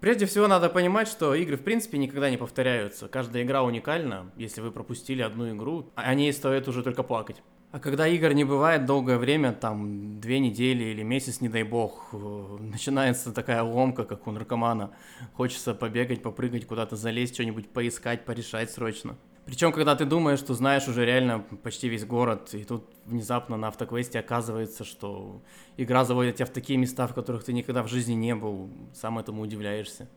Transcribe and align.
Прежде 0.00 0.26
всего 0.26 0.46
надо 0.46 0.68
понимать, 0.68 1.08
что 1.08 1.34
игры 1.34 1.56
в 1.56 1.62
принципе 1.62 1.96
никогда 1.96 2.28
не 2.30 2.36
повторяются. 2.36 3.08
Каждая 3.08 3.44
игра 3.44 3.62
уникальна. 3.62 4.30
Если 4.36 4.60
вы 4.60 4.70
пропустили 4.70 5.22
одну 5.22 5.50
игру, 5.56 5.90
о 5.94 6.14
ней 6.14 6.32
стоит 6.32 6.68
уже 6.68 6.82
только 6.82 7.02
плакать. 7.02 7.42
А 7.72 7.80
когда 7.80 8.06
игр 8.06 8.32
не 8.32 8.44
бывает 8.44 8.86
долгое 8.86 9.18
время, 9.18 9.52
там 9.52 10.20
две 10.20 10.38
недели 10.38 10.84
или 10.84 11.02
месяц, 11.02 11.40
не 11.40 11.48
дай 11.48 11.62
бог, 11.62 12.08
э, 12.12 12.56
начинается 12.60 13.32
такая 13.32 13.62
ломка, 13.62 14.04
как 14.04 14.26
у 14.26 14.30
наркомана. 14.30 14.92
Хочется 15.34 15.74
побегать, 15.74 16.22
попрыгать, 16.22 16.66
куда-то 16.66 16.96
залезть, 16.96 17.34
что-нибудь 17.34 17.68
поискать, 17.68 18.24
порешать 18.24 18.70
срочно. 18.70 19.16
Причем, 19.46 19.70
когда 19.70 19.94
ты 19.94 20.04
думаешь, 20.04 20.40
что 20.40 20.54
знаешь 20.54 20.88
уже 20.88 21.06
реально 21.06 21.38
почти 21.62 21.88
весь 21.88 22.04
город, 22.04 22.52
и 22.52 22.64
тут 22.64 22.92
внезапно 23.04 23.56
на 23.56 23.68
автоквесте 23.68 24.18
оказывается, 24.18 24.84
что 24.84 25.40
игра 25.76 26.04
заводит 26.04 26.34
тебя 26.34 26.46
в 26.46 26.50
такие 26.50 26.76
места, 26.76 27.06
в 27.06 27.14
которых 27.14 27.44
ты 27.44 27.52
никогда 27.52 27.84
в 27.84 27.88
жизни 27.88 28.14
не 28.14 28.34
был, 28.34 28.68
сам 28.92 29.20
этому 29.20 29.42
удивляешься. 29.42 30.08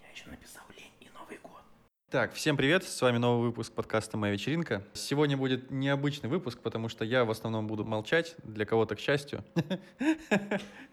Я 0.00 0.12
еще 0.12 0.30
написал 0.30 0.62
лень 0.76 0.92
и 1.00 1.08
Новый 1.12 1.40
год. 1.42 1.60
Так, 2.08 2.34
всем 2.34 2.56
привет, 2.56 2.84
с 2.84 3.02
вами 3.02 3.18
новый 3.18 3.48
выпуск 3.48 3.72
подкаста 3.72 4.16
«Моя 4.16 4.32
вечеринка». 4.32 4.84
Сегодня 4.94 5.36
будет 5.36 5.72
необычный 5.72 6.30
выпуск, 6.30 6.60
потому 6.60 6.88
что 6.88 7.04
я 7.04 7.24
в 7.24 7.32
основном 7.32 7.66
буду 7.66 7.84
молчать, 7.84 8.36
для 8.44 8.64
кого-то 8.64 8.94
к 8.94 9.00
счастью. 9.00 9.42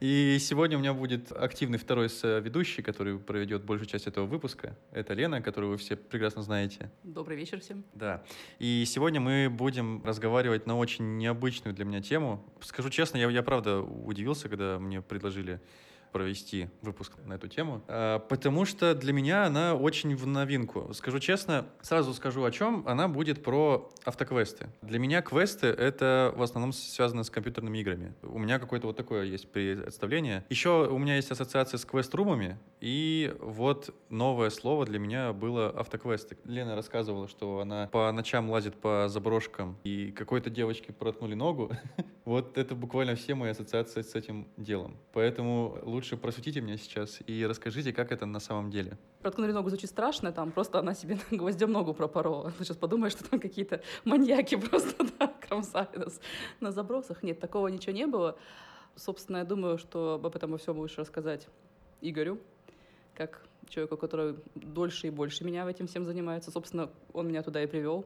И 0.00 0.38
сегодня 0.40 0.76
у 0.76 0.80
меня 0.80 0.94
будет 0.94 1.32
активный 1.32 1.76
второй 1.76 2.08
ведущий, 2.22 2.82
который 2.82 3.18
проведет 3.18 3.64
большую 3.64 3.88
часть 3.88 4.06
этого 4.06 4.26
выпуска. 4.26 4.76
Это 4.92 5.12
Лена, 5.12 5.42
которую 5.42 5.72
вы 5.72 5.76
все 5.76 5.96
прекрасно 5.96 6.42
знаете. 6.42 6.90
Добрый 7.02 7.36
вечер 7.36 7.58
всем. 7.60 7.84
Да. 7.94 8.22
И 8.60 8.84
сегодня 8.86 9.20
мы 9.20 9.48
будем 9.50 10.04
разговаривать 10.04 10.66
на 10.66 10.78
очень 10.78 11.18
необычную 11.18 11.74
для 11.74 11.84
меня 11.84 12.00
тему. 12.00 12.44
Скажу 12.60 12.90
честно, 12.90 13.16
я, 13.18 13.28
я 13.28 13.42
правда 13.42 13.80
удивился, 13.80 14.48
когда 14.48 14.78
мне 14.78 15.02
предложили 15.02 15.60
провести 16.12 16.68
выпуск 16.82 17.12
на 17.24 17.34
эту 17.34 17.48
тему, 17.48 17.82
а, 17.88 18.18
потому 18.18 18.64
что 18.64 18.94
для 18.94 19.12
меня 19.12 19.44
она 19.44 19.74
очень 19.74 20.14
в 20.16 20.26
новинку. 20.26 20.92
Скажу 20.94 21.18
честно, 21.18 21.66
сразу 21.80 22.14
скажу 22.14 22.44
о 22.44 22.50
чем. 22.50 22.84
Она 22.86 23.08
будет 23.08 23.42
про 23.42 23.90
автоквесты. 24.04 24.68
Для 24.82 24.98
меня 24.98 25.22
квесты— 25.22 25.66
это 25.68 26.32
в 26.36 26.42
основном 26.42 26.72
связано 26.72 27.24
с 27.24 27.30
компьютерными 27.30 27.78
играми. 27.78 28.14
У 28.22 28.38
меня 28.38 28.58
какое-то 28.58 28.86
вот 28.86 28.96
такое 28.96 29.24
есть 29.24 29.50
представление. 29.50 30.44
Еще 30.48 30.88
у 30.88 30.98
меня 30.98 31.16
есть 31.16 31.30
ассоциация 31.30 31.78
с 31.78 31.84
квест-румами, 31.84 32.58
и 32.80 33.34
вот 33.40 33.94
новое 34.08 34.50
слово 34.50 34.86
для 34.86 34.98
меня 34.98 35.32
было 35.32 35.68
автоквесты. 35.70 36.36
Лена 36.44 36.76
рассказывала, 36.76 37.28
что 37.28 37.60
она 37.60 37.88
по 37.88 38.10
ночам 38.12 38.50
лазит 38.50 38.74
по 38.76 39.08
заброшкам, 39.08 39.78
и 39.84 40.12
какой-то 40.12 40.50
девочке 40.50 40.92
проткнули 40.92 41.34
ногу. 41.34 41.72
Вот 42.28 42.58
это 42.58 42.74
буквально 42.74 43.14
все 43.14 43.34
мои 43.34 43.52
ассоциации 43.52 44.02
с 44.02 44.14
этим 44.14 44.48
делом. 44.58 44.98
Поэтому 45.14 45.78
лучше 45.80 46.18
просветите 46.18 46.60
меня 46.60 46.76
сейчас 46.76 47.20
и 47.26 47.46
расскажите, 47.46 47.94
как 47.94 48.12
это 48.12 48.26
на 48.26 48.38
самом 48.38 48.68
деле. 48.68 48.98
Проткнули 49.22 49.50
ногу 49.52 49.70
звучит 49.70 49.88
страшно, 49.88 50.30
там 50.30 50.50
просто 50.50 50.78
она 50.78 50.92
себе 50.92 51.16
гвоздем 51.30 51.72
ногу 51.72 51.94
пропорола. 51.94 52.52
Ты 52.58 52.64
сейчас 52.66 52.76
подумаешь, 52.76 53.12
что 53.12 53.24
там 53.24 53.40
какие-то 53.40 53.80
маньяки 54.04 54.56
просто 54.70 55.06
да, 55.18 55.32
кромсали 55.40 55.96
нас 55.96 56.20
на 56.60 56.70
забросах. 56.70 57.22
Нет, 57.22 57.40
такого 57.40 57.68
ничего 57.68 57.94
не 57.94 58.06
было. 58.06 58.36
Собственно, 58.94 59.38
я 59.38 59.44
думаю, 59.44 59.78
что 59.78 60.20
об 60.22 60.26
этом 60.26 60.50
во 60.50 60.58
всем 60.58 60.76
лучше 60.76 61.00
рассказать 61.00 61.48
Игорю, 62.02 62.38
как 63.14 63.42
человеку, 63.70 63.96
который 63.96 64.36
дольше 64.54 65.06
и 65.06 65.10
больше 65.10 65.44
меня 65.44 65.64
в 65.64 65.68
этим 65.68 65.86
всем 65.86 66.04
занимается. 66.04 66.50
Собственно, 66.50 66.90
он 67.14 67.28
меня 67.28 67.42
туда 67.42 67.62
и 67.62 67.66
привел. 67.66 68.04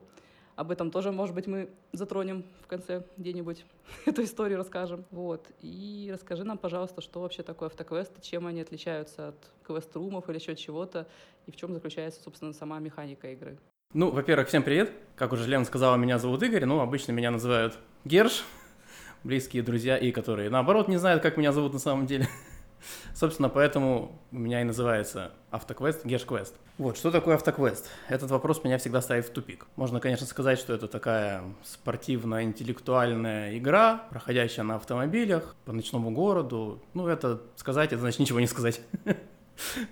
Об 0.54 0.70
этом 0.70 0.90
тоже, 0.90 1.12
может 1.12 1.34
быть, 1.34 1.46
мы 1.46 1.70
затронем 1.92 2.44
в 2.62 2.66
конце 2.66 3.04
где-нибудь 3.16 3.64
эту 4.06 4.22
историю 4.24 4.58
расскажем. 4.58 5.04
Вот. 5.10 5.50
И 5.60 6.10
расскажи 6.12 6.44
нам, 6.44 6.58
пожалуйста, 6.58 7.00
что 7.00 7.20
вообще 7.20 7.42
такое 7.42 7.68
автоквесты, 7.68 8.20
чем 8.20 8.46
они 8.46 8.60
отличаются 8.60 9.28
от 9.28 9.50
квест-румов 9.66 10.28
или 10.28 10.38
еще 10.38 10.54
чего-то, 10.54 11.06
и 11.46 11.50
в 11.50 11.56
чем 11.56 11.72
заключается, 11.72 12.22
собственно, 12.22 12.52
сама 12.52 12.78
механика 12.80 13.30
игры. 13.32 13.58
Ну, 13.94 14.10
во-первых, 14.10 14.48
всем 14.48 14.62
привет. 14.62 14.92
Как 15.16 15.32
уже 15.32 15.48
Лена 15.48 15.64
сказала, 15.64 15.96
меня 15.96 16.18
зовут 16.18 16.42
Игорь, 16.42 16.64
ну, 16.64 16.80
обычно 16.80 17.12
меня 17.12 17.30
называют 17.30 17.78
Герш, 18.04 18.44
близкие 19.24 19.62
друзья, 19.62 19.96
и 19.96 20.12
которые, 20.12 20.50
наоборот, 20.50 20.88
не 20.88 20.96
знают, 20.96 21.22
как 21.22 21.36
меня 21.36 21.52
зовут 21.52 21.72
на 21.72 21.78
самом 21.78 22.06
деле. 22.06 22.26
Собственно, 23.14 23.48
поэтому 23.48 24.20
у 24.30 24.38
меня 24.38 24.60
и 24.60 24.64
называется 24.64 25.32
автоквест, 25.50 26.04
геш-квест. 26.04 26.54
Вот, 26.78 26.96
что 26.96 27.10
такое 27.10 27.34
автоквест? 27.34 27.88
Этот 28.08 28.30
вопрос 28.30 28.64
меня 28.64 28.78
всегда 28.78 29.02
ставит 29.02 29.26
в 29.26 29.30
тупик. 29.30 29.66
Можно, 29.76 30.00
конечно, 30.00 30.26
сказать, 30.26 30.58
что 30.58 30.72
это 30.72 30.88
такая 30.88 31.42
спортивно-интеллектуальная 31.62 33.56
игра, 33.58 34.06
проходящая 34.10 34.64
на 34.64 34.76
автомобилях 34.76 35.54
по 35.64 35.72
ночному 35.72 36.10
городу. 36.10 36.82
Ну, 36.94 37.06
это 37.08 37.42
сказать, 37.56 37.92
это 37.92 38.00
значит 38.00 38.20
ничего 38.20 38.40
не 38.40 38.46
сказать. 38.46 38.80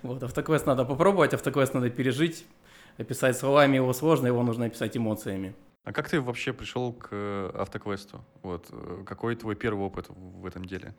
Вот, 0.01 0.23
автоквест 0.23 0.65
надо 0.65 0.85
попробовать, 0.85 1.35
автоквест 1.35 1.75
надо 1.75 1.91
пережить. 1.91 2.45
Описать 2.97 3.37
словами 3.37 3.75
его 3.75 3.93
сложно, 3.93 4.25
его 4.25 4.41
нужно 4.41 4.65
описать 4.65 4.97
эмоциями. 4.97 5.55
А 5.83 5.93
как 5.93 6.09
ты 6.09 6.19
вообще 6.19 6.51
пришел 6.51 6.93
к 6.93 7.51
автоквесту? 7.53 8.25
Вот, 8.41 8.67
э, 8.71 9.03
какой 9.05 9.35
твой 9.35 9.55
первый 9.55 9.85
опыт 9.85 10.07
в 10.09 10.45
этом 10.45 10.65
деле? 10.65 10.95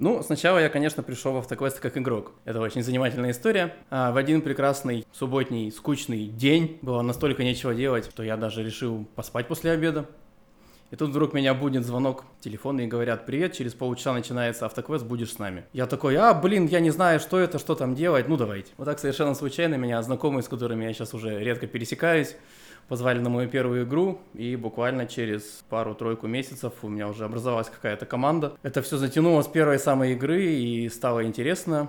Ну, 0.00 0.22
сначала 0.22 0.58
я, 0.58 0.70
конечно, 0.70 1.02
пришел 1.02 1.34
в 1.34 1.36
автоквест 1.36 1.78
как 1.78 1.98
игрок. 1.98 2.32
Это 2.46 2.58
очень 2.60 2.82
занимательная 2.82 3.32
история. 3.32 3.76
А 3.90 4.12
в 4.12 4.16
один 4.16 4.40
прекрасный 4.40 5.04
субботний 5.12 5.70
скучный 5.70 6.24
день 6.24 6.78
было 6.80 7.02
настолько 7.02 7.44
нечего 7.44 7.74
делать, 7.74 8.06
что 8.06 8.22
я 8.22 8.38
даже 8.38 8.64
решил 8.64 9.06
поспать 9.14 9.46
после 9.46 9.72
обеда. 9.72 10.06
И 10.90 10.96
тут 10.96 11.10
вдруг 11.10 11.34
меня 11.34 11.52
будет 11.52 11.84
звонок 11.84 12.24
телефона 12.40 12.80
и 12.80 12.86
говорят, 12.86 13.26
привет, 13.26 13.52
через 13.52 13.74
полчаса 13.74 14.14
начинается 14.14 14.64
автоквест, 14.64 15.04
будешь 15.04 15.34
с 15.34 15.38
нами. 15.38 15.66
Я 15.74 15.86
такой, 15.86 16.16
а, 16.16 16.32
блин, 16.32 16.66
я 16.66 16.80
не 16.80 16.90
знаю, 16.90 17.20
что 17.20 17.38
это, 17.38 17.58
что 17.58 17.74
там 17.74 17.94
делать, 17.94 18.26
ну 18.26 18.38
давайте. 18.38 18.72
Вот 18.78 18.86
так 18.86 18.98
совершенно 18.98 19.34
случайно 19.34 19.74
меня 19.74 20.00
знакомые, 20.02 20.42
с 20.42 20.48
которыми 20.48 20.84
я 20.84 20.94
сейчас 20.94 21.12
уже 21.12 21.38
редко 21.38 21.66
пересекаюсь, 21.66 22.36
позвали 22.90 23.20
на 23.20 23.30
мою 23.30 23.48
первую 23.48 23.84
игру, 23.84 24.18
и 24.34 24.56
буквально 24.56 25.06
через 25.06 25.42
пару-тройку 25.68 26.26
месяцев 26.26 26.72
у 26.82 26.88
меня 26.88 27.06
уже 27.06 27.24
образовалась 27.24 27.70
какая-то 27.70 28.04
команда. 28.04 28.54
Это 28.64 28.82
все 28.82 28.96
затянуло 28.96 29.42
с 29.42 29.46
первой 29.46 29.78
самой 29.78 30.14
игры, 30.14 30.46
и 30.46 30.88
стало 30.88 31.24
интересно. 31.24 31.88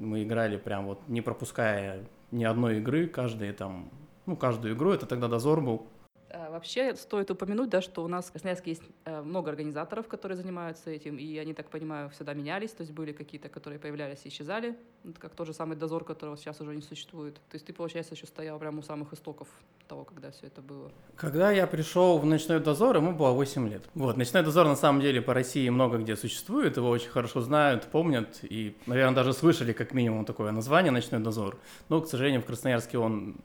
Мы 0.00 0.24
играли 0.24 0.56
прям 0.56 0.86
вот 0.86 0.98
не 1.06 1.20
пропуская 1.20 2.00
ни 2.32 2.42
одной 2.42 2.78
игры, 2.78 3.06
каждые 3.06 3.52
там, 3.52 3.88
ну, 4.26 4.34
каждую 4.34 4.74
игру, 4.74 4.90
это 4.90 5.06
тогда 5.06 5.28
дозор 5.28 5.60
был. 5.60 5.86
А, 6.32 6.50
вообще 6.50 6.94
стоит 6.94 7.30
упомянуть, 7.30 7.70
да, 7.70 7.80
что 7.80 8.04
у 8.04 8.08
нас 8.08 8.26
в 8.26 8.32
Красноярске 8.32 8.70
есть 8.70 8.82
э, 9.04 9.20
много 9.22 9.50
организаторов, 9.50 10.06
которые 10.06 10.36
занимаются 10.36 10.90
этим, 10.90 11.16
и 11.16 11.36
они, 11.38 11.54
так 11.54 11.68
понимаю, 11.70 12.10
всегда 12.10 12.34
менялись, 12.34 12.70
то 12.70 12.82
есть 12.82 12.92
были 12.92 13.12
какие-то, 13.12 13.48
которые 13.48 13.80
появлялись 13.80 14.20
и 14.24 14.28
исчезали, 14.28 14.76
как 15.18 15.34
тот 15.34 15.48
же 15.48 15.54
самый 15.54 15.76
дозор, 15.76 16.04
которого 16.04 16.36
сейчас 16.36 16.60
уже 16.60 16.74
не 16.74 16.82
существует. 16.82 17.34
То 17.34 17.54
есть 17.54 17.66
ты, 17.66 17.72
получается, 17.72 18.14
еще 18.14 18.26
стоял 18.26 18.58
прямо 18.58 18.78
у 18.78 18.82
самых 18.82 19.12
истоков 19.12 19.48
того, 19.88 20.04
когда 20.04 20.30
все 20.30 20.46
это 20.46 20.62
было. 20.62 20.92
Когда 21.16 21.50
я 21.50 21.66
пришел 21.66 22.18
в 22.18 22.26
ночной 22.26 22.60
дозор, 22.60 22.96
ему 22.96 23.12
было 23.12 23.32
8 23.32 23.68
лет. 23.68 23.82
Вот, 23.94 24.16
ночной 24.16 24.44
дозор 24.44 24.68
на 24.68 24.76
самом 24.76 25.00
деле 25.00 25.20
по 25.20 25.34
России 25.34 25.68
много 25.68 25.98
где 25.98 26.16
существует, 26.16 26.76
его 26.76 26.88
очень 26.90 27.10
хорошо 27.10 27.40
знают, 27.40 27.84
помнят, 27.86 28.38
и, 28.42 28.76
наверное, 28.86 29.16
даже 29.16 29.32
слышали 29.32 29.72
как 29.72 29.92
минимум 29.92 30.24
такое 30.24 30.52
название 30.52 30.92
«Ночной 30.92 31.20
дозор». 31.20 31.58
Но, 31.88 32.00
к 32.00 32.06
сожалению, 32.06 32.42
в 32.42 32.46
Красноярске 32.46 32.98
он 32.98 33.36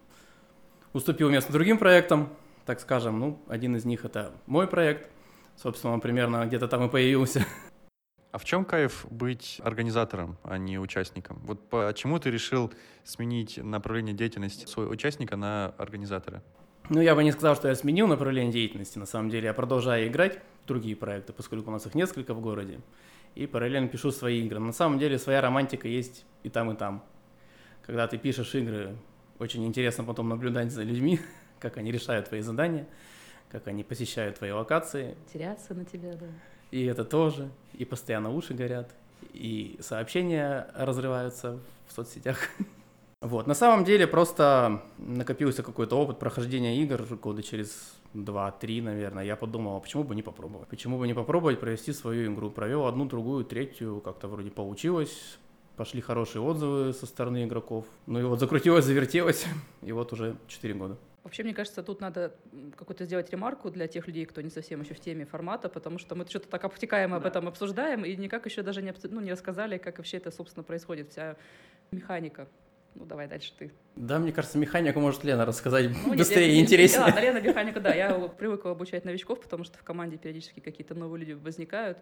уступил 0.94 1.30
место 1.30 1.52
другим 1.52 1.78
проектам, 1.78 2.30
так 2.66 2.80
скажем. 2.80 3.20
Ну, 3.20 3.40
один 3.48 3.76
из 3.76 3.86
них 3.86 4.06
это 4.06 4.32
мой 4.46 4.68
проект. 4.68 5.10
Собственно, 5.56 5.94
он 5.94 6.02
примерно 6.02 6.46
где-то 6.46 6.68
там 6.68 6.86
и 6.86 6.90
появился. 6.90 7.46
А 8.32 8.38
в 8.38 8.44
чем 8.44 8.66
кайф 8.66 9.06
быть 9.10 9.62
организатором, 9.64 10.38
а 10.44 10.58
не 10.58 10.78
участником? 10.78 11.40
Вот 11.46 11.70
почему 11.70 12.20
ты 12.20 12.30
решил 12.30 12.70
сменить 13.06 13.58
направление 13.64 14.14
деятельности 14.14 14.66
своего 14.66 14.92
участника 14.92 15.38
на 15.38 15.74
организатора? 15.78 16.44
Ну, 16.90 17.00
я 17.00 17.16
бы 17.16 17.24
не 17.24 17.32
сказал, 17.32 17.56
что 17.56 17.70
я 17.70 17.76
сменил 17.76 18.08
направление 18.08 18.52
деятельности. 18.52 19.00
На 19.00 19.06
самом 19.06 19.30
деле, 19.30 19.46
я 19.46 19.54
продолжаю 19.54 20.08
играть 20.08 20.42
в 20.66 20.68
другие 20.68 20.98
проекты, 20.98 21.32
поскольку 21.32 21.70
у 21.70 21.72
нас 21.72 21.86
их 21.86 21.96
несколько 21.96 22.34
в 22.34 22.42
городе. 22.42 22.82
И 23.36 23.48
параллельно 23.48 23.88
пишу 23.88 24.12
свои 24.12 24.46
игры. 24.46 24.60
На 24.60 24.74
самом 24.74 25.00
деле, 25.00 25.18
своя 25.18 25.40
романтика 25.40 25.88
есть 25.88 26.26
и 26.44 26.50
там, 26.50 26.70
и 26.72 26.76
там. 26.76 27.06
Когда 27.86 28.06
ты 28.06 28.18
пишешь 28.18 28.54
игры, 28.54 28.98
очень 29.40 29.66
интересно 29.66 30.04
потом 30.04 30.28
наблюдать 30.28 30.74
за 30.74 30.84
людьми, 30.84 31.22
как 31.60 31.78
они 31.78 31.92
решают 31.92 32.30
твои 32.30 32.42
задания, 32.42 32.88
как 33.50 33.68
они 33.68 33.84
посещают 33.84 34.38
твои 34.38 34.52
локации. 34.52 35.16
Теряться 35.32 35.74
на 35.74 35.86
тебя, 35.86 36.14
да. 36.14 36.28
И 36.72 36.86
это 36.86 37.06
тоже, 37.06 37.50
и 37.74 37.86
постоянно 37.86 38.32
уши 38.32 38.54
горят, 38.54 38.92
и 39.34 39.78
сообщения 39.80 40.68
разрываются 40.76 41.60
в 41.88 41.94
соцсетях. 41.94 42.38
Вот, 43.22 43.48
на 43.48 43.56
самом 43.56 43.86
деле 43.86 44.06
просто 44.06 44.84
накопился 45.00 45.64
какой-то 45.64 45.98
опыт 45.98 46.20
прохождения 46.20 46.80
игр 46.84 47.02
года 47.16 47.42
через 47.42 47.96
2-3, 48.14 48.84
наверное. 48.84 49.24
Я 49.24 49.36
подумал, 49.36 49.78
а 49.78 49.80
почему 49.80 50.04
бы 50.04 50.14
не 50.14 50.22
попробовать? 50.22 50.68
Почему 50.68 51.00
бы 51.00 51.08
не 51.08 51.16
попробовать 51.16 51.60
провести 51.60 51.92
свою 51.94 52.32
игру? 52.32 52.52
Провел 52.52 52.86
одну, 52.86 53.06
другую, 53.06 53.46
третью, 53.46 54.02
как-то 54.02 54.28
вроде 54.28 54.52
получилось. 54.52 55.40
Пошли 55.76 56.02
хорошие 56.02 56.42
отзывы 56.42 56.94
со 56.94 57.08
стороны 57.08 57.46
игроков. 57.46 57.86
Ну 58.06 58.20
и 58.20 58.24
вот 58.24 58.40
закрутилось, 58.40 58.86
завертелось, 58.86 59.46
и 59.82 59.92
вот 59.92 60.14
уже 60.14 60.36
4 60.48 60.74
года. 60.76 60.98
Вообще, 61.26 61.42
мне 61.42 61.56
кажется, 61.56 61.82
тут 61.82 62.02
надо 62.02 62.36
какую-то 62.78 63.04
сделать 63.06 63.32
ремарку 63.32 63.72
для 63.72 63.88
тех 63.88 64.06
людей, 64.06 64.26
кто 64.26 64.42
не 64.42 64.52
совсем 64.52 64.82
еще 64.82 64.94
в 64.94 65.00
теме 65.00 65.26
формата, 65.26 65.70
потому 65.70 65.98
что 65.98 66.14
мы 66.14 66.24
что-то 66.28 66.48
так 66.48 66.64
обтекаемо 66.64 67.16
да. 67.16 67.18
об 67.18 67.26
этом 67.26 67.48
обсуждаем 67.48 68.06
и 68.06 68.16
никак 68.16 68.46
еще 68.46 68.62
даже 68.62 68.84
не, 68.84 68.94
ну, 69.10 69.22
не 69.22 69.32
рассказали, 69.32 69.80
как 69.80 69.98
вообще 69.98 70.18
это, 70.18 70.30
собственно, 70.30 70.64
происходит. 70.64 71.10
Вся 71.10 71.36
Механика. 71.90 72.48
Ну, 72.94 73.06
давай 73.06 73.28
дальше 73.28 73.52
ты. 73.58 73.72
Да, 73.96 74.20
мне 74.20 74.32
кажется, 74.32 74.60
механику 74.60 75.00
может 75.00 75.24
Лена 75.24 75.46
рассказать 75.46 75.90
Ну, 76.06 76.16
быстрее 76.16 76.58
и 76.58 76.60
интереснее. 76.60 77.02
Ладно, 77.02 77.20
Лена 77.20 77.42
механика, 77.42 77.80
да. 77.80 77.94
Я 77.94 78.14
привыкла 78.14 78.72
обучать 78.72 79.04
новичков, 79.04 79.42
потому 79.42 79.64
что 79.64 79.80
в 79.80 79.84
команде 79.84 80.18
периодически 80.18 80.60
какие-то 80.60 80.94
новые 80.94 81.22
люди 81.22 81.34
возникают. 81.34 81.98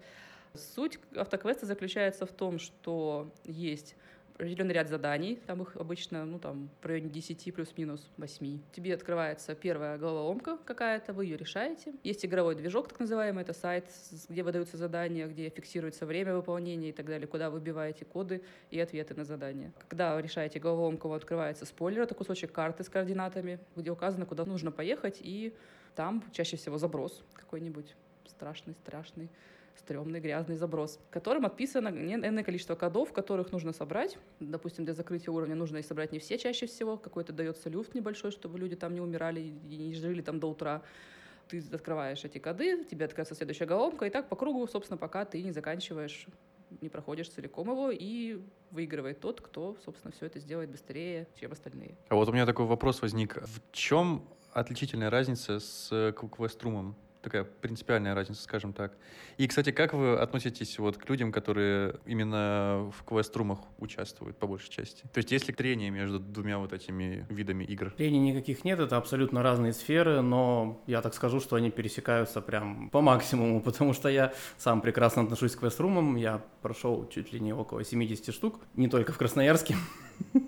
Суть 0.53 0.99
автоквеста 1.15 1.65
заключается 1.65 2.25
в 2.25 2.31
том, 2.33 2.59
что 2.59 3.31
есть 3.45 3.95
определенный 4.43 4.73
ряд 4.73 4.89
заданий, 4.89 5.39
там 5.47 5.61
их 5.61 5.77
обычно, 5.77 6.25
ну, 6.25 6.37
там, 6.37 6.69
в 6.81 6.85
районе 6.85 7.09
10 7.09 7.53
плюс-минус 7.53 8.09
8. 8.17 8.59
Тебе 8.73 8.93
открывается 8.93 9.55
первая 9.55 9.97
головоломка 9.97 10.57
какая-то, 10.65 11.13
вы 11.13 11.25
ее 11.25 11.37
решаете. 11.37 11.93
Есть 12.03 12.25
игровой 12.25 12.55
движок, 12.55 12.89
так 12.89 12.99
называемый, 12.99 13.43
это 13.43 13.53
сайт, 13.53 13.85
где 14.27 14.43
выдаются 14.43 14.75
задания, 14.75 15.27
где 15.27 15.49
фиксируется 15.49 16.05
время 16.05 16.35
выполнения 16.35 16.89
и 16.89 16.91
так 16.91 17.05
далее, 17.05 17.25
куда 17.25 17.49
вы 17.49 17.59
вбиваете 17.59 18.03
коды 18.03 18.43
и 18.69 18.79
ответы 18.79 19.15
на 19.15 19.23
задания. 19.23 19.71
Когда 19.87 20.15
вы 20.15 20.21
решаете 20.21 20.59
головоломку, 20.59 21.07
вам 21.07 21.15
открывается 21.15 21.65
спойлер, 21.65 22.01
это 22.01 22.13
кусочек 22.13 22.51
карты 22.51 22.83
с 22.83 22.89
координатами, 22.89 23.59
где 23.77 23.91
указано, 23.91 24.25
куда 24.25 24.43
нужно 24.43 24.71
поехать, 24.71 25.19
и 25.21 25.53
там 25.95 26.21
чаще 26.33 26.57
всего 26.57 26.77
заброс 26.77 27.23
какой-нибудь 27.33 27.95
страшный, 28.27 28.73
страшный 28.73 29.29
стрёмный, 29.77 30.19
грязный 30.19 30.55
заброс, 30.55 30.99
которым 31.09 31.45
отписано 31.45 31.89
энное 31.89 32.43
количество 32.43 32.75
кодов, 32.75 33.11
которых 33.11 33.51
нужно 33.51 33.73
собрать. 33.73 34.17
Допустим, 34.39 34.85
для 34.85 34.93
закрытия 34.93 35.31
уровня 35.31 35.55
нужно 35.55 35.77
их 35.77 35.85
собрать 35.85 36.11
не 36.11 36.19
все 36.19 36.37
чаще 36.37 36.65
всего, 36.65 36.97
какой-то 36.97 37.33
дается 37.33 37.69
люфт 37.69 37.95
небольшой, 37.95 38.31
чтобы 38.31 38.59
люди 38.59 38.75
там 38.75 38.93
не 38.93 39.01
умирали 39.01 39.39
и 39.41 39.77
не 39.77 39.93
жили 39.93 40.21
там 40.21 40.39
до 40.39 40.47
утра. 40.47 40.81
Ты 41.49 41.61
открываешь 41.73 42.23
эти 42.23 42.37
коды, 42.37 42.85
тебе 42.85 43.05
открывается 43.05 43.35
следующая 43.35 43.65
головка, 43.65 44.05
и 44.05 44.09
так 44.09 44.29
по 44.29 44.35
кругу, 44.35 44.65
собственно, 44.67 44.97
пока 44.97 45.25
ты 45.25 45.41
не 45.43 45.51
заканчиваешь, 45.51 46.27
не 46.81 46.89
проходишь 46.89 47.29
целиком 47.29 47.69
его, 47.69 47.91
и 47.91 48.39
выигрывает 48.71 49.19
тот, 49.19 49.41
кто, 49.41 49.77
собственно, 49.83 50.11
все 50.13 50.25
это 50.25 50.39
сделает 50.39 50.69
быстрее, 50.69 51.27
чем 51.39 51.51
остальные. 51.51 51.97
А 52.09 52.15
вот 52.15 52.29
у 52.29 52.31
меня 52.31 52.45
такой 52.45 52.65
вопрос 52.65 53.01
возник. 53.01 53.37
В 53.41 53.61
чем 53.71 54.23
отличительная 54.53 55.09
разница 55.09 55.59
с 55.59 55.89
э, 55.91 56.13
квеструмом? 56.13 56.95
Такая 57.23 57.45
принципиальная 57.45 58.13
разница, 58.13 58.43
скажем 58.43 58.73
так. 58.73 58.97
И, 59.37 59.47
кстати, 59.47 59.71
как 59.71 59.93
вы 59.93 60.17
относитесь 60.17 60.77
вот 60.77 60.97
к 60.97 61.09
людям, 61.09 61.31
которые 61.31 61.95
именно 62.05 62.91
в 62.93 63.05
квеструмах 63.05 63.59
участвуют 63.77 64.37
по 64.37 64.45
большей 64.45 64.69
части? 64.69 65.03
То 65.13 65.19
есть 65.19 65.31
есть 65.31 65.47
ли 65.47 65.53
трение 65.53 65.89
между 65.89 66.19
двумя 66.19 66.57
вот 66.57 66.73
этими 66.73 67.25
видами 67.29 67.63
игр? 67.63 67.91
Трений 67.91 68.19
никаких 68.19 68.65
нет, 68.65 68.81
это 68.81 68.97
абсолютно 68.97 69.41
разные 69.41 69.71
сферы, 69.71 70.21
но 70.21 70.83
я 70.85 71.01
так 71.01 71.13
скажу, 71.13 71.39
что 71.39 71.55
они 71.55 71.71
пересекаются 71.71 72.41
прям 72.41 72.89
по 72.89 72.99
максимуму, 72.99 73.61
потому 73.63 73.93
что 73.93 74.09
я 74.09 74.33
сам 74.57 74.81
прекрасно 74.81 75.21
отношусь 75.21 75.55
к 75.55 75.59
квеструмам, 75.61 76.17
я 76.17 76.41
прошел 76.61 77.07
чуть 77.07 77.31
ли 77.31 77.39
не 77.39 77.53
около 77.53 77.85
70 77.85 78.33
штук, 78.33 78.59
не 78.75 78.89
только 78.89 79.13
в 79.13 79.17
Красноярске. 79.17 79.77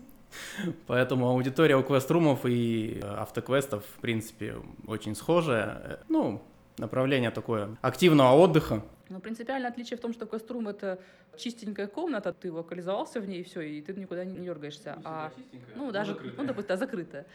Поэтому 0.88 1.30
аудитория 1.30 1.78
у 1.78 1.84
квеструмов 1.84 2.46
и 2.46 3.00
э, 3.02 3.08
автоквестов, 3.08 3.86
в 3.86 4.02
принципе, 4.02 4.56
очень 4.86 5.16
схожая. 5.16 5.82
Э, 5.84 5.98
Ну, 6.10 6.44
направление 6.78 7.32
такое 7.32 7.78
активного 7.82 8.34
отдыха, 8.36 8.82
Но 9.10 9.20
принципиальное 9.20 9.70
отличие 9.70 9.98
в 9.98 10.02
том, 10.02 10.14
что 10.14 10.26
квеструм— 10.26 10.68
это 10.70 11.00
чистенькая 11.38 11.88
комната, 11.88 12.34
ты 12.34 12.52
локализовался 12.52 13.20
в 13.22 13.28
ней, 13.28 13.42
и 13.42 13.44
все, 13.44 13.62
и 13.62 13.82
ты 13.82 13.94
никуда 13.94 14.26
не 14.26 14.40
дергаешься. 14.40 15.00
А, 15.04 15.32
ну, 15.76 15.92
даже, 15.92 16.18
ну, 16.38 16.44
допустим, 16.44 16.70
да, 16.70 16.78
закрытая. 16.78 17.26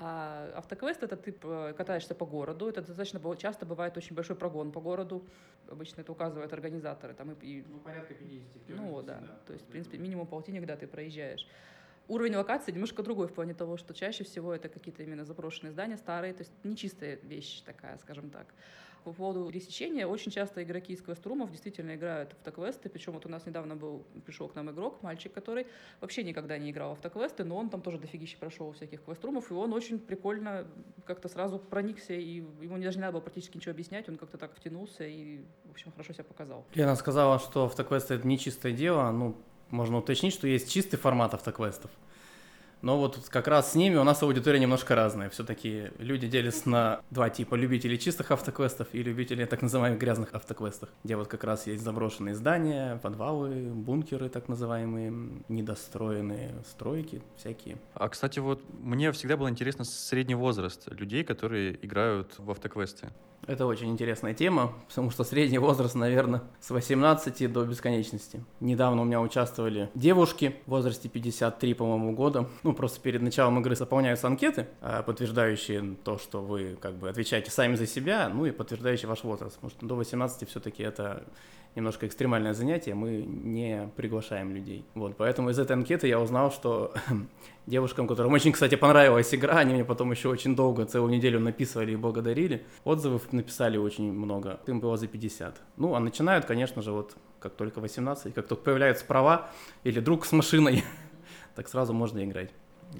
А 0.00 0.50
автоквест— 0.56 1.02
это 1.04 1.16
ты 1.16 1.32
п- 1.32 1.74
катаешься 1.76 2.14
по 2.14 2.24
городу, 2.24 2.68
это 2.68 2.80
достаточно 2.82 3.20
часто 3.36 3.66
бывает 3.66 3.96
очень 3.96 4.16
большой 4.16 4.36
прогон 4.36 4.72
по 4.72 4.80
городу. 4.80 5.22
Обычно 5.70 6.00
это 6.00 6.12
указывают 6.12 6.52
организаторы. 6.52 7.14
Там, 7.14 7.32
и, 7.42 7.64
Ну, 7.68 7.78
порядка 7.80 8.14
50 8.14 8.68
ну, 8.68 8.88
вот, 8.90 9.06
да. 9.06 9.20
То 9.46 9.52
есть, 9.52 9.64
в 9.64 9.68
принципе, 9.68 9.98
минимум 9.98 10.26
полтинник, 10.26 10.66
да, 10.66 10.76
ты 10.76 10.86
проезжаешь. 10.86 11.46
Уровень 12.08 12.36
локации 12.36 12.72
немножко 12.72 13.02
другой 13.02 13.26
в 13.26 13.34
плане 13.34 13.52
того, 13.52 13.76
что 13.76 13.92
чаще 13.92 14.24
всего 14.24 14.54
это 14.54 14.70
какие-то 14.70 15.02
именно 15.02 15.24
заброшенные 15.24 15.72
здания, 15.72 15.98
старые, 15.98 16.32
то 16.32 16.42
есть 16.42 16.52
нечистая 16.64 17.18
вещь 17.22 17.60
такая, 17.66 17.98
скажем 17.98 18.30
так. 18.30 18.46
По 19.08 19.14
поводу 19.14 19.50
пересечения, 19.50 20.06
очень 20.06 20.30
часто 20.30 20.62
игроки 20.62 20.92
из 20.92 21.00
квеструмов 21.00 21.50
действительно 21.50 21.94
играют 21.94 22.34
в 22.34 22.34
автоквесты, 22.34 22.90
причем 22.90 23.12
вот 23.12 23.24
у 23.24 23.30
нас 23.30 23.46
недавно 23.46 23.74
был, 23.74 24.04
пришел 24.26 24.48
к 24.48 24.54
нам 24.54 24.70
игрок, 24.70 25.02
мальчик, 25.02 25.32
который 25.32 25.66
вообще 26.02 26.22
никогда 26.22 26.58
не 26.58 26.70
играл 26.72 26.90
в 26.90 26.92
автоквесты, 26.92 27.42
но 27.42 27.56
он 27.56 27.70
там 27.70 27.80
тоже 27.80 27.98
дофигища 27.98 28.36
прошел 28.36 28.70
всяких 28.72 29.02
квеструмов, 29.02 29.50
и 29.50 29.54
он 29.54 29.72
очень 29.72 29.98
прикольно 29.98 30.66
как-то 31.06 31.30
сразу 31.30 31.58
проникся, 31.58 32.12
и 32.12 32.42
ему 32.60 32.76
даже 32.76 32.98
не 32.98 33.00
надо 33.00 33.14
было 33.14 33.22
практически 33.22 33.56
ничего 33.56 33.72
объяснять, 33.72 34.06
он 34.10 34.18
как-то 34.18 34.36
так 34.36 34.54
втянулся 34.54 35.04
и, 35.04 35.40
в 35.64 35.70
общем, 35.70 35.90
хорошо 35.92 36.12
себя 36.12 36.24
показал. 36.24 36.66
Лена 36.74 36.94
сказала, 36.94 37.38
что 37.38 37.64
автоквесты 37.64 38.12
это 38.12 38.26
не 38.26 38.38
чистое 38.38 38.72
дело. 38.72 39.10
Ну, 39.10 39.36
можно 39.70 39.96
уточнить, 39.96 40.34
что 40.34 40.46
есть 40.46 40.70
чистый 40.70 40.98
формат 40.98 41.32
автоквестов. 41.32 41.90
Но 42.82 42.98
вот 42.98 43.18
как 43.28 43.48
раз 43.48 43.72
с 43.72 43.74
ними 43.74 43.96
у 43.96 44.04
нас 44.04 44.22
аудитория 44.22 44.60
немножко 44.60 44.94
разная. 44.94 45.30
Все-таки 45.30 45.90
люди 45.98 46.28
делятся 46.28 46.68
на 46.68 47.00
два 47.10 47.28
типа. 47.30 47.54
Любителей 47.54 47.98
чистых 47.98 48.30
автоквестов 48.30 48.88
и 48.92 49.02
любителей 49.02 49.46
так 49.46 49.62
называемых 49.62 49.98
грязных 49.98 50.32
автоквестов. 50.32 50.88
Где 51.04 51.16
вот 51.16 51.28
как 51.28 51.44
раз 51.44 51.66
есть 51.66 51.82
заброшенные 51.82 52.34
здания, 52.34 53.00
подвалы, 53.02 53.70
бункеры 53.72 54.28
так 54.28 54.48
называемые, 54.48 55.12
недостроенные 55.48 56.54
стройки 56.68 57.22
всякие. 57.36 57.78
А, 57.94 58.08
кстати, 58.08 58.38
вот 58.38 58.62
мне 58.80 59.10
всегда 59.12 59.36
было 59.36 59.48
интересно 59.48 59.84
средний 59.84 60.36
возраст 60.36 60.88
людей, 60.88 61.24
которые 61.24 61.84
играют 61.84 62.34
в 62.38 62.50
автоквесты. 62.50 63.08
Это 63.48 63.64
очень 63.64 63.88
интересная 63.88 64.34
тема, 64.34 64.74
потому 64.88 65.10
что 65.10 65.24
средний 65.24 65.56
возраст, 65.56 65.94
наверное, 65.94 66.42
с 66.60 66.68
18 66.68 67.50
до 67.50 67.64
бесконечности. 67.64 68.44
Недавно 68.60 69.00
у 69.00 69.04
меня 69.06 69.22
участвовали 69.22 69.88
девушки 69.94 70.56
в 70.66 70.70
возрасте 70.70 71.08
53, 71.08 71.72
по-моему, 71.72 72.12
года. 72.12 72.46
Ну, 72.62 72.74
просто 72.74 73.00
перед 73.00 73.22
началом 73.22 73.58
игры 73.60 73.74
заполняются 73.74 74.26
анкеты, 74.26 74.68
а, 74.82 75.02
подтверждающие 75.02 75.96
то, 76.04 76.18
что 76.18 76.42
вы 76.42 76.76
как 76.78 76.96
бы 76.96 77.08
отвечаете 77.08 77.50
сами 77.50 77.74
за 77.76 77.86
себя, 77.86 78.28
ну 78.28 78.44
и 78.44 78.50
подтверждающие 78.50 79.08
ваш 79.08 79.24
возраст. 79.24 79.54
Потому 79.54 79.70
что 79.70 79.86
до 79.86 79.94
18 79.94 80.46
все-таки 80.46 80.82
это 80.82 81.24
немножко 81.74 82.06
экстремальное 82.06 82.54
занятие, 82.54 82.94
мы 82.94 83.22
не 83.22 83.88
приглашаем 83.96 84.54
людей. 84.54 84.84
Вот, 84.94 85.16
поэтому 85.16 85.50
из 85.50 85.58
этой 85.58 85.72
анкеты 85.72 86.08
я 86.08 86.20
узнал, 86.20 86.50
что 86.50 86.92
девушкам, 87.66 88.08
которым 88.08 88.32
очень, 88.32 88.52
кстати, 88.52 88.74
понравилась 88.74 89.32
игра, 89.34 89.58
они 89.58 89.74
мне 89.74 89.84
потом 89.84 90.10
еще 90.10 90.28
очень 90.28 90.56
долго, 90.56 90.86
целую 90.86 91.12
неделю 91.12 91.40
написывали 91.40 91.92
и 91.92 91.96
благодарили. 91.96 92.66
Отзывов 92.84 93.32
написали 93.38 93.76
очень 93.78 94.12
много, 94.12 94.60
им 94.66 94.80
было 94.80 94.96
за 94.96 95.06
50. 95.06 95.60
Ну, 95.76 95.94
а 95.94 96.00
начинают, 96.00 96.44
конечно 96.44 96.82
же, 96.82 96.92
вот 96.92 97.16
как 97.40 97.54
только 97.54 97.80
18, 97.80 98.34
как 98.34 98.46
только 98.46 98.62
появляются 98.62 99.04
права 99.04 99.50
или 99.84 100.00
друг 100.00 100.26
с 100.26 100.32
машиной, 100.32 100.84
так 101.54 101.68
сразу 101.68 101.92
можно 101.92 102.22
играть. 102.24 102.50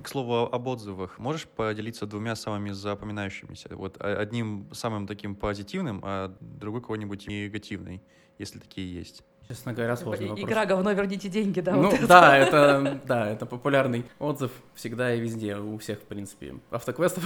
К 0.02 0.08
слову 0.08 0.48
об 0.54 0.66
отзывах, 0.66 1.18
можешь 1.18 1.46
поделиться 1.46 2.06
двумя 2.06 2.36
самыми 2.36 2.72
запоминающимися? 2.72 3.68
Вот 3.76 3.96
а- 4.00 4.20
одним 4.20 4.68
самым 4.72 5.06
таким 5.06 5.34
позитивным, 5.34 6.00
а 6.04 6.34
другой 6.40 6.80
какой-нибудь 6.80 7.26
негативный, 7.26 8.02
если 8.38 8.58
такие 8.58 8.92
есть. 8.92 9.22
Честно 9.48 9.72
говоря, 9.72 9.96
сложный 9.96 10.26
И- 10.26 10.28
вопрос. 10.28 10.46
Игра 10.46 10.66
говно, 10.66 10.92
верните 10.92 11.30
деньги, 11.30 11.60
да. 11.60 11.74
Ну 11.74 11.84
вот 11.84 11.94
это. 11.94 12.06
да, 12.06 12.36
это 12.36 13.00
да, 13.06 13.30
это 13.30 13.46
популярный 13.46 14.04
отзыв 14.18 14.50
всегда 14.74 15.14
и 15.14 15.20
везде 15.20 15.56
у 15.56 15.78
всех 15.78 16.00
в 16.00 16.04
принципе 16.04 16.56
автоквестов 16.70 17.24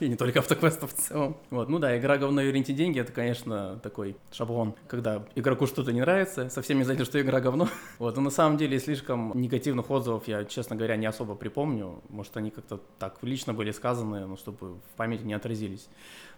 и 0.06 0.08
не 0.08 0.16
только 0.16 0.40
автоквестов 0.40 0.92
в 0.92 0.96
целом. 0.96 1.36
Вот, 1.50 1.68
ну 1.68 1.78
да, 1.78 1.96
игра 1.98 2.16
говно 2.16 2.42
верните 2.42 2.72
деньги, 2.72 3.00
это 3.00 3.12
конечно 3.12 3.78
такой 3.82 4.16
шаблон, 4.32 4.74
когда 4.88 5.24
игроку 5.34 5.66
что-то 5.66 5.92
не 5.92 6.00
нравится, 6.00 6.48
совсем 6.48 6.78
не 6.78 6.84
знаете, 6.84 7.04
что 7.04 7.20
игра 7.20 7.40
говно. 7.40 7.68
Вот, 7.98 8.16
но 8.16 8.22
на 8.22 8.30
самом 8.30 8.56
деле 8.56 8.78
слишком 8.78 9.32
негативных 9.34 9.90
отзывов 9.90 10.26
я, 10.26 10.44
честно 10.44 10.74
говоря, 10.74 10.96
не 10.96 11.06
особо 11.06 11.34
припомню. 11.34 12.02
Может, 12.08 12.36
они 12.36 12.50
как-то 12.50 12.80
так 12.98 13.18
лично 13.22 13.52
были 13.52 13.72
сказаны, 13.72 14.26
но 14.26 14.36
чтобы 14.36 14.74
в 14.74 14.96
памяти 14.96 15.22
не 15.24 15.34
отразились. 15.34 15.88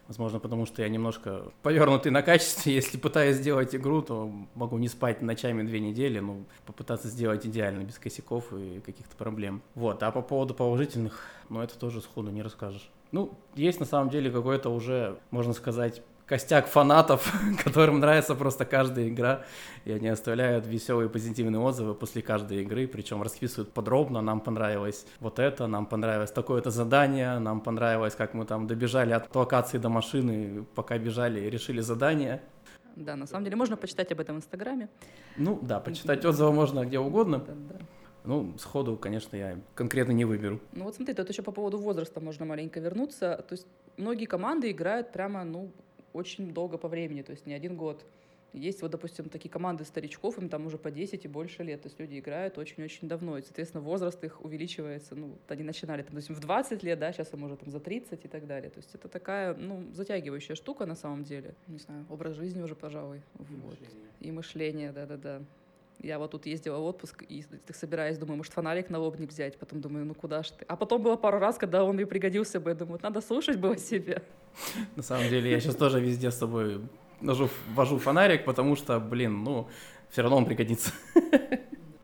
Возможно, 0.07 0.39
потому 0.39 0.65
что 0.65 0.81
я 0.81 0.89
немножко 0.89 1.51
повернутый 1.61 2.11
на 2.11 2.21
качестве. 2.21 2.73
Если 2.75 2.97
пытаюсь 2.97 3.37
сделать 3.37 3.73
игру, 3.73 4.01
то 4.01 4.29
могу 4.55 4.77
не 4.77 4.89
спать 4.89 5.21
ночами 5.21 5.63
две 5.63 5.79
недели, 5.79 6.19
ну, 6.19 6.45
попытаться 6.65 7.07
сделать 7.07 7.45
идеально, 7.45 7.83
без 7.83 7.97
косяков 7.97 8.51
и 8.53 8.81
каких-то 8.81 9.15
проблем. 9.15 9.61
Вот, 9.75 10.03
а 10.03 10.11
по 10.11 10.21
поводу 10.21 10.53
положительных, 10.53 11.25
ну, 11.49 11.61
это 11.61 11.77
тоже 11.79 12.01
сходу 12.01 12.31
не 12.31 12.41
расскажешь. 12.41 12.89
Ну, 13.13 13.37
есть 13.53 13.79
на 13.79 13.85
самом 13.85 14.09
деле 14.09 14.31
какой-то 14.31 14.71
уже, 14.71 15.19
можно 15.29 15.53
сказать, 15.53 16.01
костяк 16.25 16.65
фанатов, 16.65 17.31
которым 17.63 17.99
нравится 17.99 18.33
просто 18.33 18.65
каждая 18.65 19.07
игра, 19.07 19.43
и 19.85 19.91
они 19.91 20.07
оставляют 20.07 20.65
веселые 20.65 21.09
позитивные 21.09 21.59
отзывы 21.59 21.93
после 21.93 22.23
каждой 22.23 22.63
игры, 22.63 22.87
причем 22.87 23.21
расписывают 23.21 23.71
подробно, 23.71 24.21
нам 24.21 24.41
понравилось 24.41 25.05
вот 25.19 25.37
это, 25.37 25.67
нам 25.67 25.85
понравилось 25.85 26.31
такое-то 26.31 26.71
задание, 26.71 27.37
нам 27.37 27.61
понравилось, 27.61 28.15
как 28.15 28.33
мы 28.33 28.45
там 28.45 28.65
добежали 28.65 29.13
от 29.13 29.33
локации 29.35 29.77
до 29.77 29.89
машины, 29.89 30.65
пока 30.73 30.97
бежали 30.97 31.39
и 31.39 31.49
решили 31.51 31.81
задание. 31.81 32.41
Да, 32.95 33.15
на 33.15 33.27
самом 33.27 33.43
деле 33.43 33.57
можно 33.57 33.77
почитать 33.77 34.11
об 34.11 34.21
этом 34.21 34.37
в 34.37 34.39
Инстаграме. 34.39 34.89
Ну 35.37 35.59
да, 35.61 35.79
почитать 35.79 36.25
отзывы 36.25 36.51
можно 36.51 36.83
где 36.83 36.97
угодно. 36.97 37.37
Да, 37.37 37.53
да. 37.53 37.85
Ну, 38.25 38.57
сходу, 38.57 38.97
конечно, 38.97 39.35
я 39.35 39.59
конкретно 39.75 40.11
не 40.11 40.25
выберу. 40.25 40.59
Ну 40.71 40.85
вот 40.85 40.95
смотри, 40.95 41.13
тут 41.13 41.29
еще 41.29 41.41
по 41.41 41.51
поводу 41.51 41.77
возраста 41.77 42.19
можно 42.21 42.45
маленько 42.45 42.79
вернуться. 42.79 43.43
То 43.47 43.53
есть 43.53 43.67
многие 43.97 44.25
команды 44.25 44.71
играют 44.71 45.11
прямо, 45.11 45.43
ну, 45.43 45.71
очень 46.13 46.53
долго 46.53 46.77
по 46.77 46.87
времени, 46.87 47.21
то 47.21 47.31
есть 47.31 47.45
не 47.45 47.53
один 47.53 47.75
год. 47.75 48.05
Есть 48.53 48.83
вот, 48.83 48.91
допустим, 48.91 49.29
такие 49.29 49.49
команды 49.49 49.83
старичков, 49.83 50.37
им 50.37 50.47
там 50.47 50.67
уже 50.67 50.77
по 50.77 50.91
10 50.91 51.25
и 51.25 51.27
больше 51.27 51.63
лет, 51.63 51.81
то 51.81 51.87
есть 51.87 51.99
люди 51.99 52.19
играют 52.19 52.59
очень-очень 52.59 53.07
давно, 53.07 53.39
и, 53.39 53.41
соответственно, 53.41 53.81
возраст 53.81 54.23
их 54.23 54.45
увеличивается, 54.45 55.15
ну, 55.15 55.35
они 55.47 55.63
начинали, 55.63 56.03
там, 56.03 56.11
допустим, 56.11 56.35
в 56.35 56.39
20 56.39 56.83
лет, 56.83 56.99
да, 56.99 57.11
сейчас 57.11 57.33
им 57.33 57.43
уже 57.43 57.57
там 57.57 57.71
за 57.71 57.79
30 57.79 58.23
и 58.23 58.27
так 58.27 58.45
далее, 58.45 58.69
то 58.69 58.77
есть 58.77 58.93
это 58.93 59.07
такая, 59.07 59.55
ну, 59.55 59.83
затягивающая 59.93 60.53
штука 60.53 60.85
на 60.85 60.95
самом 60.95 61.23
деле, 61.23 61.55
не 61.67 61.79
знаю, 61.79 62.05
образ 62.11 62.35
жизни 62.35 62.61
уже, 62.61 62.75
пожалуй, 62.75 63.17
и 63.17 63.55
вот. 63.55 63.71
мышление. 63.71 64.09
И 64.19 64.31
мышление, 64.31 64.91
да-да-да. 64.91 65.41
Я 65.99 66.19
вот 66.19 66.31
тут 66.31 66.45
ездила 66.45 66.77
в 66.77 66.83
отпуск 66.83 67.23
и 67.29 67.45
собираюсь, 67.73 68.17
думаю, 68.17 68.37
может, 68.37 68.53
фонарик 68.53 68.89
на 68.89 68.99
лобник 68.99 69.29
взять. 69.29 69.57
Потом 69.57 69.81
думаю, 69.81 70.05
ну 70.05 70.13
куда 70.13 70.43
ж 70.43 70.49
ты? 70.51 70.65
А 70.67 70.75
потом 70.75 71.01
было 71.01 71.15
пару 71.15 71.39
раз, 71.39 71.57
когда 71.57 71.83
он 71.83 71.95
мне 71.95 72.05
пригодился 72.05 72.59
бы. 72.59 72.71
Я 72.71 72.75
думаю, 72.75 72.99
надо 73.01 73.21
слушать 73.21 73.57
было 73.57 73.77
себе. 73.77 74.21
На 74.95 75.03
самом 75.03 75.29
деле, 75.29 75.49
я 75.49 75.59
сейчас 75.59 75.75
тоже 75.75 75.99
везде 75.99 76.31
с 76.31 76.37
собой 76.37 76.81
вожу 77.73 77.97
фонарик, 77.97 78.45
потому 78.45 78.75
что, 78.75 78.99
блин, 78.99 79.43
ну, 79.43 79.67
все 80.09 80.21
равно 80.21 80.37
он 80.37 80.45
пригодится. 80.45 80.91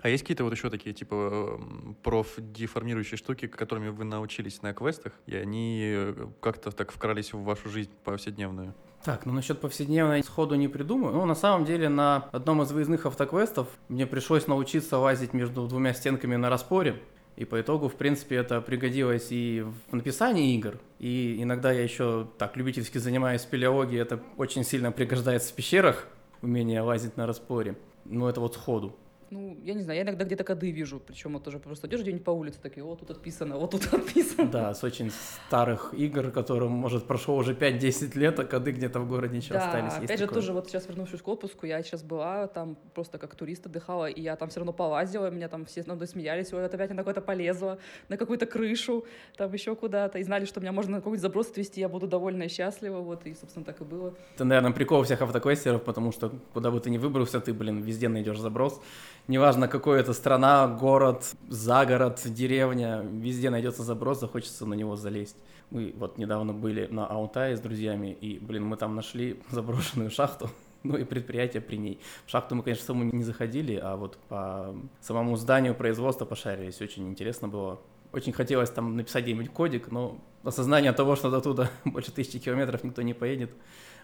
А 0.02 0.08
есть 0.08 0.24
какие-то 0.24 0.46
вот 0.46 0.54
еще 0.54 0.70
такие, 0.70 0.94
типа, 0.94 1.60
профдеформирующие 2.04 3.18
штуки, 3.18 3.48
которыми 3.48 3.90
вы 3.90 4.06
научились 4.06 4.62
на 4.62 4.74
квестах, 4.74 5.12
и 5.26 5.36
они 5.36 5.82
э, 5.84 6.28
как-то 6.40 6.72
так 6.72 6.92
вкрались 6.92 7.34
в 7.34 7.44
вашу 7.44 7.70
жизнь 7.70 7.92
повседневную? 8.06 8.74
Так, 9.04 9.26
ну 9.26 9.34
насчет 9.34 9.60
повседневной 9.60 10.24
сходу 10.24 10.56
не 10.56 10.70
придумаю. 10.70 11.14
Ну, 11.14 11.26
на 11.26 11.36
самом 11.36 11.66
деле, 11.66 11.90
на 11.90 12.30
одном 12.32 12.62
из 12.62 12.72
выездных 12.72 13.06
автоквестов 13.06 13.68
мне 13.90 14.08
пришлось 14.08 14.48
научиться 14.48 14.98
лазить 14.98 15.34
между 15.34 15.68
двумя 15.68 15.94
стенками 15.94 16.38
на 16.38 16.50
распоре. 16.50 17.02
И 17.36 17.44
по 17.44 17.60
итогу, 17.60 17.90
в 17.90 17.96
принципе, 17.96 18.36
это 18.36 18.62
пригодилось 18.62 19.28
и 19.32 19.66
в 19.90 19.96
написании 19.96 20.56
игр, 20.56 20.78
и 21.00 21.42
иногда 21.42 21.72
я 21.72 21.82
еще 21.82 22.28
так 22.38 22.58
любительски 22.58 22.98
занимаюсь 22.98 23.42
спелеологией, 23.42 24.02
это 24.02 24.22
очень 24.36 24.66
сильно 24.66 24.92
пригождается 24.92 25.54
в 25.54 25.56
пещерах, 25.56 26.06
умение 26.42 26.82
лазить 26.82 27.16
на 27.16 27.26
распоре. 27.26 27.78
Ну, 28.04 28.28
это 28.28 28.42
вот 28.42 28.56
сходу 28.56 28.98
ну, 29.32 29.58
я 29.64 29.74
не 29.74 29.82
знаю, 29.82 29.98
я 29.98 30.04
иногда 30.04 30.26
где-то 30.26 30.44
коды 30.44 30.72
вижу, 30.72 31.00
причем 31.00 31.34
вот 31.34 31.44
тоже 31.44 31.60
просто 31.60 31.88
идешь 31.88 32.02
где-нибудь 32.02 32.24
по 32.24 32.32
улице, 32.32 32.60
такие, 32.62 32.84
вот 32.84 33.00
тут 33.00 33.12
отписано, 33.12 33.58
вот 33.58 33.72
тут 33.72 33.86
отписано. 33.94 34.50
Да, 34.50 34.74
с 34.74 34.84
очень 34.84 35.12
старых 35.48 35.94
игр, 35.94 36.32
которым, 36.32 36.72
может, 36.72 37.06
прошло 37.06 37.36
уже 37.36 37.54
5-10 37.54 38.18
лет, 38.18 38.40
а 38.40 38.46
коды 38.46 38.72
где-то 38.72 39.00
в 39.00 39.08
городе 39.08 39.38
еще 39.38 39.54
да, 39.54 39.66
остались. 39.66 39.94
опять 39.94 40.10
Есть 40.10 40.20
же, 40.22 40.28
такое? 40.28 40.42
тоже 40.42 40.54
вот 40.54 40.68
сейчас 40.68 40.88
вернувшись 40.88 41.22
к 41.22 41.28
отпуску, 41.28 41.66
я 41.66 41.82
сейчас 41.84 42.04
была 42.04 42.48
там 42.48 42.78
просто 42.94 43.18
как 43.18 43.36
турист 43.36 43.66
отдыхала, 43.66 44.08
и 44.08 44.22
я 44.22 44.36
там 44.36 44.50
все 44.50 44.60
равно 44.60 44.74
полазила, 44.74 45.30
меня 45.30 45.48
там 45.48 45.66
все 45.66 45.84
надо 45.86 46.06
смеялись, 46.08 46.52
ой, 46.54 46.66
опять 46.66 46.90
на 46.90 46.98
какое-то 46.98 47.22
полезла, 47.22 47.80
на 48.08 48.18
какую-то 48.18 48.46
крышу, 48.46 49.06
там 49.38 49.52
еще 49.54 49.76
куда-то, 49.76 50.18
и 50.20 50.24
знали, 50.24 50.46
что 50.46 50.60
меня 50.60 50.72
можно 50.72 50.94
на 50.94 50.98
какой-нибудь 50.98 51.22
заброс 51.22 51.50
отвезти, 51.50 51.82
я 51.82 51.90
буду 51.90 52.08
довольна 52.08 52.44
и 52.44 52.48
счастлива, 52.48 53.00
вот, 53.00 53.26
и, 53.26 53.34
собственно, 53.34 53.66
так 53.66 53.82
и 53.82 53.84
было. 53.84 54.14
Это, 54.36 54.44
наверное, 54.44 54.72
прикол 54.72 55.04
всех 55.04 55.22
автоквестеров, 55.22 55.84
потому 55.84 56.12
что 56.12 56.32
куда 56.54 56.72
бы 56.72 56.80
ты 56.80 56.90
ни 56.90 56.98
выбрался, 56.98 57.40
ты, 57.40 57.54
блин, 57.54 57.82
везде 57.82 58.10
найдешь 58.10 58.40
заброс, 58.40 58.82
неважно, 59.30 59.68
какой 59.68 60.00
это 60.02 60.14
страна, 60.14 60.68
город, 60.68 61.32
загород, 61.48 62.20
деревня, 62.26 63.02
везде 63.02 63.50
найдется 63.50 63.84
заброс, 63.84 64.20
захочется 64.20 64.66
на 64.66 64.74
него 64.74 64.96
залезть. 64.96 65.38
Мы 65.70 65.94
вот 65.96 66.18
недавно 66.18 66.52
были 66.52 66.88
на 66.88 67.06
Аутае 67.06 67.56
с 67.56 67.60
друзьями, 67.62 68.18
и, 68.20 68.40
блин, 68.40 68.66
мы 68.66 68.76
там 68.76 68.96
нашли 68.96 69.40
заброшенную 69.52 70.10
шахту, 70.10 70.50
ну 70.84 70.98
и 70.98 71.04
предприятие 71.04 71.62
при 71.62 71.78
ней. 71.78 72.02
В 72.26 72.32
шахту 72.32 72.56
мы, 72.56 72.64
конечно, 72.64 72.86
саму 72.86 73.04
не 73.04 73.24
заходили, 73.24 73.80
а 73.82 73.96
вот 73.96 74.18
по 74.28 74.76
самому 75.00 75.38
зданию 75.38 75.76
производства 75.76 76.26
пошарились. 76.26 76.82
Очень 76.82 77.08
интересно 77.08 77.48
было. 77.48 77.80
Очень 78.12 78.34
хотелось 78.34 78.72
там 78.72 78.98
написать 78.98 79.24
где-нибудь 79.24 79.52
кодик, 79.52 79.92
но 79.92 80.20
осознание 80.44 80.92
того, 80.94 81.16
что 81.16 81.30
до 81.30 81.40
туда 81.40 81.70
больше 81.86 82.12
тысячи 82.12 82.40
километров 82.40 82.84
никто 82.84 83.04
не 83.04 83.14
поедет, 83.14 83.52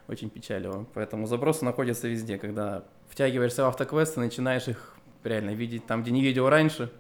очень 0.08 0.30
печалило. 0.30 0.86
Поэтому 0.94 1.26
забросы 1.26 1.66
находятся 1.66 2.08
везде. 2.08 2.38
Когда 2.38 2.84
втягиваешься 3.10 3.64
в 3.64 3.68
автоквесты, 3.68 4.20
начинаешь 4.20 4.68
их 4.68 4.95
реально 5.26 5.52
видеть 5.52 5.86
там, 5.86 6.02
где 6.02 6.12
не 6.12 6.22
видел 6.22 6.50
раньше, 6.50 6.92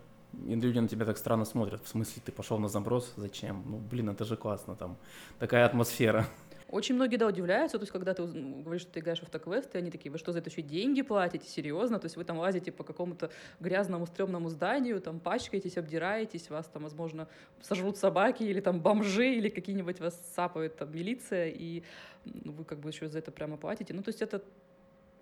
и 0.48 0.56
люди 0.56 0.80
на 0.80 0.88
тебя 0.88 1.06
так 1.06 1.18
странно 1.18 1.46
смотрят. 1.46 1.84
В 1.84 1.88
смысле, 1.88 2.22
ты 2.26 2.32
пошел 2.32 2.60
на 2.60 2.68
заброс? 2.68 3.14
Зачем? 3.16 3.64
Ну, 3.66 3.78
блин, 3.78 4.10
это 4.10 4.26
же 4.26 4.36
классно, 4.36 4.76
там 4.76 4.98
такая 5.40 5.66
атмосфера. 5.66 6.26
Очень 6.68 6.96
многие, 6.96 7.18
да, 7.18 7.28
удивляются, 7.28 7.78
то 7.78 7.84
есть, 7.84 7.92
когда 7.92 8.16
ты 8.16 8.24
говоришь, 8.24 8.82
что 8.82 8.92
ты 8.92 9.00
играешь 9.00 9.20
в 9.20 9.24
автоквесты, 9.24 9.78
они 9.78 9.92
такие, 9.92 10.12
вы 10.12 10.18
что, 10.18 10.32
за 10.32 10.40
это 10.40 10.50
еще 10.50 10.64
деньги 10.64 11.04
платите? 11.04 11.48
Серьезно? 11.48 12.00
То 12.00 12.06
есть, 12.06 12.18
вы 12.18 12.24
там 12.24 12.40
лазите 12.40 12.72
по 12.72 12.84
какому-то 12.84 13.30
грязному, 13.60 14.08
стрёмному 14.08 14.50
зданию, 14.50 15.00
там 15.00 15.20
пачкаетесь, 15.20 15.78
обдираетесь, 15.78 16.50
вас 16.50 16.66
там, 16.66 16.84
возможно, 16.84 17.28
сожрут 17.62 17.98
собаки 17.98 18.42
или 18.44 18.62
там 18.62 18.82
бомжи, 18.82 19.36
или 19.36 19.50
какие-нибудь 19.50 20.00
вас 20.00 20.20
сапают 20.36 20.76
там 20.76 20.92
милиция, 20.92 21.50
и 21.50 21.84
вы 22.26 22.66
как 22.66 22.80
бы 22.80 22.90
еще 22.90 23.10
за 23.10 23.20
это 23.20 23.32
прямо 23.32 23.58
платите. 23.58 23.94
Ну, 23.94 24.02
то 24.02 24.10
есть, 24.10 24.24
это 24.24 24.42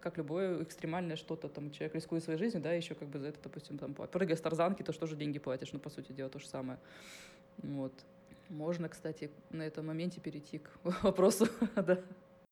как 0.04 0.18
любое 0.18 0.62
экстремальное 0.62 1.16
что-то, 1.16 1.48
там, 1.48 1.72
человек 1.72 1.96
рискует 1.96 2.24
своей 2.24 2.38
жизнью, 2.38 2.62
да, 2.62 2.74
еще 2.74 2.94
как 2.94 3.08
бы 3.08 3.20
за 3.20 3.30
это, 3.30 3.40
допустим, 3.42 3.78
там, 3.78 3.94
прыгая 3.94 4.36
с 4.36 4.42
тарзанки, 4.42 4.84
то 4.84 4.92
что 4.92 5.08
же 5.08 5.16
деньги 5.16 5.40
платишь, 5.40 5.72
ну, 5.72 5.80
по 5.80 5.90
сути 5.90 6.12
дела, 6.12 6.30
то 6.30 6.40
же 6.40 6.48
самое. 6.48 6.78
Вот. 7.60 7.94
Можно, 8.50 8.90
кстати, 8.90 9.32
на 9.50 9.64
этом 9.64 9.88
моменте 9.88 10.20
перейти 10.20 10.60
к 10.60 10.70
вопросу, 11.04 11.48
да. 11.76 12.02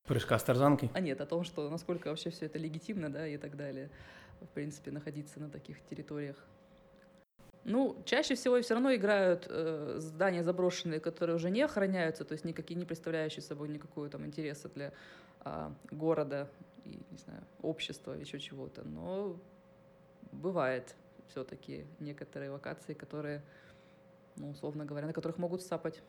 Прыжка 0.08 0.40
с 0.40 0.44
тарзанки? 0.44 0.90
А 0.94 1.02
нет, 1.02 1.20
о 1.20 1.26
том, 1.26 1.44
что 1.44 1.70
насколько 1.70 2.08
вообще 2.08 2.30
все 2.30 2.46
это 2.46 2.58
легитимно, 2.58 3.12
да, 3.12 3.28
и 3.28 3.38
так 3.38 3.58
далее. 3.58 3.90
В 4.40 4.48
принципе, 4.48 4.92
находиться 4.92 5.40
на 5.40 5.50
таких 5.50 5.84
территориях. 5.90 6.38
Ну, 7.64 8.02
чаще 8.06 8.34
всего 8.36 8.60
все 8.62 8.74
равно 8.74 8.96
играют 8.96 9.46
э, 9.48 9.98
здания 10.00 10.44
заброшенные, 10.44 11.00
которые 11.00 11.36
уже 11.36 11.52
не 11.52 11.62
охраняются, 11.62 12.24
то 12.24 12.32
есть 12.32 12.46
никакие 12.46 12.80
не 12.80 12.86
представляющие 12.86 13.44
собой 13.44 13.68
никакого 13.68 14.10
там 14.10 14.26
интереса 14.26 14.70
для 14.70 14.94
города 15.92 16.50
и, 16.86 17.00
не 17.12 17.18
знаю, 17.18 17.44
общества, 17.62 18.14
еще 18.14 18.40
чего-то. 18.40 18.84
Но 18.84 19.38
бывает 20.32 20.96
все-таки 21.28 21.86
некоторые 22.00 22.52
локации, 22.52 22.94
которые, 22.94 23.42
ну, 24.36 24.50
условно 24.50 24.86
говоря, 24.86 25.08
на 25.08 25.14
которых 25.14 25.38
могут 25.38 25.62
сапать. 25.62 26.02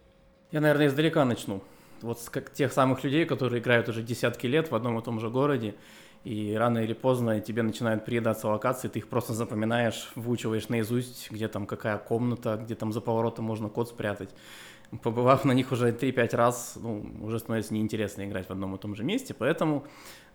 Я, 0.51 0.61
наверное, 0.61 0.89
издалека 0.89 1.25
начну. 1.25 1.63
Вот 2.03 2.21
с 2.21 2.29
как 2.29 2.53
тех 2.53 2.73
самых 2.73 3.05
людей, 3.05 3.25
которые 3.25 3.63
играют 3.63 3.89
уже 3.89 4.03
десятки 4.03 4.47
лет 4.47 4.71
в 4.71 4.75
одном 4.75 4.99
и 4.99 5.03
том 5.03 5.21
же 5.21 5.31
городе, 5.31 5.77
и 6.25 6.55
рано 6.55 6.79
или 6.79 6.93
поздно 6.93 7.41
тебе 7.41 7.63
начинают 7.63 8.05
приедаться 8.05 8.49
локации, 8.49 8.89
ты 8.89 9.01
их 9.01 9.09
просто 9.09 9.33
запоминаешь, 9.33 10.11
выучиваешь 10.15 10.69
наизусть, 10.69 11.31
где 11.31 11.49
там 11.49 11.67
какая 11.67 11.99
комната, 11.99 12.57
где 12.57 12.75
там 12.75 12.93
за 12.93 13.01
поворотом 13.01 13.45
можно 13.45 13.69
код 13.69 13.89
спрятать. 13.89 14.31
Побывав 15.01 15.45
на 15.45 15.53
них 15.53 15.73
уже 15.73 15.91
3-5 15.91 16.37
раз, 16.37 16.77
ну, 16.77 17.07
уже 17.23 17.39
становится 17.39 17.73
неинтересно 17.73 18.27
играть 18.27 18.49
в 18.49 18.51
одном 18.51 18.75
и 18.75 18.79
том 18.79 18.95
же 18.95 19.05
месте, 19.05 19.33
поэтому 19.33 19.85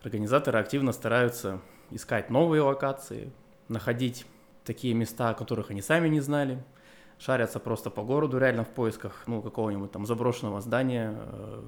организаторы 0.02 0.58
активно 0.58 0.90
стараются 0.90 1.60
искать 1.90 2.28
новые 2.28 2.62
локации, 2.62 3.30
находить 3.68 4.26
такие 4.64 4.94
места, 4.94 5.30
о 5.30 5.34
которых 5.34 5.70
они 5.70 5.80
сами 5.80 6.08
не 6.08 6.20
знали, 6.20 6.62
шарятся 7.18 7.60
просто 7.60 7.90
по 7.90 8.02
городу 8.02 8.38
реально 8.38 8.64
в 8.64 8.68
поисках 8.68 9.22
ну, 9.26 9.42
какого-нибудь 9.42 9.92
там 9.92 10.06
заброшенного 10.06 10.60
здания, 10.60 11.14
э, 11.16 11.62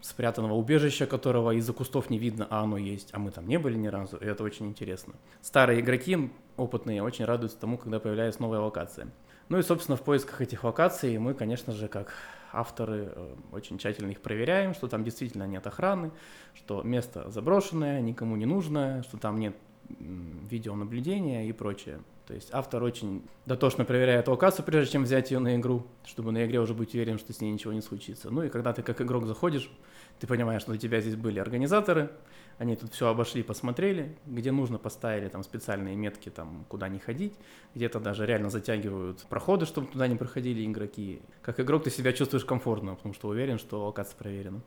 спрятанного 0.00 0.54
убежища, 0.54 1.06
которого 1.06 1.52
из-за 1.52 1.72
кустов 1.72 2.10
не 2.10 2.18
видно, 2.18 2.46
а 2.50 2.62
оно 2.62 2.76
есть, 2.76 3.10
а 3.12 3.18
мы 3.18 3.30
там 3.30 3.46
не 3.48 3.58
были 3.58 3.76
ни 3.76 3.88
разу, 3.88 4.16
и 4.16 4.24
это 4.24 4.44
очень 4.44 4.66
интересно. 4.66 5.14
Старые 5.42 5.80
игроки, 5.80 6.30
опытные, 6.56 7.02
очень 7.02 7.24
радуются 7.24 7.58
тому, 7.58 7.78
когда 7.78 7.98
появляется 7.98 8.42
новая 8.42 8.60
локация. 8.60 9.08
Ну 9.48 9.58
и, 9.58 9.62
собственно, 9.62 9.96
в 9.96 10.02
поисках 10.02 10.40
этих 10.40 10.64
локаций 10.64 11.16
мы, 11.18 11.34
конечно 11.34 11.72
же, 11.72 11.86
как 11.88 12.12
авторы 12.52 13.12
э, 13.14 13.34
очень 13.52 13.78
тщательно 13.78 14.10
их 14.10 14.20
проверяем, 14.20 14.74
что 14.74 14.88
там 14.88 15.04
действительно 15.04 15.44
нет 15.44 15.66
охраны, 15.66 16.10
что 16.54 16.82
место 16.82 17.30
заброшенное, 17.30 18.00
никому 18.00 18.36
не 18.36 18.46
нужное, 18.46 19.02
что 19.02 19.18
там 19.18 19.38
нет 19.38 19.56
видеонаблюдения 19.88 21.44
и 21.44 21.52
прочее. 21.52 22.00
То 22.26 22.34
есть 22.34 22.48
автор 22.52 22.82
очень 22.82 23.22
дотошно 23.44 23.84
проверяет 23.84 24.26
локацию, 24.26 24.64
прежде 24.64 24.92
чем 24.92 25.04
взять 25.04 25.30
ее 25.30 25.38
на 25.38 25.56
игру, 25.56 25.86
чтобы 26.04 26.32
на 26.32 26.44
игре 26.44 26.58
уже 26.58 26.74
быть 26.74 26.92
уверен, 26.94 27.18
что 27.18 27.32
с 27.32 27.40
ней 27.40 27.52
ничего 27.52 27.72
не 27.72 27.80
случится. 27.80 28.30
Ну 28.30 28.42
и 28.42 28.48
когда 28.48 28.72
ты 28.72 28.82
как 28.82 29.00
игрок 29.00 29.26
заходишь, 29.26 29.70
ты 30.18 30.26
понимаешь, 30.26 30.62
что 30.62 30.72
у 30.72 30.76
тебя 30.76 31.00
здесь 31.00 31.14
были 31.14 31.38
организаторы, 31.38 32.10
они 32.58 32.74
тут 32.74 32.92
все 32.92 33.08
обошли, 33.08 33.44
посмотрели, 33.44 34.16
где 34.26 34.50
нужно 34.50 34.78
поставили 34.78 35.28
там 35.28 35.44
специальные 35.44 35.94
метки, 35.94 36.28
там 36.28 36.64
куда 36.68 36.88
не 36.88 36.98
ходить, 36.98 37.34
где-то 37.76 38.00
даже 38.00 38.26
реально 38.26 38.50
затягивают 38.50 39.24
проходы, 39.28 39.64
чтобы 39.64 39.86
туда 39.86 40.08
не 40.08 40.16
проходили 40.16 40.66
игроки. 40.66 41.22
Как 41.42 41.60
игрок 41.60 41.84
ты 41.84 41.90
себя 41.90 42.12
чувствуешь 42.12 42.44
комфортно, 42.44 42.96
потому 42.96 43.14
что 43.14 43.28
уверен, 43.28 43.58
что 43.58 43.84
локация 43.84 44.16
проверена. 44.16 44.62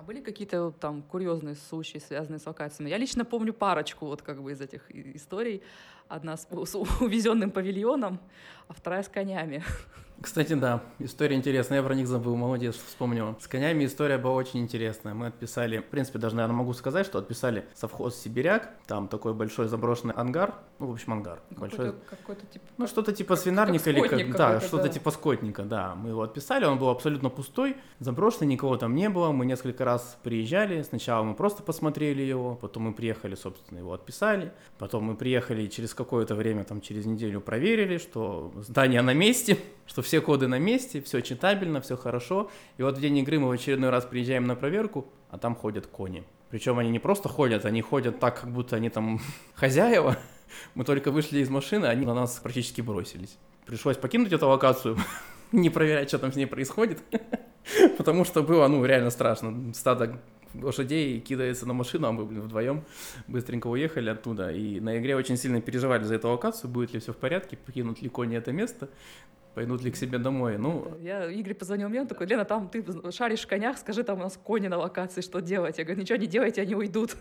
А 0.00 0.02
были 0.02 0.22
какие-то 0.22 0.72
там 0.80 1.02
курьезные 1.02 1.54
случаи, 1.54 1.98
связанные 1.98 2.38
с 2.38 2.46
локациями? 2.46 2.88
Я 2.88 2.96
лично 2.96 3.26
помню 3.26 3.52
парочку 3.52 4.06
вот 4.06 4.22
как 4.22 4.42
бы 4.42 4.52
из 4.52 4.60
этих 4.62 4.90
историй. 4.90 5.62
Одна 6.10 6.36
с, 6.36 6.44
с 6.44 6.74
увезенным 7.00 7.52
павильоном, 7.52 8.18
а 8.66 8.72
вторая 8.72 9.04
с 9.04 9.08
конями. 9.08 9.62
Кстати, 10.20 10.52
да, 10.52 10.82
история 10.98 11.34
интересная, 11.34 11.78
я 11.78 11.82
про 11.82 11.94
них 11.94 12.06
забыл, 12.06 12.36
молодец, 12.36 12.76
вспомнил. 12.76 13.36
С 13.40 13.48
конями 13.48 13.86
история 13.86 14.18
была 14.18 14.34
очень 14.34 14.60
интересная. 14.60 15.14
Мы 15.14 15.28
отписали, 15.28 15.78
в 15.78 15.86
принципе, 15.86 16.18
даже, 16.18 16.36
наверное, 16.36 16.56
могу 16.56 16.74
сказать, 16.74 17.06
что 17.06 17.18
отписали 17.18 17.64
совхоз 17.74 18.16
Сибиряк, 18.16 18.70
там 18.86 19.08
такой 19.08 19.32
большой 19.32 19.68
заброшенный 19.68 20.12
ангар, 20.14 20.54
ну, 20.78 20.88
в 20.88 20.92
общем, 20.92 21.14
ангар. 21.14 21.40
Большой, 21.50 21.92
Какой-то, 21.92 21.98
какой-то 22.10 22.46
типа... 22.46 22.64
ну, 22.76 22.86
что-то 22.86 23.12
типа 23.12 23.36
свинарника 23.36 23.84
как 23.84 23.94
или 23.94 24.00
как, 24.00 24.32
да, 24.32 24.46
какой-то, 24.46 24.66
что-то 24.66 24.82
да. 24.84 24.88
типа 24.90 25.10
скотника, 25.10 25.62
да. 25.62 25.94
Мы 25.94 26.10
его 26.10 26.22
отписали, 26.22 26.64
он 26.64 26.78
был 26.78 26.90
абсолютно 26.90 27.30
пустой, 27.30 27.76
заброшенный, 27.98 28.46
никого 28.46 28.76
там 28.76 28.94
не 28.94 29.08
было. 29.08 29.32
Мы 29.32 29.46
несколько 29.46 29.84
раз 29.84 30.18
приезжали, 30.22 30.82
сначала 30.82 31.22
мы 31.22 31.34
просто 31.34 31.62
посмотрели 31.62 32.22
его, 32.22 32.56
потом 32.56 32.84
мы 32.84 32.92
приехали, 32.92 33.34
собственно, 33.36 33.78
его 33.78 33.92
отписали, 33.92 34.52
потом 34.78 35.04
мы 35.04 35.16
приехали 35.16 35.66
через 35.66 35.94
какое-то 35.94 36.34
время, 36.34 36.64
там, 36.64 36.80
через 36.80 37.06
неделю 37.06 37.40
проверили, 37.40 37.98
что 37.98 38.52
здание 38.56 39.02
на 39.02 39.14
месте, 39.14 39.58
что 39.86 40.02
все 40.02 40.09
коды 40.18 40.48
на 40.48 40.58
месте, 40.58 41.00
все 41.00 41.20
читабельно, 41.20 41.80
все 41.80 41.96
хорошо. 41.96 42.50
И 42.78 42.82
вот 42.82 42.98
в 42.98 43.00
день 43.00 43.18
игры 43.18 43.38
мы 43.38 43.48
в 43.48 43.52
очередной 43.52 43.90
раз 43.90 44.04
приезжаем 44.04 44.46
на 44.46 44.56
проверку, 44.56 45.06
а 45.30 45.38
там 45.38 45.54
ходят 45.54 45.86
кони. 45.86 46.24
Причем 46.50 46.78
они 46.78 46.90
не 46.90 46.98
просто 46.98 47.28
ходят, 47.28 47.64
они 47.64 47.80
ходят 47.80 48.18
так, 48.18 48.40
как 48.40 48.50
будто 48.50 48.76
они 48.76 48.90
там 48.90 49.20
хозяева. 49.54 50.16
Мы 50.74 50.84
только 50.84 51.12
вышли 51.12 51.38
из 51.38 51.48
машины, 51.48 51.86
они 51.86 52.04
на 52.04 52.14
нас 52.14 52.40
практически 52.42 52.80
бросились. 52.80 53.38
Пришлось 53.66 53.96
покинуть 53.96 54.32
эту 54.32 54.48
локацию, 54.48 54.98
не 55.52 55.70
проверять, 55.70 56.08
что 56.08 56.18
там 56.18 56.32
с 56.32 56.36
ней 56.36 56.46
происходит, 56.46 56.98
потому 57.98 58.24
что 58.24 58.42
было, 58.42 58.66
ну, 58.66 58.84
реально 58.84 59.10
страшно. 59.10 59.72
Стадо 59.74 60.20
лошадей 60.54 61.20
кидается 61.20 61.66
на 61.66 61.72
машину, 61.72 62.08
а 62.08 62.12
мы, 62.12 62.24
блин, 62.24 62.42
вдвоем 62.42 62.84
быстренько 63.28 63.66
уехали 63.68 64.10
оттуда. 64.10 64.50
И 64.50 64.80
на 64.80 64.98
игре 64.98 65.16
очень 65.16 65.36
сильно 65.36 65.60
переживали 65.60 66.04
за 66.04 66.14
эту 66.14 66.28
локацию, 66.28 66.70
будет 66.70 66.92
ли 66.92 67.00
все 67.00 67.12
в 67.12 67.16
порядке, 67.16 67.56
покинут 67.56 68.02
ли 68.02 68.08
кони 68.08 68.36
это 68.36 68.52
место, 68.52 68.88
пойдут 69.54 69.82
ли 69.82 69.90
к 69.90 69.96
себе 69.96 70.18
домой. 70.18 70.58
Ну, 70.58 70.96
Я 71.00 71.30
Игорь 71.30 71.54
позвонил 71.54 71.88
мне, 71.88 72.00
он 72.00 72.06
такой, 72.06 72.26
Лена, 72.26 72.44
там 72.44 72.68
ты 72.68 72.84
шаришь 73.12 73.42
в 73.42 73.46
конях, 73.46 73.78
скажи, 73.78 74.02
там 74.02 74.18
у 74.18 74.22
нас 74.22 74.38
кони 74.42 74.68
на 74.68 74.78
локации, 74.78 75.20
что 75.20 75.40
делать? 75.40 75.78
Я 75.78 75.84
говорю, 75.84 76.00
ничего 76.00 76.18
не 76.18 76.26
делайте, 76.26 76.62
они 76.62 76.74
уйдут. 76.74 77.16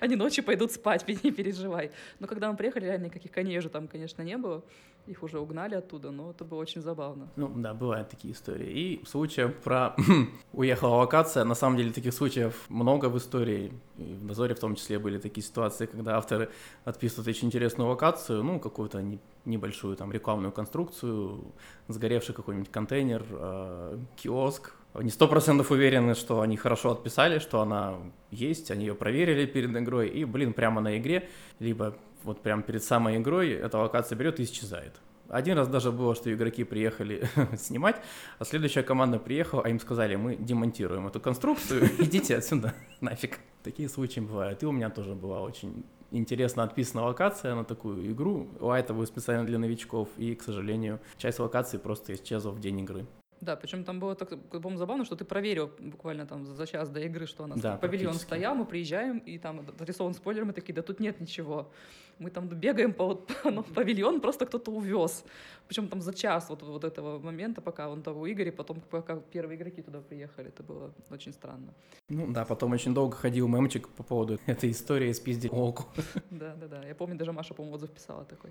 Они 0.00 0.16
ночью 0.16 0.44
пойдут 0.44 0.72
спать, 0.72 1.04
не 1.24 1.30
переживай. 1.30 1.90
Но 2.20 2.26
когда 2.26 2.50
мы 2.50 2.56
приехали, 2.56 2.84
реально 2.86 3.06
никаких 3.06 3.32
коней 3.32 3.58
уже 3.58 3.68
там, 3.68 3.88
конечно, 3.88 4.22
не 4.22 4.36
было. 4.36 4.62
Их 5.06 5.22
уже 5.22 5.38
угнали 5.38 5.74
оттуда, 5.74 6.10
но 6.10 6.32
это 6.32 6.44
было 6.44 6.58
очень 6.58 6.82
забавно. 6.82 7.28
Ну 7.36 7.48
да, 7.56 7.72
бывают 7.72 8.10
такие 8.10 8.34
истории. 8.34 8.68
И 8.70 9.04
случаев 9.06 9.54
про 9.56 9.96
уехала 10.52 10.96
локация, 10.96 11.44
на 11.44 11.54
самом 11.54 11.78
деле 11.78 11.92
таких 11.92 12.12
случаев 12.12 12.66
много 12.68 13.08
в 13.08 13.16
истории. 13.16 13.72
И 13.96 14.02
в 14.02 14.26
дозоре 14.26 14.54
в 14.54 14.60
том 14.60 14.74
числе 14.74 14.98
были 14.98 15.18
такие 15.18 15.42
ситуации, 15.42 15.86
когда 15.86 16.18
авторы 16.18 16.50
отписывают 16.84 17.26
очень 17.28 17.48
интересную 17.48 17.88
локацию, 17.88 18.42
ну 18.42 18.60
какую-то 18.60 19.00
не- 19.00 19.18
небольшую 19.46 19.96
там 19.96 20.12
рекламную 20.12 20.52
конструкцию, 20.52 21.54
сгоревший 21.88 22.34
какой-нибудь 22.34 22.70
контейнер, 22.70 23.24
э, 23.30 23.98
киоск. 24.16 24.74
Они 24.94 25.10
сто 25.10 25.28
процентов 25.28 25.70
уверены, 25.70 26.14
что 26.14 26.40
они 26.40 26.56
хорошо 26.56 26.92
отписали, 26.92 27.38
что 27.38 27.60
она 27.60 27.96
есть, 28.30 28.70
они 28.70 28.86
ее 28.86 28.94
проверили 28.94 29.46
перед 29.46 29.70
игрой, 29.76 30.08
и, 30.08 30.24
блин, 30.24 30.52
прямо 30.52 30.80
на 30.80 30.98
игре, 30.98 31.28
либо 31.58 31.96
вот 32.24 32.42
прямо 32.42 32.62
перед 32.62 32.82
самой 32.82 33.16
игрой 33.18 33.50
эта 33.50 33.78
локация 33.78 34.16
берет 34.16 34.40
и 34.40 34.44
исчезает. 34.44 35.00
Один 35.28 35.58
раз 35.58 35.68
даже 35.68 35.92
было, 35.92 36.14
что 36.14 36.32
игроки 36.32 36.64
приехали 36.64 37.28
снимать, 37.58 37.96
а 38.38 38.44
следующая 38.44 38.82
команда 38.82 39.18
приехала, 39.18 39.62
а 39.64 39.68
им 39.68 39.78
сказали, 39.78 40.16
мы 40.16 40.36
демонтируем 40.36 41.06
эту 41.06 41.20
конструкцию, 41.20 41.86
идите 41.98 42.36
отсюда, 42.36 42.74
нафиг. 43.00 43.38
Такие 43.62 43.88
случаи 43.90 44.20
бывают. 44.20 44.62
И 44.62 44.66
у 44.66 44.72
меня 44.72 44.88
тоже 44.88 45.14
была 45.14 45.42
очень 45.42 45.84
интересно 46.10 46.62
отписана 46.62 47.04
локация 47.04 47.54
на 47.54 47.64
такую 47.64 48.10
игру, 48.10 48.48
лайтовую 48.58 49.06
специально 49.06 49.44
для 49.44 49.58
новичков, 49.58 50.08
и, 50.16 50.34
к 50.34 50.42
сожалению, 50.42 51.00
часть 51.18 51.38
локации 51.38 51.76
просто 51.76 52.14
исчезла 52.14 52.50
в 52.50 52.60
день 52.60 52.80
игры. 52.80 53.06
Да, 53.40 53.56
причем 53.56 53.84
там 53.84 54.00
было 54.00 54.14
так, 54.14 54.30
по-моему, 54.50 54.78
забавно, 54.78 55.04
что 55.04 55.16
ты 55.16 55.24
проверил 55.24 55.70
буквально 55.78 56.26
там 56.26 56.44
за 56.44 56.66
час 56.66 56.88
до 56.88 57.00
игры, 57.00 57.26
что 57.26 57.44
у 57.44 57.46
нас 57.46 57.60
Да, 57.60 57.76
павильон 57.76 58.14
стоял, 58.14 58.54
мы 58.54 58.64
приезжаем, 58.64 59.18
и 59.18 59.38
там 59.38 59.64
нарисован 59.78 60.14
спойлер, 60.14 60.44
мы 60.44 60.52
такие, 60.52 60.74
да 60.74 60.82
тут 60.82 61.00
нет 61.00 61.20
ничего. 61.20 61.70
Мы 62.18 62.30
там 62.30 62.48
бегаем 62.48 62.92
по 62.92 63.06
вот, 63.06 63.30
ну, 63.44 63.62
павильон, 63.62 64.20
просто 64.20 64.46
кто-то 64.46 64.72
увез. 64.72 65.24
Причем 65.68 65.88
там 65.88 66.00
за 66.00 66.12
час 66.12 66.48
вот, 66.48 66.62
вот 66.62 66.82
этого 66.82 67.20
момента, 67.20 67.60
пока 67.60 67.88
он 67.88 68.02
того 68.02 68.22
у 68.22 68.26
Игоря, 68.26 68.50
потом 68.50 68.80
пока 68.80 69.16
первые 69.16 69.56
игроки 69.56 69.82
туда 69.82 70.00
приехали. 70.00 70.48
Это 70.48 70.64
было 70.64 70.92
очень 71.10 71.32
странно. 71.32 71.72
Ну 72.08 72.32
да, 72.32 72.44
потом 72.44 72.72
очень 72.72 72.92
долго 72.92 73.14
ходил 73.14 73.46
мемчик 73.46 73.88
по 73.88 74.02
поводу 74.02 74.38
этой 74.46 74.70
истории 74.70 75.12
с 75.12 75.20
пиздец 75.20 75.52
волку. 75.52 75.84
Да, 76.30 76.54
да, 76.54 76.66
да. 76.66 76.86
Я 76.86 76.94
помню, 76.94 77.16
даже 77.16 77.32
Маша, 77.32 77.54
по-моему, 77.54 77.76
отзыв 77.76 77.90
писала 77.90 78.24
такой. 78.24 78.50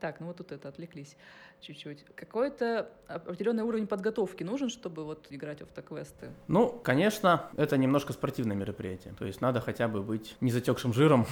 Так, 0.00 0.18
ну 0.20 0.26
вот 0.28 0.36
тут 0.38 0.50
это, 0.52 0.68
отвлеклись 0.68 1.16
чуть-чуть. 1.60 2.04
Какой-то 2.16 2.90
определенный 3.06 3.62
уровень 3.62 3.86
подготовки 3.86 4.42
нужен, 4.42 4.70
чтобы 4.70 5.04
вот 5.04 5.26
играть 5.30 5.58
в 5.60 5.64
автоквесты? 5.64 6.30
Ну, 6.48 6.70
конечно, 6.82 7.50
это 7.56 7.76
немножко 7.76 8.12
спортивное 8.14 8.56
мероприятие. 8.56 9.14
То 9.18 9.26
есть 9.26 9.40
надо 9.42 9.60
хотя 9.60 9.88
бы 9.88 10.02
быть 10.02 10.36
не 10.40 10.50
затекшим 10.50 10.94
жиром, 10.94 11.26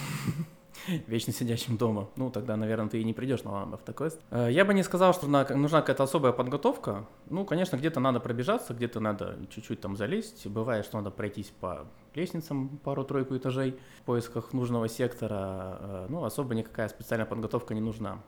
вечно 1.07 1.33
сидящим 1.33 1.79
дома. 1.79 2.11
Ну, 2.17 2.31
тогда, 2.31 2.57
наверное, 2.57 2.89
ты 2.91 3.01
и 3.01 3.05
не 3.05 3.15
придешь 3.15 3.43
на 3.43 3.63
автоквест. 3.73 4.21
Э, 4.31 4.49
Я 4.51 4.65
бы 4.67 4.75
не 4.75 4.83
сказал, 4.83 5.15
что 5.15 5.27
на- 5.29 5.49
нужна 5.57 5.81
какая-то 5.81 6.03
особая 6.03 6.33
подготовка. 6.33 7.07
Ну, 7.31 7.47
конечно, 7.47 7.77
где-то 7.77 8.01
надо 8.01 8.21
пробежаться, 8.21 8.75
где-то 8.75 9.01
надо 9.01 9.39
чуть-чуть 9.51 9.81
там 9.81 9.97
залезть. 9.97 10.47
Бывает, 10.47 10.85
что 10.85 10.99
надо 10.99 11.11
пройтись 11.11 11.53
по 11.61 11.87
лестницам 12.15 12.69
пару-тройку 12.85 13.35
этажей 13.37 13.79
в 14.01 14.03
поисках 14.03 14.53
нужного 14.53 14.89
сектора. 14.89 15.79
Э, 15.81 16.07
Ну, 16.11 16.25
особо 16.25 16.55
никакая 16.55 16.89
специальная 16.89 17.27
подготовка 17.27 17.73
не 17.75 17.81
нужна. 17.81 18.23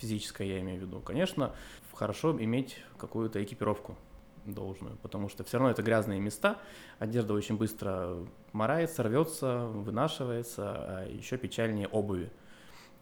Физическая, 0.00 0.46
я 0.46 0.60
имею 0.60 0.80
в 0.80 0.82
виду. 0.82 1.00
Конечно, 1.00 1.54
хорошо 1.92 2.34
иметь 2.42 2.78
какую-то 2.96 3.44
экипировку 3.44 3.98
должную, 4.46 4.96
потому 4.96 5.28
что 5.28 5.44
все 5.44 5.58
равно 5.58 5.70
это 5.70 5.82
грязные 5.82 6.18
места, 6.18 6.56
одежда 6.98 7.34
очень 7.34 7.58
быстро 7.58 8.16
морается, 8.52 9.02
рвется, 9.02 9.66
вынашивается, 9.66 10.62
а 10.64 11.06
еще 11.06 11.36
печальнее 11.36 11.86
обуви. 11.88 12.32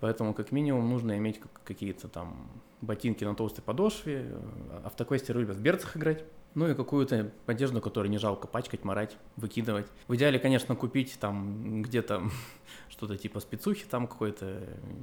Поэтому 0.01 0.35
как 0.35 0.51
минимум 0.51 0.91
нужно 0.91 1.17
иметь 1.19 1.39
как- 1.39 1.63
какие-то 1.63 2.09
там 2.09 2.51
ботинки 2.81 3.23
на 3.23 3.37
толстой 3.37 3.63
подошве, 3.63 4.27
э, 4.31 4.81
автоквестеры 4.85 5.41
любят 5.41 5.57
в 5.57 5.63
берцах 5.63 5.97
играть, 5.97 6.25
ну 6.55 6.69
и 6.69 6.75
какую-то 6.75 7.31
одежду, 7.47 7.81
которую 7.81 8.11
не 8.11 8.19
жалко 8.19 8.49
пачкать, 8.49 8.85
морать, 8.85 9.17
выкидывать. 9.37 9.87
В 10.09 10.17
идеале, 10.17 10.41
конечно, 10.41 10.75
купить 10.75 11.17
там 11.21 11.83
где-то 11.83 12.23
что-то 12.99 13.17
типа 13.17 13.39
спецухи, 13.39 13.87
там 13.87 14.09
какой-то 14.09 14.61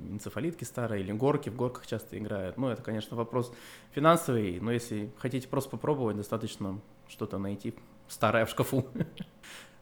энцефалитки 0.09 0.65
старой 0.65 0.99
или 0.99 1.13
горки, 1.13 1.49
в 1.49 1.55
горках 1.55 1.87
часто 1.87 2.17
играют. 2.17 2.57
Ну, 2.57 2.67
это, 2.67 2.81
конечно, 2.81 3.15
вопрос 3.15 3.53
финансовый, 3.91 4.59
но 4.59 4.71
если 4.71 5.11
хотите 5.17 5.47
просто 5.47 5.69
попробовать, 5.69 6.17
достаточно 6.17 6.81
что-то 7.07 7.37
найти 7.37 7.73
старое 8.07 8.45
в 8.45 8.49
шкафу. 8.49 8.85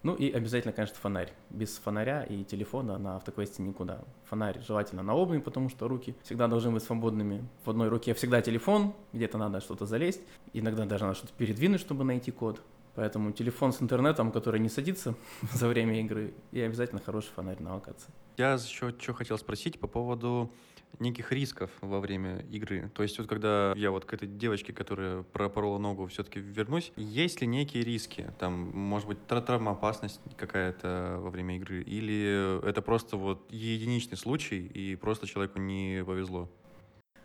Ну 0.03 0.15
и 0.15 0.29
обязательно, 0.29 0.73
конечно, 0.73 0.97
фонарь. 0.97 1.31
Без 1.49 1.77
фонаря 1.77 2.23
и 2.23 2.43
телефона 2.43 2.97
на 2.97 3.15
автоквесте 3.15 3.63
никуда. 3.63 4.03
Фонарь 4.25 4.59
желательно 4.59 5.01
налобный, 5.01 5.39
потому 5.39 5.69
что 5.69 5.87
руки 5.87 6.13
всегда 6.23 6.49
должны 6.49 6.71
быть 6.71 6.83
свободными. 6.83 7.47
В 7.63 7.69
одной 7.69 7.87
руке 7.87 8.13
всегда 8.13 8.41
телефон, 8.41 8.93
где-то 9.13 9.37
надо 9.37 9.61
что-то 9.61 9.85
залезть. 9.85 10.19
Иногда 10.51 10.85
даже 10.85 11.05
надо 11.05 11.15
что-то 11.15 11.31
передвинуть, 11.37 11.79
чтобы 11.79 12.03
найти 12.03 12.31
код. 12.31 12.61
Поэтому 12.95 13.31
телефон 13.31 13.73
с 13.73 13.81
интернетом, 13.81 14.31
который 14.31 14.59
не 14.59 14.69
садится 14.69 15.15
за 15.53 15.67
время 15.67 15.99
игры, 16.01 16.33
и 16.51 16.61
обязательно 16.61 17.01
хороший 17.01 17.31
фонарь 17.35 17.61
на 17.61 17.75
локации. 17.75 18.11
Я 18.37 18.53
еще 18.53 18.93
что 18.99 19.13
хотел 19.13 19.37
спросить 19.37 19.79
по 19.79 19.87
поводу 19.87 20.51
неких 20.99 21.31
рисков 21.31 21.71
во 21.81 21.99
время 21.99 22.39
игры. 22.51 22.91
То 22.93 23.03
есть 23.03 23.17
вот 23.17 23.27
когда 23.27 23.73
я 23.75 23.91
вот 23.91 24.05
к 24.05 24.13
этой 24.13 24.27
девочке, 24.27 24.73
которая 24.73 25.23
пропорола 25.23 25.77
ногу, 25.79 26.05
все-таки 26.07 26.39
вернусь, 26.39 26.91
есть 26.95 27.41
ли 27.41 27.47
некие 27.47 27.83
риски? 27.83 28.31
Там, 28.39 28.53
может 28.73 29.07
быть, 29.07 29.25
тра- 29.27 29.41
травмоопасность 29.41 30.19
какая-то 30.37 31.17
во 31.19 31.29
время 31.29 31.57
игры? 31.57 31.81
Или 31.81 32.63
это 32.67 32.81
просто 32.81 33.17
вот 33.17 33.51
единичный 33.51 34.17
случай, 34.17 34.65
и 34.65 34.95
просто 34.95 35.27
человеку 35.27 35.59
не 35.59 36.03
повезло? 36.05 36.49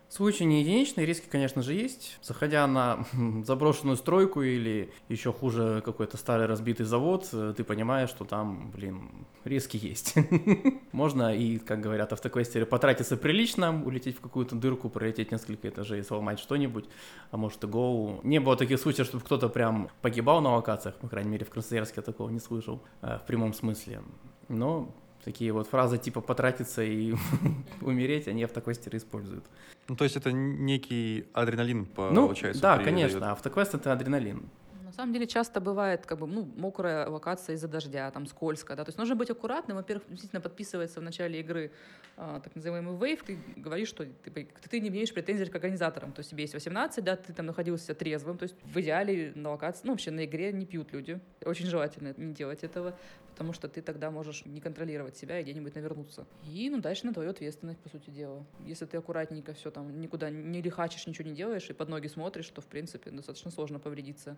Случаи 0.09 0.45
не 0.45 0.63
единичные, 0.63 1.05
риски, 1.05 1.27
конечно 1.29 1.61
же, 1.61 1.75
есть. 1.75 2.19
Заходя 2.23 2.67
на 2.67 3.05
заброшенную 3.45 3.99
стройку 3.99 4.41
или 4.41 4.91
еще 5.11 5.35
хуже 5.35 5.83
какой-то 5.85 6.17
старый 6.17 6.47
разбитый 6.47 6.87
завод, 6.87 7.29
э, 7.33 7.53
ты 7.55 7.63
понимаешь, 7.63 8.09
что 8.09 8.25
там, 8.25 8.71
блин, 8.71 9.11
риски 9.45 9.77
есть. 9.77 10.15
Можно 10.93 11.37
и, 11.37 11.59
как 11.59 11.81
говорят 11.81 12.15
автоквестеры, 12.15 12.65
потратиться 12.65 13.19
прилично, 13.19 13.85
улететь 13.85 14.17
в 14.17 14.21
какую-то 14.21 14.57
дырку, 14.57 14.89
пролететь 14.89 15.31
несколько 15.31 15.69
этажей, 15.69 16.03
сломать 16.03 16.39
что-нибудь, 16.39 16.87
а 17.31 17.37
может 17.37 17.63
и 17.65 17.67
голову. 17.67 18.21
Не 18.25 18.41
было 18.41 18.57
таких 18.57 18.81
случаев, 18.81 19.09
чтобы 19.09 19.25
кто-то 19.25 19.51
прям 19.51 19.91
погибал 20.01 20.41
на 20.41 20.55
локациях, 20.57 20.97
по 20.97 21.09
крайней 21.09 21.31
мере, 21.31 21.45
в 21.45 21.51
Красноярске 21.51 21.97
я 21.97 22.03
такого 22.03 22.31
не 22.31 22.41
слышал, 22.41 22.83
э, 23.03 23.19
в 23.19 23.27
прямом 23.27 23.53
смысле. 23.53 24.01
Но 24.49 24.95
такие 25.29 25.53
вот 25.53 25.69
фразы 25.69 25.99
типа 25.99 26.23
потратиться 26.23 26.83
и 26.83 27.15
умереть, 27.83 28.29
они 28.29 28.45
автоквестеры 28.45 28.97
используют. 28.97 29.45
Ну, 29.87 29.95
то 29.95 30.05
есть 30.05 30.17
это 30.17 30.33
некий 30.33 31.27
адреналин 31.35 31.81
Ну, 31.81 31.87
получается. 32.29 32.63
да, 32.63 32.77
придает. 32.77 32.97
конечно, 32.97 33.33
автоквест 33.33 33.75
это 33.75 33.93
адреналин. 33.93 34.43
На 34.89 34.95
самом 34.95 35.13
деле 35.13 35.27
часто 35.27 35.61
бывает 35.61 36.07
как 36.07 36.19
бы, 36.19 36.27
ну, 36.27 36.49
мокрая 36.57 37.07
локация 37.09 37.57
из-за 37.57 37.69
дождя, 37.69 38.11
там 38.11 38.27
скользко, 38.27 38.75
да, 38.75 38.85
то 38.85 38.89
есть 38.89 38.97
нужно 38.97 39.17
быть 39.17 39.29
аккуратным, 39.29 39.77
во-первых, 39.77 40.09
действительно 40.09 40.41
подписывается 40.41 41.01
в 41.01 41.03
начале 41.03 41.41
игры 41.41 41.73
а, 42.17 42.41
так 42.41 42.57
называемый 42.57 42.97
вейв, 42.97 43.23
ты 43.23 43.39
говоришь, 43.57 43.89
что 43.89 44.07
ты, 44.07 44.49
ты 44.71 44.81
не 44.81 44.89
имеешь 44.89 45.13
претензий 45.13 45.45
к 45.45 45.55
организаторам, 45.55 46.13
то 46.13 46.21
есть 46.21 46.31
тебе 46.31 46.45
есть 46.45 46.55
18, 46.55 47.05
да, 47.05 47.17
ты 47.17 47.35
там 47.35 47.45
находился 47.45 47.95
трезвым, 47.95 48.39
то 48.39 48.45
есть 48.45 48.55
в 48.65 48.81
идеале 48.81 49.33
на 49.35 49.51
локации, 49.51 49.83
ну, 49.85 49.93
вообще 49.93 50.11
на 50.11 50.25
игре 50.25 50.53
не 50.55 50.65
пьют 50.65 50.91
люди, 50.91 51.21
очень 51.45 51.67
желательно 51.67 52.15
не 52.17 52.33
делать 52.33 52.65
этого, 52.65 52.95
потому 53.39 53.53
что 53.53 53.69
ты 53.69 53.83
тогда 53.83 54.11
можешь 54.11 54.47
не 54.47 54.61
контролировать 54.61 55.19
себя 55.19 55.39
и 55.39 55.43
где-нибудь 55.43 55.75
навернуться. 55.75 56.27
И, 56.45 56.71
ну, 56.71 56.81
дальше 56.81 57.07
на 57.07 57.13
твою 57.13 57.31
ответственность, 57.31 57.79
по 57.79 57.91
сути 57.91 58.09
дела. 58.09 58.45
Если 58.65 58.87
ты 58.87 58.97
аккуратненько 58.97 59.53
все 59.53 59.71
там 59.71 60.01
никуда 60.01 60.31
не 60.31 60.61
лихачишь, 60.63 61.07
ничего 61.07 61.29
не 61.29 61.37
делаешь 61.37 61.69
и 61.69 61.73
под 61.73 61.89
ноги 61.89 62.09
смотришь, 62.09 62.49
то, 62.49 62.63
в 62.63 62.67
принципе, 62.67 63.11
достаточно 63.11 63.51
сложно 63.51 63.79
повредиться. 63.79 64.37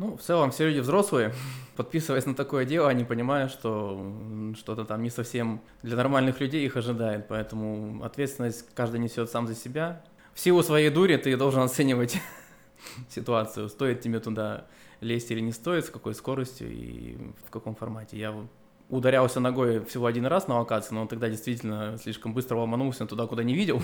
Ну, 0.00 0.16
в 0.16 0.22
целом, 0.22 0.50
все 0.50 0.66
люди 0.66 0.78
взрослые, 0.80 1.34
подписываясь 1.76 2.24
на 2.24 2.34
такое 2.34 2.64
дело, 2.64 2.88
они 2.88 3.04
понимают, 3.04 3.52
что 3.52 4.02
что-то 4.56 4.86
там 4.86 5.02
не 5.02 5.10
совсем 5.10 5.60
для 5.82 5.94
нормальных 5.94 6.40
людей 6.40 6.64
их 6.64 6.78
ожидает, 6.78 7.28
поэтому 7.28 8.02
ответственность 8.02 8.64
каждый 8.74 8.98
несет 8.98 9.28
сам 9.28 9.46
за 9.46 9.54
себя. 9.54 10.02
В 10.32 10.40
силу 10.40 10.62
своей 10.62 10.88
дури 10.88 11.18
ты 11.18 11.36
должен 11.36 11.60
оценивать 11.64 12.18
ситуацию, 13.10 13.68
стоит 13.68 14.00
тебе 14.00 14.20
туда 14.20 14.64
лезть 15.02 15.30
или 15.32 15.40
не 15.40 15.52
стоит, 15.52 15.84
с 15.84 15.90
какой 15.90 16.14
скоростью 16.14 16.72
и 16.72 17.18
в 17.46 17.50
каком 17.50 17.74
формате. 17.74 18.18
Я 18.18 18.34
ударялся 18.88 19.38
ногой 19.38 19.84
всего 19.84 20.06
один 20.06 20.24
раз 20.24 20.48
на 20.48 20.60
локации, 20.60 20.94
но 20.94 21.06
тогда 21.08 21.28
действительно 21.28 21.98
слишком 21.98 22.32
быстро 22.32 22.56
ломанулся 22.56 23.04
туда, 23.04 23.26
куда 23.26 23.42
не 23.42 23.54
видел, 23.54 23.82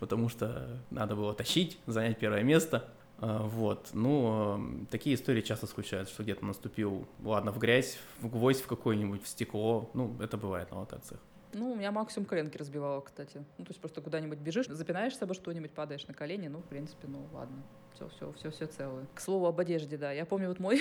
потому 0.00 0.30
что 0.30 0.80
надо 0.88 1.16
было 1.16 1.34
тащить, 1.34 1.78
занять 1.86 2.18
первое 2.18 2.42
место. 2.42 2.88
А, 3.20 3.42
вот, 3.42 3.90
ну, 3.92 4.86
такие 4.90 5.14
истории 5.14 5.42
часто 5.42 5.66
случаются, 5.66 6.14
что 6.14 6.22
где-то 6.22 6.44
наступил, 6.44 7.06
ладно, 7.22 7.52
в 7.52 7.58
грязь, 7.58 7.98
в 8.20 8.28
гвоздь 8.30 8.62
в 8.62 8.66
какой-нибудь, 8.66 9.22
в 9.22 9.28
стекло, 9.28 9.90
ну, 9.92 10.14
это 10.20 10.36
бывает 10.36 10.70
на 10.70 10.80
локациях. 10.80 11.20
Ну, 11.52 11.72
у 11.72 11.74
меня 11.74 11.90
максимум 11.90 12.26
коленки 12.26 12.56
разбивала, 12.56 13.00
кстати. 13.00 13.44
Ну, 13.58 13.64
то 13.64 13.70
есть 13.70 13.80
просто 13.80 14.00
куда-нибудь 14.00 14.38
бежишь, 14.38 14.66
запинаешься 14.66 15.24
обо 15.24 15.34
что-нибудь, 15.34 15.72
падаешь 15.72 16.06
на 16.06 16.14
колени, 16.14 16.48
ну, 16.48 16.60
в 16.60 16.64
принципе, 16.64 17.08
ну, 17.08 17.26
ладно. 17.32 17.62
Все, 17.94 18.08
все, 18.08 18.32
все, 18.32 18.50
все 18.50 18.66
целое. 18.66 19.06
К 19.14 19.20
слову 19.20 19.46
об 19.46 19.58
одежде, 19.58 19.98
да. 19.98 20.12
Я 20.12 20.24
помню, 20.24 20.48
вот 20.48 20.60
мой 20.60 20.80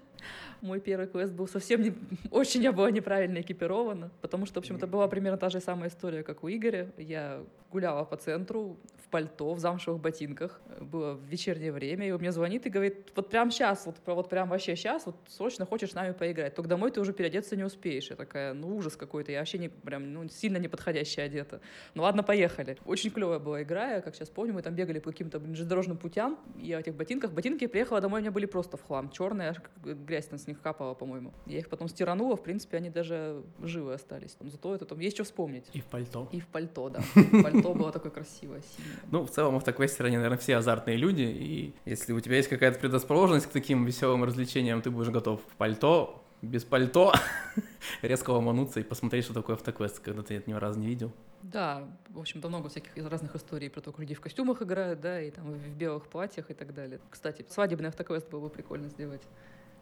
мой 0.60 0.78
первый 0.80 1.06
квест 1.06 1.32
был 1.32 1.48
совсем 1.48 1.82
не... 1.82 1.94
Очень 2.30 2.62
я 2.62 2.72
была 2.72 2.90
неправильно 2.90 3.40
экипирована, 3.40 4.10
потому 4.20 4.46
что, 4.46 4.60
в 4.60 4.62
общем, 4.62 4.76
это 4.76 4.86
была 4.86 5.08
примерно 5.08 5.38
та 5.38 5.48
же 5.48 5.60
самая 5.60 5.88
история, 5.88 6.22
как 6.22 6.44
у 6.44 6.48
Игоря. 6.48 6.92
Я 6.98 7.42
гуляла 7.72 8.04
по 8.04 8.16
центру 8.16 8.76
пальто, 9.10 9.54
в 9.54 9.58
замшевых 9.58 10.00
ботинках. 10.00 10.60
Было 10.80 11.14
в 11.14 11.24
вечернее 11.24 11.72
время, 11.72 12.06
и 12.06 12.10
он 12.10 12.20
мне 12.20 12.32
звонит 12.32 12.66
и 12.66 12.70
говорит, 12.70 13.12
вот 13.14 13.28
прям 13.30 13.50
сейчас, 13.50 13.86
вот, 13.86 13.96
вот 14.06 14.28
прям 14.28 14.48
вообще 14.48 14.76
сейчас, 14.76 15.06
вот 15.06 15.16
срочно 15.28 15.66
хочешь 15.66 15.90
с 15.90 15.94
нами 15.94 16.12
поиграть. 16.12 16.54
Только 16.54 16.68
домой 16.68 16.90
ты 16.90 17.00
уже 17.00 17.12
переодеться 17.12 17.56
не 17.56 17.64
успеешь. 17.64 18.10
Я 18.10 18.16
такая, 18.16 18.54
ну 18.54 18.76
ужас 18.76 18.96
какой-то, 18.96 19.32
я 19.32 19.40
вообще 19.40 19.58
не, 19.58 19.68
прям, 19.68 20.12
ну, 20.12 20.28
сильно 20.28 20.58
неподходящая 20.58 21.26
одета. 21.26 21.60
Ну 21.94 22.02
ладно, 22.02 22.22
поехали. 22.22 22.76
Очень 22.84 23.10
клевая 23.10 23.38
была 23.38 23.62
игра, 23.62 23.94
я, 23.94 24.00
как 24.00 24.14
сейчас 24.14 24.28
помню, 24.28 24.54
мы 24.54 24.62
там 24.62 24.74
бегали 24.74 24.98
по 24.98 25.10
каким-то 25.10 25.40
железнодорожным 25.40 25.96
путям, 25.96 26.38
я 26.58 26.78
в 26.78 26.80
этих 26.80 26.94
ботинках, 26.94 27.32
ботинки 27.32 27.66
приехала 27.66 28.00
домой, 28.00 28.20
у 28.20 28.22
меня 28.22 28.32
были 28.32 28.46
просто 28.46 28.76
в 28.76 28.82
хлам, 28.82 29.10
черные, 29.10 29.54
грязь 29.84 30.30
на 30.30 30.38
с 30.38 30.46
них 30.46 30.60
капала, 30.60 30.94
по-моему. 30.94 31.32
Я 31.46 31.58
их 31.58 31.68
потом 31.68 31.88
стиранула, 31.88 32.36
в 32.36 32.42
принципе, 32.42 32.76
они 32.76 32.90
даже 32.90 33.42
живы 33.60 33.94
остались. 33.94 34.36
Зато 34.40 34.74
это 34.74 34.84
там 34.84 34.98
есть 35.00 35.16
что 35.16 35.24
вспомнить. 35.24 35.64
И 35.72 35.80
в 35.80 35.86
пальто. 35.86 36.28
И 36.32 36.40
в 36.40 36.46
пальто, 36.46 36.88
да. 36.88 37.02
Пальто 37.42 37.74
было 37.74 37.92
такое 37.92 38.10
красивое, 38.10 38.62
синее. 38.62 38.99
Ну, 39.10 39.24
в 39.24 39.30
целом, 39.30 39.56
автоквестеры, 39.56 40.08
они, 40.08 40.16
наверное, 40.16 40.38
все 40.38 40.56
азартные 40.56 40.96
люди, 40.96 41.22
и 41.22 41.74
если 41.84 42.12
у 42.12 42.20
тебя 42.20 42.36
есть 42.36 42.48
какая-то 42.48 42.78
предрасположенность 42.78 43.46
к 43.46 43.50
таким 43.50 43.84
веселым 43.84 44.24
развлечениям, 44.24 44.82
ты 44.82 44.90
будешь 44.90 45.10
готов 45.10 45.40
в 45.40 45.56
пальто, 45.56 46.22
без 46.42 46.64
пальто, 46.64 47.12
резко 48.02 48.30
ломануться 48.30 48.80
и 48.80 48.82
посмотреть, 48.82 49.24
что 49.24 49.34
такое 49.34 49.56
автоквест, 49.56 50.00
когда 50.00 50.22
ты 50.22 50.36
это 50.36 50.48
ни 50.48 50.54
разу 50.54 50.78
не 50.78 50.86
видел. 50.86 51.12
Да, 51.42 51.88
в 52.08 52.18
общем-то, 52.18 52.48
много 52.48 52.68
всяких 52.68 52.96
разных 52.96 53.34
историй 53.34 53.70
про 53.70 53.80
то, 53.80 53.92
как 53.92 54.00
люди 54.00 54.14
в 54.14 54.20
костюмах 54.20 54.62
играют, 54.62 55.00
да, 55.00 55.20
и 55.20 55.30
там 55.30 55.52
в 55.52 55.68
белых 55.76 56.06
платьях 56.06 56.50
и 56.50 56.54
так 56.54 56.74
далее. 56.74 57.00
Кстати, 57.10 57.44
свадебный 57.48 57.88
автоквест 57.88 58.28
было 58.30 58.40
бы 58.40 58.50
прикольно 58.50 58.88
сделать. 58.88 59.22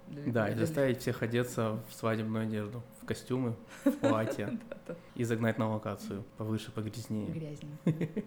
Для, 0.07 0.33
да, 0.33 0.49
и 0.49 0.55
заставить 0.55 1.01
всех 1.01 1.23
одеться 1.23 1.83
в 1.89 1.95
свадебную 1.95 2.45
одежду, 2.45 2.83
в 3.03 3.05
костюмы, 3.05 3.55
в 3.85 3.93
платье, 3.93 4.59
и 5.15 5.25
загнать 5.25 5.59
на 5.59 5.69
локацию 5.69 6.25
повыше, 6.39 6.73
погрязнее. 6.73 7.29
Грязнее. 7.29 7.79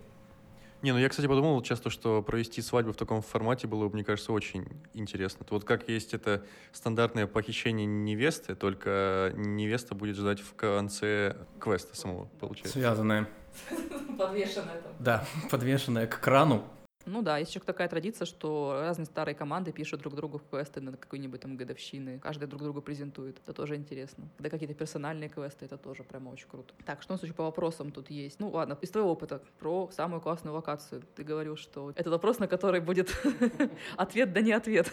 Не, 0.82 0.94
ну 0.94 0.98
я, 0.98 1.10
кстати, 1.10 1.28
подумал 1.28 1.62
часто, 1.62 1.90
что 1.90 2.24
провести 2.24 2.62
свадьбу 2.62 2.94
в 2.94 2.96
таком 2.96 3.22
формате 3.22 3.68
было, 3.68 3.88
мне 3.90 4.04
кажется, 4.04 4.34
очень 4.34 4.66
интересно. 4.94 5.46
Вот 5.50 5.64
как 5.64 5.88
есть 5.88 6.14
это 6.14 6.44
стандартное 6.72 7.28
похищение 7.28 7.86
невесты, 7.86 8.56
только 8.56 9.32
невеста 9.36 9.94
будет 9.94 10.16
ждать 10.16 10.40
в 10.40 10.56
конце 10.56 11.38
квеста 11.60 11.96
самого, 11.96 12.26
получается. 12.40 12.74
Связанное. 12.74 13.30
Подвешенное 14.18 14.82
там. 14.82 14.94
Да, 15.00 15.26
подвешенное 15.52 16.08
к 16.08 16.20
крану. 16.20 16.64
Ну 17.06 17.22
да, 17.22 17.38
есть 17.38 17.52
еще 17.52 17.60
такая 17.60 17.88
традиция, 17.88 18.26
что 18.26 18.80
разные 18.82 19.06
старые 19.06 19.36
команды 19.36 19.72
пишут 19.72 20.02
друг 20.02 20.16
другу 20.16 20.40
квесты 20.40 20.82
на 20.82 20.94
какой-нибудь 20.94 21.42
там 21.42 21.58
годовщины. 21.58 22.20
Каждый 22.20 22.48
друг 22.48 22.62
друга 22.62 22.82
презентует. 22.82 23.40
Это 23.40 23.54
тоже 23.54 23.76
интересно. 23.76 24.28
Когда 24.38 24.50
какие-то 24.50 24.74
персональные 24.76 25.30
квесты, 25.30 25.66
это 25.66 25.78
тоже 25.78 26.04
прямо 26.04 26.30
очень 26.30 26.48
круто. 26.48 26.74
Так, 26.86 27.02
что 27.02 27.14
у 27.14 27.16
нас 27.16 27.24
еще 27.24 27.34
по 27.34 27.44
вопросам 27.44 27.92
тут 27.92 28.10
есть? 28.10 28.40
Ну 28.40 28.50
ладно, 28.50 28.78
из 28.82 28.90
твоего 28.90 29.12
опыта 29.12 29.42
про 29.60 29.90
самую 29.92 30.22
классную 30.22 30.54
локацию. 30.54 31.04
Ты 31.16 31.24
говорил, 31.24 31.56
что 31.56 31.92
это 31.96 32.10
вопрос, 32.10 32.40
на 32.40 32.48
который 32.48 32.82
будет 32.82 33.16
ответ 33.98 34.34
да 34.34 34.42
не 34.42 34.52
ответ. 34.52 34.92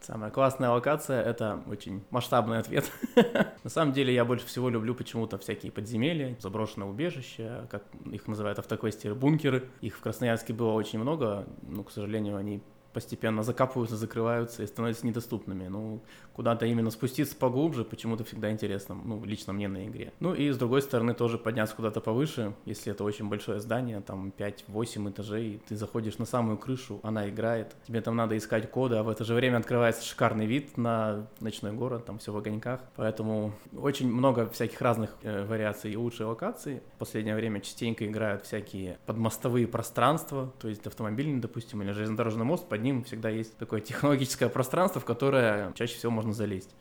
Самая 0.00 0.30
классная 0.30 0.70
локация— 0.70 1.22
это 1.24 1.62
очень 1.66 2.02
масштабный 2.10 2.58
ответ. 2.58 2.90
На 3.64 3.70
самом 3.70 3.92
деле 3.92 4.14
я 4.14 4.24
больше 4.24 4.46
всего 4.46 4.70
люблю 4.70 4.94
почему-то 4.94 5.36
всякие 5.38 5.70
подземелья, 5.70 6.36
заброшенные 6.40 6.88
убежища, 6.88 7.68
как 7.70 7.84
их 8.06 8.26
называют 8.26 8.58
автоквестеры, 8.58 9.14
бункеры. 9.14 9.68
Их 9.82 9.96
в 9.96 10.00
Красноярске 10.00 10.54
было 10.54 10.72
очень 10.72 10.98
много, 10.98 11.46
ну, 11.62 11.84
к 11.84 11.90
сожалению, 11.90 12.36
они 12.36 12.62
постепенно 12.92 13.42
закапываются, 13.42 13.96
закрываются 13.96 14.62
и 14.62 14.66
становятся 14.66 15.06
недоступными. 15.06 15.68
Ну, 15.68 16.00
куда-то 16.40 16.64
именно 16.64 16.90
спуститься 16.90 17.36
поглубже 17.36 17.84
почему-то 17.84 18.24
всегда 18.24 18.50
интересно, 18.50 18.94
ну, 18.94 19.22
лично 19.26 19.52
мне 19.52 19.68
на 19.68 19.86
игре. 19.86 20.10
Ну, 20.20 20.32
и 20.32 20.48
с 20.48 20.56
другой 20.56 20.80
стороны 20.80 21.12
тоже 21.12 21.36
подняться 21.36 21.76
куда-то 21.76 22.00
повыше, 22.00 22.54
если 22.64 22.92
это 22.92 23.04
очень 23.04 23.28
большое 23.28 23.60
здание, 23.60 24.00
там 24.00 24.32
5-8 24.38 25.10
этажей, 25.10 25.60
ты 25.68 25.76
заходишь 25.76 26.16
на 26.16 26.24
самую 26.24 26.56
крышу, 26.56 26.98
она 27.02 27.28
играет, 27.28 27.76
тебе 27.86 28.00
там 28.00 28.16
надо 28.16 28.38
искать 28.38 28.70
коды, 28.70 28.96
а 28.96 29.02
в 29.02 29.10
это 29.10 29.22
же 29.22 29.34
время 29.34 29.58
открывается 29.58 30.02
шикарный 30.02 30.46
вид 30.46 30.78
на 30.78 31.26
ночной 31.40 31.72
город, 31.72 32.06
там 32.06 32.18
все 32.18 32.32
в 32.32 32.38
огоньках, 32.38 32.80
поэтому 32.96 33.52
очень 33.76 34.10
много 34.10 34.48
всяких 34.48 34.80
разных 34.80 35.14
э, 35.22 35.44
вариаций 35.44 35.92
и 35.92 35.96
лучшей 35.98 36.24
локации. 36.24 36.82
В 36.94 37.00
последнее 37.00 37.36
время 37.36 37.60
частенько 37.60 38.06
играют 38.06 38.46
всякие 38.46 38.96
подмостовые 39.04 39.66
пространства, 39.66 40.54
то 40.58 40.68
есть 40.68 40.86
автомобильный, 40.86 41.38
допустим, 41.38 41.82
или 41.82 41.92
железнодорожный 41.92 42.46
мост, 42.46 42.66
под 42.66 42.80
ним 42.80 43.04
всегда 43.04 43.28
есть 43.28 43.58
такое 43.58 43.82
технологическое 43.82 44.48
пространство, 44.48 45.02
в 45.02 45.04
которое 45.04 45.74
чаще 45.74 45.96
всего 45.96 46.10
можно 46.10 46.29
залезть 46.34 46.74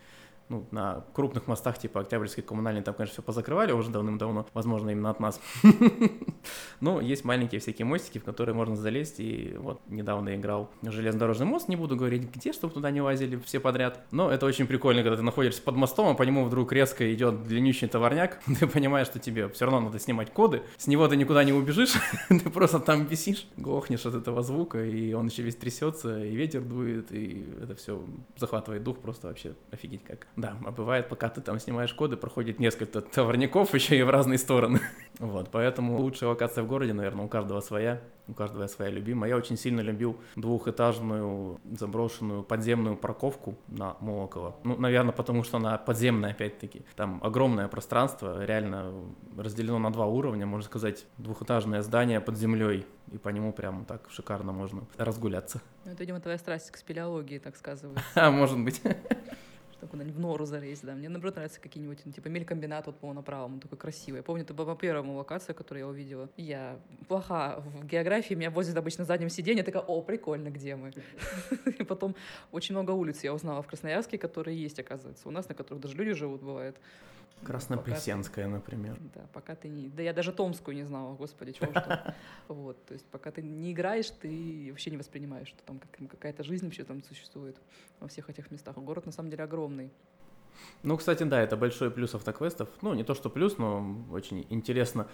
ну, 0.49 0.67
на 0.71 1.05
крупных 1.13 1.47
мостах, 1.47 1.77
типа 1.77 2.01
Октябрьской 2.01 2.43
коммунальной, 2.43 2.81
там, 2.81 2.95
конечно, 2.95 3.13
все 3.13 3.21
позакрывали 3.21 3.71
уже 3.71 3.91
давным-давно, 3.91 4.47
возможно, 4.53 4.89
именно 4.89 5.12
от 5.12 5.19
нас. 5.19 5.39
Но 6.79 6.99
есть 6.99 7.23
маленькие 7.23 7.62
всякие 7.62 7.85
мостики, 7.85 8.17
в 8.17 8.23
которые 8.23 8.55
можно 8.55 8.75
залезть, 8.75 9.19
и 9.19 9.55
вот 9.57 9.79
недавно 9.88 10.35
играл 10.35 10.69
железнодорожный 10.81 11.45
мост, 11.45 11.67
не 11.67 11.75
буду 11.75 11.95
говорить 11.95 12.29
где, 12.33 12.51
чтобы 12.51 12.73
туда 12.73 12.89
не 12.89 13.01
лазили 13.01 13.38
все 13.45 13.59
подряд, 13.59 14.03
но 14.12 14.31
это 14.31 14.45
очень 14.45 14.65
прикольно, 14.65 15.03
когда 15.03 15.17
ты 15.17 15.23
находишься 15.23 15.62
под 15.62 15.75
мостом, 15.75 16.07
а 16.09 16.13
по 16.15 16.23
нему 16.23 16.43
вдруг 16.45 16.73
резко 16.73 17.13
идет 17.13 17.43
длиннющий 17.43 17.88
товарняк, 17.88 18.41
ты 18.59 18.65
понимаешь, 18.65 19.07
что 19.07 19.19
тебе 19.19 19.49
все 19.49 19.65
равно 19.65 19.81
надо 19.81 19.99
снимать 19.99 20.33
коды, 20.33 20.63
с 20.77 20.88
него 20.88 21.07
ты 21.07 21.15
никуда 21.15 21.43
не 21.43 21.53
убежишь, 21.53 21.93
ты 22.29 22.49
просто 22.49 22.79
там 22.79 23.05
висишь, 23.05 23.47
глохнешь 23.55 24.05
от 24.05 24.15
этого 24.15 24.41
звука, 24.41 24.83
и 24.83 25.13
он 25.13 25.27
еще 25.27 25.43
весь 25.43 25.55
трясется, 25.55 26.23
и 26.23 26.35
ветер 26.35 26.62
дует, 26.62 27.12
и 27.12 27.45
это 27.62 27.75
все 27.75 28.03
захватывает 28.35 28.83
дух 28.83 28.97
просто 28.97 29.27
вообще 29.27 29.53
офигеть 29.71 30.03
как. 30.03 30.27
Да, 30.39 30.56
а 30.65 30.71
бывает, 30.71 31.10
пока 31.10 31.28
ты 31.28 31.41
там 31.41 31.60
снимаешь 31.60 31.93
коды, 31.93 32.15
проходит 32.15 32.60
несколько 32.60 33.02
товарников 33.02 33.73
еще 33.73 33.97
и 33.97 34.04
в 34.04 34.10
разные 34.10 34.38
стороны. 34.38 34.80
Вот, 35.19 35.49
поэтому 35.52 35.99
лучшая 35.99 36.30
локация 36.30 36.63
в 36.63 36.67
городе, 36.67 36.93
наверное, 36.93 37.25
у 37.25 37.28
каждого 37.28 37.60
своя, 37.60 37.99
у 38.30 38.34
каждого 38.34 38.67
своя 38.67 38.89
любимая. 38.89 39.30
Я 39.30 39.36
очень 39.36 39.58
сильно 39.58 39.82
любил 39.82 40.17
двухэтажную 40.38 41.60
заброшенную 41.78 42.43
подземную 42.43 42.95
парковку 42.95 43.58
на 43.67 43.97
Молоково. 43.99 44.56
Ну, 44.63 44.78
наверное, 44.78 45.12
потому 45.12 45.43
что 45.43 45.58
она 45.58 45.78
подземная, 45.78 46.32
опять-таки. 46.32 46.84
Там 46.95 47.19
огромное 47.21 47.67
пространство, 47.67 48.45
реально 48.45 48.93
разделено 49.38 49.78
на 49.78 49.91
два 49.91 50.06
уровня, 50.06 50.45
можно 50.45 50.65
сказать, 50.65 51.06
двухэтажное 51.17 51.82
здание 51.82 52.21
под 52.21 52.38
землей, 52.38 52.86
и 53.12 53.17
по 53.17 53.28
нему 53.28 53.52
прям 53.52 53.84
так 53.84 54.08
шикарно 54.10 54.54
можно 54.54 54.88
разгуляться. 54.95 55.62
Ну, 55.84 55.91
это, 55.91 55.99
видимо, 55.99 56.21
твоя 56.21 56.38
страсть 56.38 56.71
к 56.71 56.78
спелеологии, 56.78 57.39
так 57.39 57.58
сказывается. 57.58 58.06
А, 58.15 58.32
может 58.32 58.58
быть. 58.58 58.82
Чтобы 59.79 59.91
куда-нибудь 59.91 60.17
в 60.17 60.19
нору 60.19 60.45
залезть, 60.45 60.83
да. 60.83 60.93
Мне, 60.93 61.07
наоборот, 61.07 61.35
нравятся 61.35 61.61
какие-нибудь, 61.61 62.01
ну, 62.03 62.11
типа, 62.11 62.27
мелькомбинат 62.27 62.85
вот 62.87 62.99
по 62.99 63.13
направо, 63.13 63.45
он 63.45 63.61
такой 63.61 63.77
красивый. 63.77 64.17
Я 64.17 64.23
помню, 64.23 64.43
это 64.43 64.53
была 64.53 64.75
первая 64.75 65.09
локация, 65.09 65.53
которую 65.53 65.85
я 65.85 65.87
увидела. 65.87 66.29
Я 66.35 66.77
плоха 67.07 67.61
в 67.61 67.85
географии, 67.85 68.33
меня 68.33 68.51
возят 68.51 68.75
обычно 68.75 69.03
на 69.03 69.05
заднем 69.05 69.29
сиденье, 69.29 69.63
такая, 69.63 69.81
о, 69.81 70.01
прикольно, 70.01 70.49
где 70.49 70.75
мы? 70.75 70.91
И 71.79 71.83
потом 71.85 72.13
очень 72.51 72.75
много 72.75 72.91
улиц 72.91 73.23
я 73.23 73.33
узнала 73.33 73.61
в 73.61 73.67
Красноярске, 73.67 74.17
которые 74.17 74.61
есть, 74.61 74.77
оказывается, 74.79 75.29
у 75.29 75.31
нас, 75.31 75.47
на 75.47 75.55
которых 75.55 75.81
даже 75.81 75.95
люди 75.95 76.11
живут, 76.11 76.41
бывает. 76.41 76.75
Краснопресненская, 77.43 78.47
например. 78.47 78.97
Да, 79.15 79.21
пока 79.33 79.55
ты 79.55 79.69
не... 79.69 79.87
Да 79.87 80.03
я 80.03 80.13
даже 80.13 80.33
Томскую 80.33 80.75
не 80.75 80.83
знала, 80.83 81.15
господи, 81.15 81.53
чего 81.53 81.71
что. 81.71 82.15
Вот, 82.47 82.83
то 82.85 82.93
есть 82.93 83.05
пока 83.05 83.31
ты 83.31 83.41
не 83.41 83.71
играешь, 83.71 84.09
ты 84.09 84.67
вообще 84.69 84.91
не 84.91 84.97
воспринимаешь, 84.97 85.47
что 85.47 85.63
там 85.63 85.79
какая-то 86.07 86.43
жизнь 86.43 86.65
вообще 86.65 86.83
там 86.83 87.03
существует 87.03 87.57
во 87.99 88.07
всех 88.07 88.29
этих 88.29 88.51
местах. 88.51 88.75
Город 88.77 89.05
на 89.05 89.11
самом 89.11 89.29
деле 89.29 89.43
огромный. 89.43 89.68
Ну, 90.84 90.97
кстати, 90.97 91.23
да, 91.23 91.41
это 91.41 91.58
большой 91.58 91.91
плюс 91.91 92.15
автоквестов. 92.15 92.69
Ну, 92.82 92.93
не 92.93 93.03
то, 93.03 93.13
что 93.13 93.29
плюс, 93.29 93.58
но 93.58 93.97
очень 94.12 94.45
интересно 94.49 95.08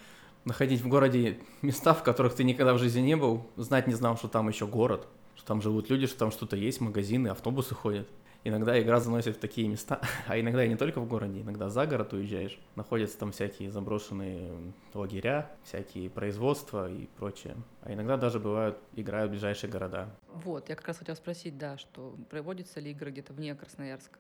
находить 0.44 0.82
в 0.82 0.88
городе 0.88 1.39
места, 1.62 1.94
в 1.94 2.04
которых 2.04 2.36
ты 2.36 2.44
никогда 2.44 2.74
в 2.74 2.80
жизни 2.80 3.02
не 3.02 3.15
был, 3.15 3.48
знать 3.56 3.88
не 3.88 3.96
знал, 3.96 4.18
что 4.18 4.28
там 4.28 4.48
еще 4.48 4.68
город, 4.68 5.08
что 5.36 5.48
там 5.48 5.62
живут 5.62 5.89
люди, 5.89 6.08
что 6.08 6.20
там 6.20 6.32
что-то 6.32 6.56
есть, 6.56 6.82
магазины, 6.82 7.30
автобусы 7.30 7.74
ходят. 7.74 8.08
Иногда 8.47 8.79
игра 8.79 8.99
заносит 8.99 9.38
в 9.38 9.39
такие 9.39 9.67
места, 9.67 9.99
а 10.27 10.39
иногда 10.39 10.63
и 10.63 10.69
не 10.69 10.75
только 10.75 11.01
в 11.01 11.08
городе, 11.08 11.41
иногда 11.41 11.67
за 11.67 11.88
город 11.88 12.13
уезжаешь. 12.13 12.60
Находятся 12.75 13.17
там 13.17 13.31
всякие 13.31 13.71
заброшенные 13.71 14.53
лагеря, 14.93 15.51
всякие 15.63 16.12
производства 16.12 16.88
и 16.88 17.08
прочее. 17.17 17.55
А 17.81 17.91
иногда 17.91 18.17
даже 18.17 18.39
бывают, 18.39 18.77
играют 18.93 19.31
ближайшие 19.31 19.71
города. 19.71 20.15
Вот, 20.27 20.69
я 20.69 20.75
как 20.75 20.88
раз 20.88 20.99
хотела 20.99 21.15
спросить, 21.15 21.58
да, 21.58 21.79
что 21.79 22.15
проводятся 22.29 22.79
ли 22.79 22.91
игры 22.91 23.10
где-то 23.10 23.34
вне 23.34 23.55
Красноярска? 23.55 24.19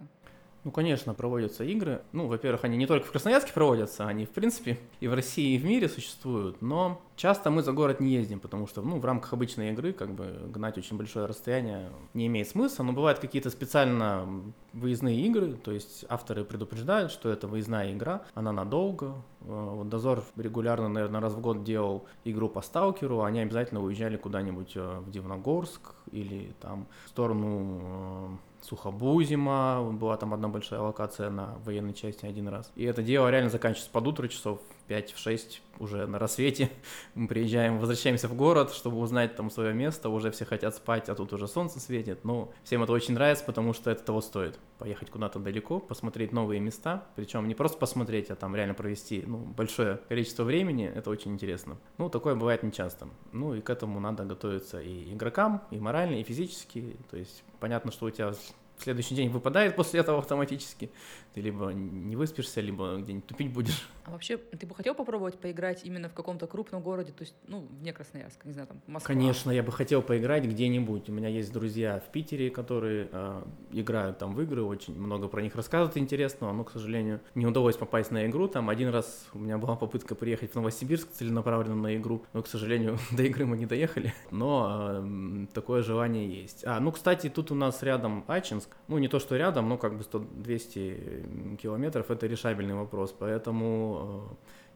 Ну, 0.65 0.71
конечно, 0.71 1.13
проводятся 1.13 1.63
игры. 1.63 2.01
Ну, 2.11 2.25
во-первых, 2.25 2.63
они 2.63 2.75
не 2.75 2.87
только 2.87 3.05
в 3.05 3.11
Красноярске 3.11 3.53
проводятся, 3.53 4.07
они, 4.07 4.25
в 4.25 4.31
принципе, 4.31 4.79
и 4.99 5.07
в 5.07 5.13
России, 5.13 5.53
и 5.53 5.59
в 5.59 5.63
мире 5.63 5.87
существуют. 5.87 6.59
Но 6.63 7.03
часто 7.15 7.51
мы 7.51 7.61
за 7.61 7.71
город 7.71 7.99
не 7.99 8.09
ездим, 8.09 8.39
потому 8.39 8.65
что, 8.65 8.81
ну, 8.81 8.97
в 8.97 9.05
рамках 9.05 9.31
обычной 9.33 9.69
игры, 9.69 9.93
как 9.93 10.15
бы, 10.15 10.25
гнать 10.47 10.79
очень 10.79 10.97
большое 10.97 11.27
расстояние 11.27 11.91
не 12.15 12.25
имеет 12.25 12.49
смысла. 12.49 12.81
Но 12.81 12.93
бывают 12.93 13.19
какие-то 13.19 13.51
специально 13.51 14.27
выездные 14.73 15.21
игры, 15.21 15.53
то 15.53 15.71
есть 15.71 16.03
авторы 16.09 16.43
предупреждают, 16.43 17.11
что 17.11 17.29
это 17.29 17.47
выездная 17.47 17.93
игра, 17.93 18.23
она 18.33 18.51
надолго. 18.51 19.13
Э, 19.41 19.69
вот 19.75 19.87
Дозор 19.89 20.23
регулярно, 20.35 20.89
наверное, 20.89 21.21
раз 21.21 21.33
в 21.33 21.41
год 21.41 21.63
делал 21.63 22.07
игру 22.23 22.49
по 22.49 22.63
Сталкеру, 22.63 23.21
они 23.21 23.39
обязательно 23.39 23.83
уезжали 23.83 24.17
куда-нибудь 24.17 24.71
э, 24.75 24.99
в 24.99 25.11
Дивногорск 25.11 25.93
или 26.11 26.55
там 26.59 26.87
в 27.05 27.09
сторону 27.09 27.81
э, 27.83 28.54
Сухобузима, 28.65 29.81
была 29.91 30.17
там 30.17 30.33
одна 30.33 30.47
большая 30.47 30.79
локация 30.79 31.29
на 31.29 31.55
военной 31.63 31.93
части 31.93 32.25
один 32.25 32.47
раз. 32.47 32.71
И 32.75 32.83
это 32.83 33.03
дело 33.03 33.29
реально 33.29 33.49
заканчивается 33.49 33.91
под 33.91 34.07
утро 34.07 34.27
часов 34.27 34.59
5-6 34.87 35.59
уже 35.79 36.05
на 36.07 36.19
рассвете. 36.19 36.69
Мы 37.15 37.27
приезжаем, 37.27 37.79
возвращаемся 37.79 38.27
в 38.27 38.35
город, 38.35 38.71
чтобы 38.73 38.99
узнать 38.99 39.35
там 39.35 39.49
свое 39.49 39.73
место, 39.73 40.09
уже 40.09 40.31
все 40.31 40.45
хотят 40.45 40.75
спать, 40.75 41.09
а 41.09 41.15
тут 41.15 41.33
уже 41.33 41.47
солнце 41.47 41.79
светит. 41.79 42.23
Но 42.23 42.51
всем 42.63 42.83
это 42.83 42.91
очень 42.91 43.13
нравится, 43.13 43.43
потому 43.45 43.73
что 43.73 43.91
это 43.91 44.03
того 44.03 44.21
стоит. 44.21 44.59
Поехать 44.77 45.09
куда-то 45.09 45.39
далеко, 45.39 45.79
посмотреть 45.79 46.31
новые 46.31 46.59
места, 46.59 47.05
причем 47.15 47.47
не 47.47 47.55
просто 47.55 47.77
посмотреть, 47.77 48.29
а 48.29 48.35
там 48.35 48.55
реально 48.55 48.73
провести 48.73 49.23
ну, 49.25 49.37
большое 49.37 49.97
количество 50.09 50.43
времени, 50.43 50.85
это 50.85 51.09
очень 51.09 51.31
интересно. 51.31 51.77
Ну, 51.97 52.09
такое 52.09 52.35
бывает 52.35 52.63
нечасто. 52.63 53.07
Ну, 53.31 53.55
и 53.55 53.61
к 53.61 53.69
этому 53.69 53.99
надо 53.99 54.25
готовиться 54.25 54.81
и 54.81 55.13
игрокам, 55.13 55.61
и 55.71 55.79
морально, 55.79 56.15
и 56.15 56.23
физически. 56.23 56.97
То 57.09 57.17
есть 57.17 57.43
понятно, 57.59 57.91
что 57.91 58.05
у 58.05 58.09
тебя 58.09 58.31
в 58.31 58.37
следующий 58.83 59.15
день 59.15 59.29
выпадает 59.29 59.75
после 59.75 59.99
этого 59.99 60.19
автоматически. 60.19 60.89
Ты 61.33 61.41
либо 61.41 61.71
не 61.73 62.15
выспишься, 62.15 62.61
либо 62.61 62.97
где-нибудь 62.97 63.27
тупить 63.27 63.51
будешь. 63.51 63.89
А 64.05 64.11
вообще, 64.11 64.37
ты 64.37 64.67
бы 64.67 64.75
хотел 64.75 64.93
попробовать 64.93 65.39
поиграть 65.39 65.83
именно 65.83 66.09
в 66.09 66.13
каком-то 66.13 66.45
крупном 66.45 66.81
городе, 66.81 67.11
то 67.11 67.23
есть, 67.23 67.33
ну, 67.47 67.67
вне 67.79 67.91
Красноярска, 67.91 68.47
не 68.47 68.53
знаю, 68.53 68.67
там, 68.67 68.81
Москва? 68.85 69.13
Конечно, 69.13 69.49
я 69.49 69.63
бы 69.63 69.71
хотел 69.71 70.01
поиграть 70.03 70.45
где-нибудь. 70.45 71.09
У 71.09 71.11
меня 71.11 71.27
есть 71.27 71.51
друзья 71.51 71.99
в 71.99 72.11
Питере, 72.11 72.51
которые 72.51 73.09
э, 73.11 73.43
играют 73.71 74.19
там 74.19 74.35
в 74.35 74.41
игры, 74.41 74.63
очень 74.63 74.97
много 74.99 75.27
про 75.27 75.41
них 75.41 75.55
рассказывают 75.55 75.97
интересного, 75.97 76.53
но, 76.53 76.63
к 76.63 76.71
сожалению, 76.71 77.19
не 77.33 77.47
удалось 77.47 77.77
попасть 77.77 78.11
на 78.11 78.27
игру. 78.27 78.47
Там 78.47 78.69
один 78.69 78.89
раз 78.89 79.25
у 79.33 79.39
меня 79.39 79.57
была 79.57 79.75
попытка 79.75 80.13
приехать 80.13 80.51
в 80.51 80.55
Новосибирск 80.55 81.11
целенаправленно 81.11 81.75
на 81.75 81.95
игру, 81.95 82.23
но, 82.33 82.43
к 82.43 82.47
сожалению, 82.47 82.99
до 83.11 83.23
игры 83.23 83.45
мы 83.45 83.57
не 83.57 83.65
доехали. 83.65 84.13
Но 84.29 85.01
э, 85.03 85.47
такое 85.53 85.81
желание 85.81 86.29
есть. 86.29 86.63
А, 86.63 86.79
ну, 86.79 86.91
кстати, 86.91 87.29
тут 87.29 87.51
у 87.51 87.55
нас 87.55 87.81
рядом 87.81 88.23
Ачинск, 88.27 88.64
ну, 88.87 88.97
не 88.97 89.07
то, 89.07 89.19
что 89.19 89.35
рядом, 89.35 89.69
но 89.69 89.77
как 89.77 89.97
бы 89.97 90.03
100-200 90.03 91.57
километров, 91.57 92.11
это 92.11 92.27
решабельный 92.27 92.75
вопрос, 92.75 93.15
поэтому 93.17 94.29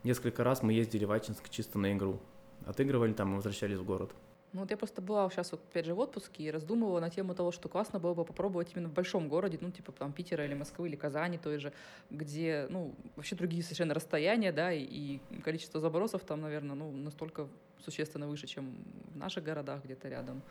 э, 0.04 0.08
несколько 0.08 0.44
раз 0.44 0.64
мы 0.64 0.74
ездили 0.74 1.06
в 1.06 1.12
Ачинск 1.12 1.50
чисто 1.50 1.80
на 1.80 1.94
игру. 1.94 2.20
Отыгрывали 2.66 3.14
там 3.14 3.34
и 3.34 3.36
возвращались 3.36 3.78
в 3.78 3.86
город. 3.86 4.12
Ну 4.52 4.62
вот 4.62 4.72
я 4.72 4.78
просто 4.78 5.02
была 5.02 5.30
сейчас 5.30 5.52
вот 5.52 5.62
опять 5.70 5.86
же 5.86 5.94
в 5.94 6.00
отпуске 6.00 6.44
и 6.44 6.52
раздумывала 6.52 7.00
на 7.00 7.12
тему 7.12 7.36
того, 7.36 7.52
что 7.52 7.70
классно 7.70 8.00
было 8.00 8.16
бы 8.16 8.26
попробовать 8.26 8.72
именно 8.74 8.90
в 8.90 8.94
большом 8.94 9.30
городе, 9.30 9.60
ну 9.62 9.70
типа 9.70 9.92
там 9.92 10.12
Питера 10.12 10.44
или 10.44 10.56
Москвы 10.56 10.88
или 10.88 10.96
Казани 10.96 11.38
той 11.38 11.60
же, 11.60 11.72
где 12.10 12.66
ну 12.72 12.96
вообще 13.16 13.36
другие 13.36 13.62
совершенно 13.62 13.94
расстояния, 13.94 14.52
да, 14.52 14.74
и, 14.74 14.84
и 14.84 15.22
количество 15.44 15.80
забросов 15.80 16.24
там, 16.24 16.42
наверное, 16.42 16.76
ну 16.76 16.92
настолько 16.92 17.48
существенно 17.78 18.28
выше, 18.28 18.48
чем 18.48 18.76
в 19.14 19.18
наших 19.18 19.44
городах 19.44 19.84
где-то 19.84 20.10
рядом 20.10 20.42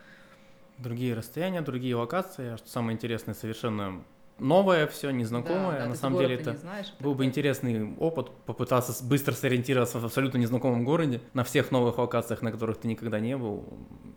другие 0.78 1.14
расстояния, 1.14 1.60
другие 1.60 1.94
локации. 1.94 2.54
А 2.54 2.56
что 2.56 2.68
самое 2.68 2.94
интересное, 2.94 3.34
совершенно 3.34 4.02
новое 4.38 4.86
все, 4.86 5.10
незнакомое. 5.10 5.78
Да, 5.78 5.82
да, 5.84 5.86
На 5.86 5.94
самом 5.94 6.18
деле 6.18 6.36
это 6.36 6.56
знаешь, 6.56 6.92
был 7.00 7.14
бы 7.14 7.24
интересный 7.24 7.94
опыт 7.98 8.30
попытаться 8.46 9.04
быстро 9.04 9.32
сориентироваться 9.32 9.98
в 9.98 10.04
абсолютно 10.04 10.38
незнакомом 10.38 10.84
городе, 10.84 11.20
на 11.34 11.44
всех 11.44 11.70
новых 11.70 11.98
локациях, 11.98 12.42
на 12.42 12.50
которых 12.52 12.78
ты 12.78 12.88
никогда 12.88 13.20
не 13.20 13.36
был. 13.36 13.64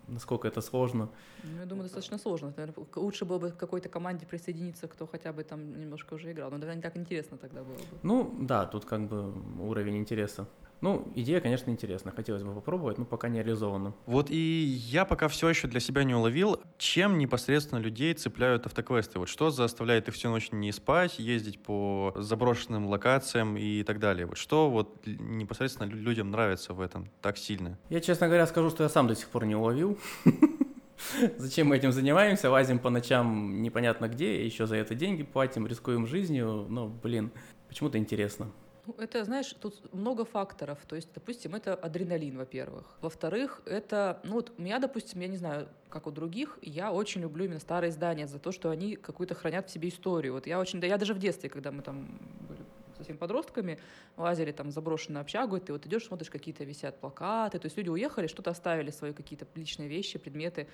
Насколько 0.08 0.48
это 0.48 0.62
сложно? 0.62 1.10
Ну, 1.44 1.60
я 1.60 1.66
думаю, 1.66 1.84
достаточно 1.84 2.18
сложно. 2.18 2.54
Наверное, 2.56 2.86
лучше 2.96 3.26
было 3.26 3.40
бы 3.40 3.52
к 3.52 3.58
какой-то 3.58 3.90
команде 3.90 4.26
присоединиться, 4.26 4.88
кто 4.88 5.08
хотя 5.08 5.32
бы 5.34 5.44
там 5.44 5.80
немножко 5.80 6.14
уже 6.16 6.32
играл. 6.32 6.52
Но, 6.52 6.58
наверное, 6.58 6.76
не 6.78 6.82
так 6.82 6.98
интересно 6.98 7.38
тогда 7.38 7.64
было 7.64 7.78
бы. 7.78 7.84
Ну, 8.04 8.36
да, 8.40 8.66
тут 8.66 8.86
как 8.86 9.08
бы 9.08 9.34
уровень 9.60 9.98
интереса. 9.98 10.48
Ну, 10.82 11.12
идея, 11.16 11.40
конечно, 11.40 11.70
интересная. 11.70 12.12
Хотелось 12.12 12.42
бы 12.42 12.54
попробовать, 12.54 12.98
но 12.98 13.06
пока 13.06 13.30
не 13.30 13.38
реализована. 13.40 13.94
Вот 14.08 14.32
и 14.32 14.36
я 14.36 15.06
пока 15.06 15.28
все 15.28 15.48
еще 15.48 15.68
для 15.68 15.80
себя 15.80 16.04
не 16.04 16.16
уловил, 16.16 16.60
чем 16.80 17.20
непосредственно 17.20 17.80
людей 17.80 18.14
цепляют 18.16 18.66
автоквесты. 18.66 19.20
Вот 19.20 19.30
что 19.30 19.52
заставляет 19.52 20.08
их 20.08 20.16
всю 20.16 20.30
ночь 20.30 20.52
не 20.52 20.72
спать, 20.72 21.20
ездить 21.20 21.62
по 21.62 22.14
заброшенным 22.16 22.88
локациям 22.88 23.58
и 23.58 23.84
так 23.84 24.00
далее. 24.00 24.26
Вот 24.26 24.38
что 24.38 24.72
вот 24.72 25.06
непосредственно 25.06 25.88
людям 25.88 26.32
нравится 26.32 26.74
в 26.74 26.82
этом 26.82 27.10
так 27.22 27.38
сильно? 27.38 27.78
Я, 27.90 28.02
честно 28.02 28.28
говоря, 28.28 28.48
скажу, 28.48 28.72
что 28.72 28.82
я 28.82 28.90
сам 28.90 29.08
до 29.08 29.16
сих 29.16 29.30
пор 29.30 29.46
не 29.46 29.56
уловил. 29.56 30.00
Зачем 31.38 31.68
мы 31.68 31.78
этим 31.78 31.92
занимаемся? 31.92 32.50
Лазим 32.50 32.80
по 32.80 32.90
ночам 32.90 33.62
непонятно 33.62 34.08
где, 34.08 34.44
еще 34.44 34.66
за 34.66 34.78
это 34.78 34.96
деньги 34.96 35.22
платим, 35.22 35.68
рискуем 35.68 36.08
жизнью. 36.08 36.66
Ну, 36.70 36.88
блин, 36.88 37.32
почему-то 37.68 38.00
интересно. 38.00 38.52
Ну, 38.88 38.96
это, 38.98 39.24
знаешь, 39.24 39.54
тут 39.60 39.94
много 39.94 40.26
факторов. 40.26 40.80
То 40.88 40.96
есть, 40.96 41.10
допустим, 41.14 41.54
это 41.54 41.76
адреналин, 41.76 42.38
во-первых. 42.38 42.98
Во-вторых, 43.02 43.62
это, 43.66 44.20
ну 44.24 44.34
вот 44.34 44.54
у 44.58 44.62
меня, 44.62 44.80
допустим, 44.80 45.22
я 45.22 45.28
не 45.28 45.38
знаю, 45.38 45.68
как 45.90 46.08
у 46.08 46.12
других, 46.12 46.58
я 46.62 46.92
очень 46.92 47.22
люблю 47.22 47.46
именно 47.46 47.60
старые 47.60 47.92
здания 47.92 48.28
за 48.28 48.40
то, 48.40 48.52
что 48.52 48.72
они 48.72 48.96
какую-то 48.96 49.36
хранят 49.36 49.70
в 49.70 49.72
себе 49.72 49.90
историю. 49.90 50.34
Вот 50.34 50.48
я 50.48 50.60
очень, 50.60 50.80
да 50.80 50.88
я 50.88 50.98
даже 50.98 51.14
в 51.14 51.20
детстве, 51.20 51.50
когда 51.50 51.72
мы 51.72 51.84
там 51.84 52.20
были 52.48 52.62
совсем 52.98 53.18
подростками, 53.18 53.80
лазили 54.18 54.52
там 54.52 54.72
заброшенную 54.72 55.22
общагу, 55.22 55.58
и 55.58 55.60
ты 55.60 55.74
вот 55.74 55.86
идешь, 55.86 56.06
смотришь, 56.06 56.30
какие-то 56.30 56.64
висят 56.64 57.00
плакаты, 57.00 57.60
то 57.60 57.66
есть 57.66 57.78
люди 57.78 57.90
уехали, 57.90 58.28
что-то 58.28 58.52
оставили, 58.52 58.92
свои 58.92 59.14
какие-то 59.14 59.48
личные 59.56 59.90
вещи, 59.90 60.20
предметы, 60.20 60.68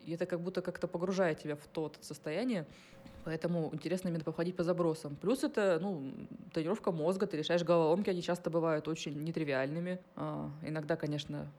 и 0.00 0.12
это 0.12 0.26
как 0.26 0.40
будто 0.40 0.62
как-то 0.62 0.88
погружает 0.88 1.40
тебя 1.40 1.56
в 1.56 1.66
то 1.72 1.92
состояние, 2.00 2.66
Поэтому 3.24 3.70
интересно 3.72 4.08
именно 4.08 4.24
походить 4.24 4.56
по 4.56 4.64
забросам. 4.64 5.16
Плюс 5.16 5.44
это, 5.44 5.78
ну, 5.80 6.12
тренировка 6.52 6.90
мозга, 6.92 7.26
ты 7.26 7.36
решаешь 7.36 7.62
головоломки, 7.62 8.10
они 8.10 8.22
часто 8.22 8.50
бывают 8.50 8.88
очень 8.88 9.22
нетривиальными. 9.22 10.00
А, 10.16 10.50
иногда, 10.62 10.96
конечно, 10.96 11.50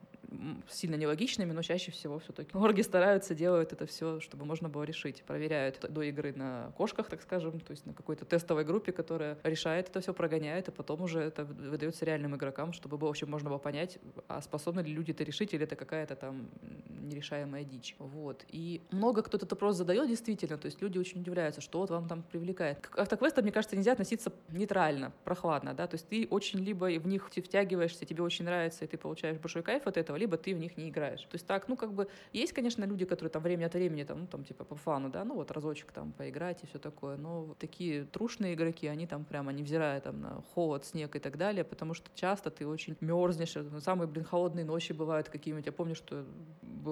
сильно 0.68 0.96
нелогичными, 0.96 1.52
но 1.52 1.62
чаще 1.62 1.90
всего 1.92 2.18
все-таки 2.18 2.56
орги 2.56 2.82
стараются, 2.82 3.34
делают 3.34 3.72
это 3.72 3.86
все, 3.86 4.20
чтобы 4.20 4.44
можно 4.44 4.68
было 4.68 4.82
решить. 4.82 5.22
Проверяют 5.26 5.80
до 5.88 6.02
игры 6.02 6.32
на 6.34 6.72
кошках, 6.76 7.08
так 7.08 7.22
скажем, 7.22 7.60
то 7.60 7.70
есть 7.70 7.86
на 7.86 7.94
какой-то 7.94 8.24
тестовой 8.24 8.64
группе, 8.64 8.92
которая 8.92 9.38
решает 9.42 9.88
это 9.88 10.00
все, 10.00 10.12
прогоняет, 10.12 10.68
и 10.68 10.70
потом 10.70 11.02
уже 11.02 11.20
это 11.20 11.44
выдается 11.44 12.04
реальным 12.04 12.36
игрокам, 12.36 12.72
чтобы 12.72 12.98
было, 12.98 13.08
вообще 13.08 13.26
можно 13.26 13.50
было 13.50 13.58
понять, 13.58 13.98
а 14.28 14.40
способны 14.42 14.80
ли 14.80 14.92
люди 14.92 15.12
это 15.12 15.24
решить, 15.24 15.54
или 15.54 15.64
это 15.64 15.76
какая-то 15.76 16.16
там 16.16 16.48
нерешаемая 17.04 17.64
дичь. 17.64 17.94
Вот. 17.98 18.44
И 18.48 18.82
много 18.90 19.22
кто 19.22 19.36
этот 19.36 19.50
вопрос 19.50 19.76
задает 19.76 20.08
действительно, 20.08 20.58
то 20.58 20.66
есть 20.66 20.80
люди 20.82 20.98
очень 20.98 21.20
удивляются, 21.20 21.60
что 21.60 21.80
вот 21.80 21.90
вам 21.90 22.08
там 22.08 22.22
привлекает. 22.22 22.80
К 22.80 22.98
автоквестам, 22.98 23.44
мне 23.44 23.52
кажется, 23.52 23.76
нельзя 23.76 23.92
относиться 23.92 24.32
нейтрально, 24.50 25.12
прохладно, 25.24 25.74
да, 25.74 25.86
то 25.86 25.94
есть 25.94 26.08
ты 26.08 26.26
очень 26.30 26.60
либо 26.60 26.86
в 26.86 27.06
них 27.06 27.28
втягиваешься, 27.28 28.04
тебе 28.04 28.22
очень 28.22 28.44
нравится, 28.44 28.84
и 28.84 28.88
ты 28.88 28.96
получаешь 28.96 29.38
большой 29.38 29.62
кайф 29.62 29.86
от 29.86 29.96
этого, 29.96 30.16
либо 30.16 30.36
ты 30.36 30.54
в 30.54 30.58
них 30.58 30.76
не 30.76 30.88
играешь. 30.88 31.20
То 31.22 31.34
есть 31.34 31.46
так, 31.46 31.68
ну, 31.68 31.76
как 31.76 31.92
бы, 31.92 32.08
есть, 32.32 32.52
конечно, 32.52 32.84
люди, 32.84 33.04
которые 33.04 33.30
там 33.30 33.42
время 33.42 33.66
от 33.66 33.74
времени, 33.74 34.04
там, 34.04 34.20
ну, 34.20 34.26
там, 34.26 34.44
типа, 34.44 34.64
по 34.64 34.76
фану, 34.76 35.10
да, 35.10 35.24
ну, 35.24 35.34
вот 35.34 35.50
разочек 35.50 35.92
там 35.92 36.12
поиграть 36.12 36.62
и 36.62 36.66
все 36.66 36.78
такое, 36.78 37.16
но 37.16 37.54
такие 37.58 38.04
трушные 38.04 38.54
игроки, 38.54 38.86
они 38.86 39.06
там 39.06 39.24
прямо, 39.24 39.52
невзирая 39.52 40.00
там 40.00 40.20
на 40.20 40.42
холод, 40.54 40.84
снег 40.84 41.16
и 41.16 41.18
так 41.18 41.36
далее, 41.36 41.64
потому 41.64 41.94
что 41.94 42.10
часто 42.14 42.50
ты 42.50 42.66
очень 42.66 42.96
мерзнешь, 43.00 43.54
ну, 43.54 43.80
самые, 43.80 44.08
блин, 44.08 44.24
холодные 44.24 44.64
ночи 44.64 44.92
бывают 44.92 45.28
какие-нибудь, 45.28 45.66
я 45.66 45.72
помню, 45.72 45.94
что 45.94 46.24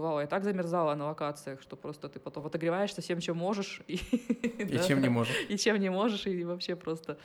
бывало, 0.03 0.21
я 0.21 0.27
так 0.27 0.45
замерзала 0.45 0.95
на 0.97 1.07
локациях, 1.07 1.63
что 1.63 1.77
просто 1.77 2.09
ты 2.09 2.19
потом 2.19 2.47
отогреваешься 2.47 3.01
всем, 3.01 3.21
чем 3.21 3.37
можешь. 3.37 3.83
И, 3.87 3.95
и 4.59 4.81
чем 4.87 5.01
не 5.01 5.09
можешь. 5.09 5.37
И 5.49 5.57
чем 5.57 5.79
не 5.79 5.91
можешь, 5.91 6.27
и 6.27 6.45
вообще 6.45 6.75
просто 6.75 7.17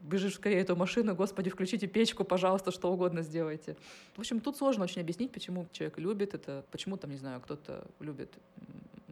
бежишь 0.00 0.34
скорее 0.34 0.60
эту 0.60 0.76
машину, 0.76 1.14
господи, 1.14 1.50
включите 1.50 1.86
печку, 1.86 2.24
пожалуйста, 2.24 2.70
что 2.70 2.92
угодно 2.92 3.22
сделайте. 3.22 3.76
В 4.14 4.20
общем, 4.20 4.40
тут 4.40 4.56
сложно 4.56 4.84
очень 4.84 5.02
объяснить, 5.02 5.32
почему 5.32 5.66
человек 5.72 5.98
любит 5.98 6.34
это, 6.34 6.64
почему 6.70 6.96
там, 6.96 7.10
не 7.10 7.18
знаю, 7.18 7.40
кто-то 7.40 7.84
любит 8.00 8.32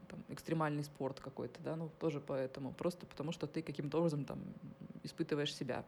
там, 0.09 0.21
экстремальный 0.29 0.85
спорт 0.85 1.21
какой-то, 1.21 1.61
да, 1.63 1.77
ну, 1.77 1.91
тоже 1.99 2.21
поэтому, 2.21 2.73
просто 2.73 3.05
потому 3.07 3.33
что 3.33 3.47
ты 3.47 3.63
каким-то 3.63 3.99
образом 3.99 4.25
там 4.25 4.39
испытываешь 5.03 5.55
себя. 5.55 5.85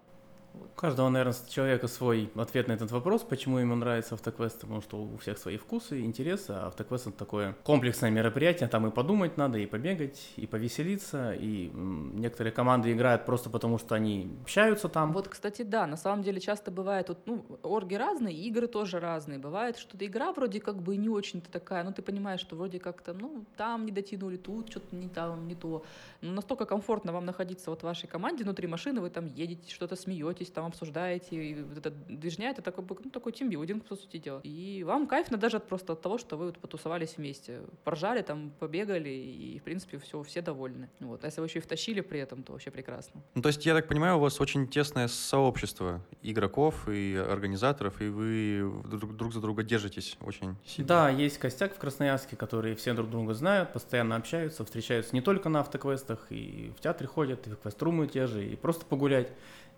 У 0.52 0.80
каждого, 0.80 1.08
наверное, 1.10 1.34
человека 1.48 1.88
свой 1.88 2.30
ответ 2.34 2.66
на 2.66 2.72
этот 2.72 2.90
вопрос, 2.90 3.22
почему 3.22 3.58
ему 3.58 3.74
нравится 3.74 4.14
автоквест, 4.14 4.60
потому 4.60 4.80
что 4.80 5.02
у 5.02 5.16
всех 5.18 5.38
свои 5.38 5.58
вкусы, 5.58 6.00
интересы, 6.00 6.50
а 6.52 6.68
автоквест 6.68 7.06
это 7.08 7.18
такое 7.18 7.54
комплексное 7.62 8.10
мероприятие, 8.10 8.68
там 8.68 8.86
и 8.86 8.90
подумать 8.90 9.36
надо, 9.36 9.58
и 9.58 9.66
побегать, 9.66 10.32
и 10.36 10.46
повеселиться, 10.46 11.34
и 11.34 11.70
некоторые 11.74 12.52
команды 12.52 12.92
играют 12.92 13.26
просто 13.26 13.50
потому, 13.50 13.78
что 13.78 13.94
они 13.94 14.30
общаются 14.42 14.88
там. 14.88 15.12
Вот, 15.12 15.28
кстати, 15.28 15.62
да, 15.62 15.86
на 15.86 15.96
самом 15.96 16.22
деле 16.22 16.40
часто 16.40 16.70
бывает, 16.70 17.08
вот, 17.08 17.18
ну, 17.26 17.44
орги 17.62 17.94
разные, 17.94 18.34
игры 18.34 18.66
тоже 18.66 18.98
разные, 18.98 19.38
бывает, 19.38 19.76
что 19.76 19.96
игра 20.04 20.32
вроде 20.32 20.60
как 20.60 20.82
бы 20.82 20.96
не 20.96 21.08
очень-то 21.08 21.50
такая, 21.50 21.84
ну, 21.84 21.92
ты 21.92 22.02
понимаешь, 22.02 22.40
что 22.40 22.56
вроде 22.56 22.80
как-то, 22.80 23.12
ну, 23.12 23.44
там 23.56 23.84
не 23.84 23.92
дотянули, 23.92 24.36
тут 24.36 24.70
что-то 24.70 24.96
не 24.96 25.08
там, 25.08 25.46
не 25.46 25.54
то, 25.54 25.84
но 26.22 26.32
настолько 26.32 26.64
комфортно 26.64 27.12
вам 27.12 27.26
находиться 27.26 27.70
вот 27.70 27.80
в 27.80 27.84
вашей 27.84 28.08
команде 28.08 28.44
внутри 28.44 28.66
машины, 28.66 29.00
вы 29.00 29.10
там 29.10 29.26
едете, 29.26 29.70
что-то 29.72 29.94
смеетесь, 29.94 30.39
смеетесь, 30.40 30.52
там 30.52 30.66
обсуждаете, 30.66 31.36
и 31.36 31.62
вот 31.62 31.78
эта 31.78 31.90
движня, 31.90 32.50
это 32.50 32.62
такой, 32.62 32.84
ну, 33.04 33.10
такой 33.10 33.32
тимбилдинг, 33.32 33.84
по 33.84 33.96
сути 33.96 34.18
дела. 34.18 34.40
И 34.42 34.82
вам 34.84 35.06
кайфно 35.06 35.36
даже 35.36 35.58
от, 35.58 35.66
просто 35.66 35.92
от 35.92 36.02
того, 36.02 36.18
что 36.18 36.36
вы 36.36 36.46
вот 36.46 36.58
потусовались 36.58 37.16
вместе, 37.16 37.60
поржали, 37.84 38.22
там, 38.22 38.52
побегали, 38.58 39.08
и, 39.08 39.58
в 39.58 39.62
принципе, 39.62 39.98
все, 39.98 40.22
все 40.22 40.42
довольны. 40.42 40.88
Вот. 41.00 41.24
А 41.24 41.26
если 41.26 41.40
вы 41.40 41.46
еще 41.46 41.58
и 41.58 41.62
втащили 41.62 42.00
при 42.00 42.20
этом, 42.20 42.42
то 42.42 42.52
вообще 42.52 42.70
прекрасно. 42.70 43.22
Ну, 43.34 43.42
то 43.42 43.48
есть, 43.48 43.66
я 43.66 43.74
так 43.74 43.88
понимаю, 43.88 44.16
у 44.16 44.20
вас 44.20 44.40
очень 44.40 44.66
тесное 44.66 45.08
сообщество 45.08 46.00
игроков 46.22 46.88
и 46.88 47.16
организаторов, 47.16 48.00
и 48.00 48.08
вы 48.08 48.82
друг, 48.90 49.16
друг 49.16 49.32
за 49.32 49.40
друга 49.40 49.62
держитесь 49.62 50.16
очень 50.20 50.56
сильно. 50.64 50.88
Да, 50.88 51.10
есть 51.10 51.38
костяк 51.38 51.74
в 51.74 51.78
Красноярске, 51.78 52.36
которые 52.36 52.74
все 52.74 52.94
друг 52.94 53.10
друга 53.10 53.34
знают, 53.34 53.72
постоянно 53.72 54.16
общаются, 54.16 54.64
встречаются 54.64 55.14
не 55.14 55.20
только 55.20 55.48
на 55.48 55.60
автоквестах, 55.60 56.26
и 56.30 56.72
в 56.76 56.80
театре 56.80 57.06
ходят, 57.06 57.46
и 57.46 57.50
в 57.50 57.56
квест-румы 57.56 58.06
те 58.06 58.26
же, 58.26 58.46
и 58.46 58.56
просто 58.56 58.84
погулять 58.84 59.28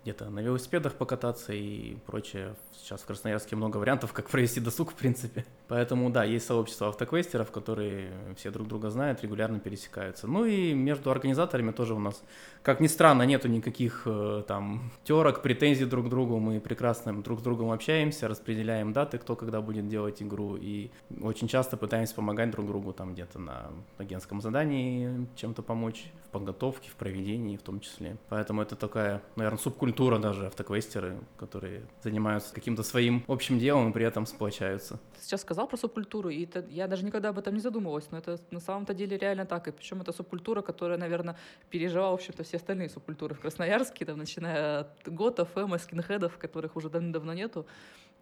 где-то 0.03 0.29
на 0.29 0.41
велосипедах 0.41 0.93
покататься 0.95 1.53
и 1.53 1.95
прочее. 2.05 2.55
Сейчас 2.73 3.01
в 3.01 3.05
Красноярске 3.05 3.55
много 3.55 3.77
вариантов, 3.77 4.11
как 4.11 4.29
провести 4.29 4.59
досуг, 4.59 4.91
в 4.91 4.95
принципе. 4.95 5.45
Поэтому, 5.69 6.09
да, 6.09 6.25
есть 6.25 6.45
сообщество 6.45 6.89
автоквестеров, 6.89 7.51
которые 7.51 8.11
все 8.35 8.51
друг 8.51 8.67
друга 8.67 8.89
знают, 8.89 9.23
регулярно 9.23 9.59
пересекаются. 9.59 10.27
Ну 10.27 10.45
и 10.45 10.73
между 10.73 11.09
организаторами 11.09 11.71
тоже 11.71 11.93
у 11.93 11.99
нас, 11.99 12.21
как 12.61 12.81
ни 12.81 12.87
странно, 12.87 13.23
нету 13.23 13.47
никаких 13.47 14.03
э, 14.05 14.43
там 14.47 14.91
терок, 15.05 15.41
претензий 15.41 15.85
друг 15.85 16.07
к 16.07 16.09
другу. 16.09 16.37
Мы 16.39 16.59
прекрасно 16.59 17.23
друг 17.23 17.39
с 17.39 17.43
другом 17.43 17.71
общаемся, 17.71 18.27
распределяем 18.27 18.91
даты, 18.91 19.17
кто 19.17 19.37
когда 19.37 19.61
будет 19.61 19.87
делать 19.87 20.21
игру. 20.21 20.57
И 20.59 20.91
очень 21.21 21.47
часто 21.47 21.77
пытаемся 21.77 22.15
помогать 22.15 22.51
друг 22.51 22.67
другу 22.67 22.91
там 22.91 23.13
где-то 23.13 23.39
на 23.39 23.71
агентском 23.97 24.41
задании 24.41 25.27
чем-то 25.35 25.61
помочь, 25.61 26.11
в 26.25 26.29
подготовке, 26.29 26.89
в 26.89 26.95
проведении 26.95 27.55
в 27.55 27.61
том 27.61 27.79
числе. 27.79 28.17
Поэтому 28.29 28.61
это 28.61 28.75
такая, 28.75 29.21
наверное, 29.35 29.59
субкультура 29.59 29.92
культура 29.93 30.17
даже 30.17 30.47
автоквестеры, 30.47 31.19
которые 31.37 31.83
занимаются 32.01 32.51
каким-то 32.51 32.81
своим 32.81 33.23
общим 33.27 33.59
делом 33.59 33.91
и 33.91 33.93
при 33.93 34.03
этом 34.03 34.25
сплочаются. 34.25 34.99
Ты 35.15 35.25
сейчас 35.25 35.41
сказал 35.41 35.67
про 35.67 35.77
субкультуру, 35.77 36.29
и 36.29 36.45
это, 36.45 36.65
я 36.69 36.87
даже 36.87 37.05
никогда 37.05 37.29
об 37.29 37.37
этом 37.37 37.53
не 37.53 37.59
задумывалась, 37.59 38.07
но 38.09 38.17
это 38.17 38.39
на 38.49 38.59
самом-то 38.59 38.95
деле 38.95 39.17
реально 39.19 39.45
так. 39.45 39.67
И 39.67 39.71
причем 39.71 40.01
это 40.01 40.11
субкультура, 40.11 40.63
которая, 40.63 40.97
наверное, 40.97 41.37
переживала, 41.69 42.11
в 42.11 42.15
общем-то, 42.15 42.43
все 42.43 42.57
остальные 42.57 42.89
субкультуры 42.89 43.35
в 43.35 43.39
Красноярске, 43.39 44.05
там, 44.05 44.17
начиная 44.17 44.79
от 44.79 45.01
готов, 45.05 45.55
эмо, 45.55 45.77
скинхедов, 45.77 46.39
которых 46.39 46.75
уже 46.75 46.89
давно 46.89 47.33
нету. 47.33 47.67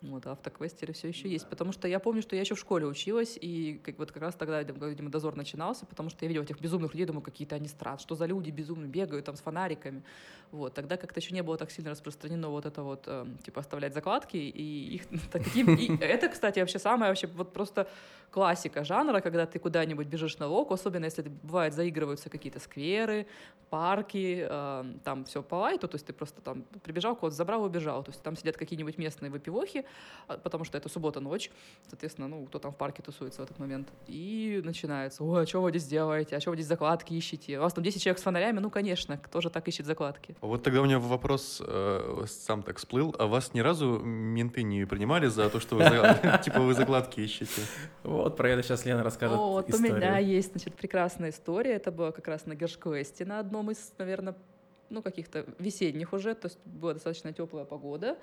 Вот, 0.02 0.26
автоквестеры 0.26 0.94
все 0.94 1.10
еще 1.10 1.30
есть. 1.30 1.48
Потому 1.48 1.72
что 1.72 1.88
я 1.88 2.00
помню, 2.00 2.24
что 2.24 2.36
я 2.36 2.42
еще 2.42 2.56
в 2.56 2.60
школе 2.60 2.88
училась, 2.88 3.38
и 3.40 3.80
как, 3.84 4.00
вот 4.00 4.12
как 4.12 4.24
раз 4.24 4.36
тогда, 4.36 4.64
видимо, 4.64 5.12
дозор 5.12 5.36
начинался, 5.36 5.86
потому 5.86 6.10
что 6.10 6.26
я 6.26 6.30
видела 6.30 6.44
этих 6.44 6.60
безумных 6.60 6.94
людей, 6.94 7.06
думаю, 7.06 7.22
какие-то 7.22 7.56
они 7.56 7.68
страны, 7.68 8.00
что 8.00 8.16
за 8.16 8.26
люди 8.26 8.50
безумные, 8.50 8.90
бегают 8.90 9.26
там 9.26 9.36
с 9.36 9.42
фонариками. 9.42 10.04
Вот, 10.52 10.74
тогда 10.74 10.98
как-то 10.98 11.20
еще 11.20 11.34
не 11.34 11.44
было 11.44 11.58
так 11.58 11.72
сильно 11.72 11.92
распространено 11.92 12.50
вот 12.50 12.66
это 12.66 12.82
вот, 12.82 13.04
э, 13.06 13.26
типа, 13.44 13.62
оставлять 13.62 13.94
закладки, 13.94 14.38
и 14.38 14.96
их 14.96 15.04
таким... 15.32 15.76
И 15.76 15.96
это, 15.98 16.30
кстати, 16.30 16.60
вообще 16.60 16.80
самое, 16.80 17.12
вообще, 17.12 17.28
вот 17.28 17.54
просто 17.54 17.88
классика 18.32 18.84
жанра, 18.84 19.22
когда 19.22 19.46
ты 19.46 19.60
куда-нибудь 19.60 20.08
бежишь 20.08 20.40
на 20.40 20.48
локу, 20.48 20.74
особенно 20.74 21.06
если, 21.06 21.22
бывает, 21.22 21.74
заигрываются 21.74 22.30
какие-то 22.30 22.60
скверы, 22.60 23.28
парки, 23.70 24.48
э, 24.50 24.84
там 25.04 25.26
все 25.26 25.44
по 25.44 25.56
лайту, 25.56 25.88
то 25.88 25.96
есть 25.96 26.08
ты 26.08 26.14
просто 26.14 26.42
там 26.42 26.64
прибежал, 26.84 27.16
кот 27.16 27.34
забрал, 27.34 27.64
убежал, 27.64 28.04
то 28.04 28.12
есть 28.12 28.24
там 28.24 28.36
сидят 28.36 28.58
какие-нибудь 28.58 28.98
местные 28.98 29.30
выпивохи, 29.30 29.86
потому 30.44 30.64
что 30.64 30.78
это 30.78 30.90
суббота-ночь, 30.90 31.52
соответственно, 31.88 32.28
ну, 32.28 32.46
кто 32.46 32.60
там 32.60 32.72
в 32.72 32.78
парке 32.78 33.02
тусуется 33.02 33.42
в 33.42 33.44
этот 33.44 33.60
момент, 33.60 33.90
и 34.08 34.62
начинается, 34.64 35.24
ой, 35.24 35.44
а 35.44 35.48
что 35.48 35.62
вы 35.62 35.70
здесь 35.72 35.86
делаете, 35.86 36.36
а 36.36 36.40
что 36.40 36.52
вы 36.52 36.56
здесь 36.56 36.68
закладки 36.68 37.14
ищете, 37.14 37.58
у 37.60 37.62
вас 37.62 37.74
там 37.74 37.84
10 37.84 38.02
человек 38.02 38.20
с 38.20 38.24
фонарями, 38.24 38.60
ну, 38.60 38.70
конечно, 38.70 39.18
кто 39.18 39.42
же 39.42 39.50
так 39.50 39.68
ищет 39.68 39.86
закладки? 39.86 40.36
Вот 40.42 40.64
тогда 40.64 40.82
у 40.82 40.86
меня 40.86 41.00
вопрос 41.00 41.62
э, 41.66 42.26
сам 42.28 42.64
так 42.64 42.78
всплыл, 42.78 43.16
а 43.20 43.28
вас 43.28 43.54
ни 43.54 43.60
разу 43.60 44.00
менты 44.00 44.64
не 44.64 44.86
принимали 44.86 45.28
за 45.28 45.50
то, 45.50 45.60
что 45.60 45.76
вы, 45.76 45.84
типа, 46.44 46.62
вы 46.62 46.74
закладки 46.74 47.20
ищете? 47.20 47.62
Вот 48.04 48.38
про 48.38 48.50
это 48.50 48.64
сейчас 48.64 48.86
Лена 48.86 49.04
расскажет 49.04 49.38
Вот, 49.38 49.74
у 49.74 49.78
меня 49.80 50.18
есть, 50.18 50.52
значит, 50.52 50.76
прекрасная 50.76 51.30
история. 51.30 51.74
Это 51.74 51.92
было 51.92 52.12
как 52.12 52.28
раз 52.28 52.46
на 52.46 52.56
Гершквесте 52.56 53.26
на 53.26 53.40
одном 53.40 53.72
из, 53.72 53.94
наверное, 53.98 54.36
ну, 54.92 55.02
каких-то 55.02 55.46
весенних 55.60 56.14
уже, 56.14 56.36
то 56.36 56.48
есть 56.48 56.60
была 56.66 56.94
достаточно 56.94 57.34
теплая 57.34 57.66
погода, 57.66 58.18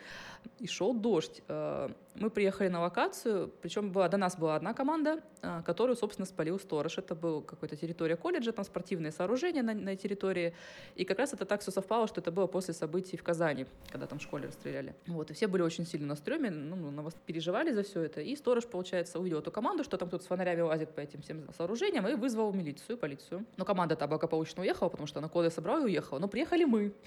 и 0.61 0.67
шел 0.67 0.95
дождь. 0.95 1.43
Э, 1.49 1.89
мы 2.21 2.31
приехали 2.31 2.69
на 2.69 2.81
локацию, 2.81 3.51
причем 3.63 3.93
была, 3.93 4.09
до 4.09 4.17
нас 4.17 4.37
была 4.37 4.57
одна 4.57 4.75
команда, 4.75 5.21
э, 5.43 5.63
которую, 5.65 5.97
собственно, 5.97 6.27
спалил 6.27 6.59
сторож. 6.59 6.99
Это 6.99 7.15
был 7.15 7.43
какая-то 7.43 7.77
территория 7.77 8.17
колледжа, 8.17 8.53
там 8.53 8.65
спортивные 8.65 9.13
сооружения 9.13 9.63
на, 9.63 9.75
на 9.75 9.97
территории, 9.97 10.55
и 10.97 11.05
как 11.05 11.19
раз 11.19 11.33
это 11.33 11.45
так 11.45 11.61
все 11.61 11.71
совпало, 11.71 12.07
что 12.09 12.21
это 12.21 12.31
было 12.31 12.47
после 12.47 12.75
событий 12.75 13.17
в 13.17 13.23
Казани, 13.23 13.67
когда 13.91 14.07
там 14.07 14.19
в 14.19 14.23
школе 14.23 14.49
расстреляли. 14.49 14.95
Вот, 15.07 15.31
и 15.31 15.35
все 15.35 15.47
были 15.47 15.63
очень 15.63 15.87
сильно 15.87 16.09
на 16.09 16.17
стреме, 16.17 16.51
ну, 16.51 16.91
на 16.91 17.03
вас 17.03 17.15
переживали 17.27 17.73
за 17.73 17.83
все 17.83 18.03
это, 18.03 18.21
и 18.21 18.37
сторож, 18.37 18.67
получается, 18.67 19.19
увидел 19.19 19.39
эту 19.39 19.51
команду, 19.51 19.85
что 19.85 19.97
там 19.97 20.09
кто-то 20.09 20.25
с 20.25 20.27
фонарями 20.27 20.61
лазит 20.61 20.95
по 20.95 21.01
этим 21.01 21.23
всем 21.23 21.47
сооружениям, 21.57 22.07
и 22.09 22.15
вызвал 22.15 22.53
милицию, 22.53 22.99
полицию. 22.99 23.45
Но 23.57 23.65
команда-то 23.65 24.07
благополучно 24.07 24.63
уехала, 24.63 24.89
потому 24.89 25.07
что 25.07 25.19
она 25.19 25.29
коды 25.29 25.51
собрала 25.51 25.81
и 25.81 25.85
уехала, 25.85 26.19
но 26.19 26.29
приехали 26.29 26.65
мы. 26.65 26.93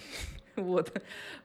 Вот. 0.55 0.91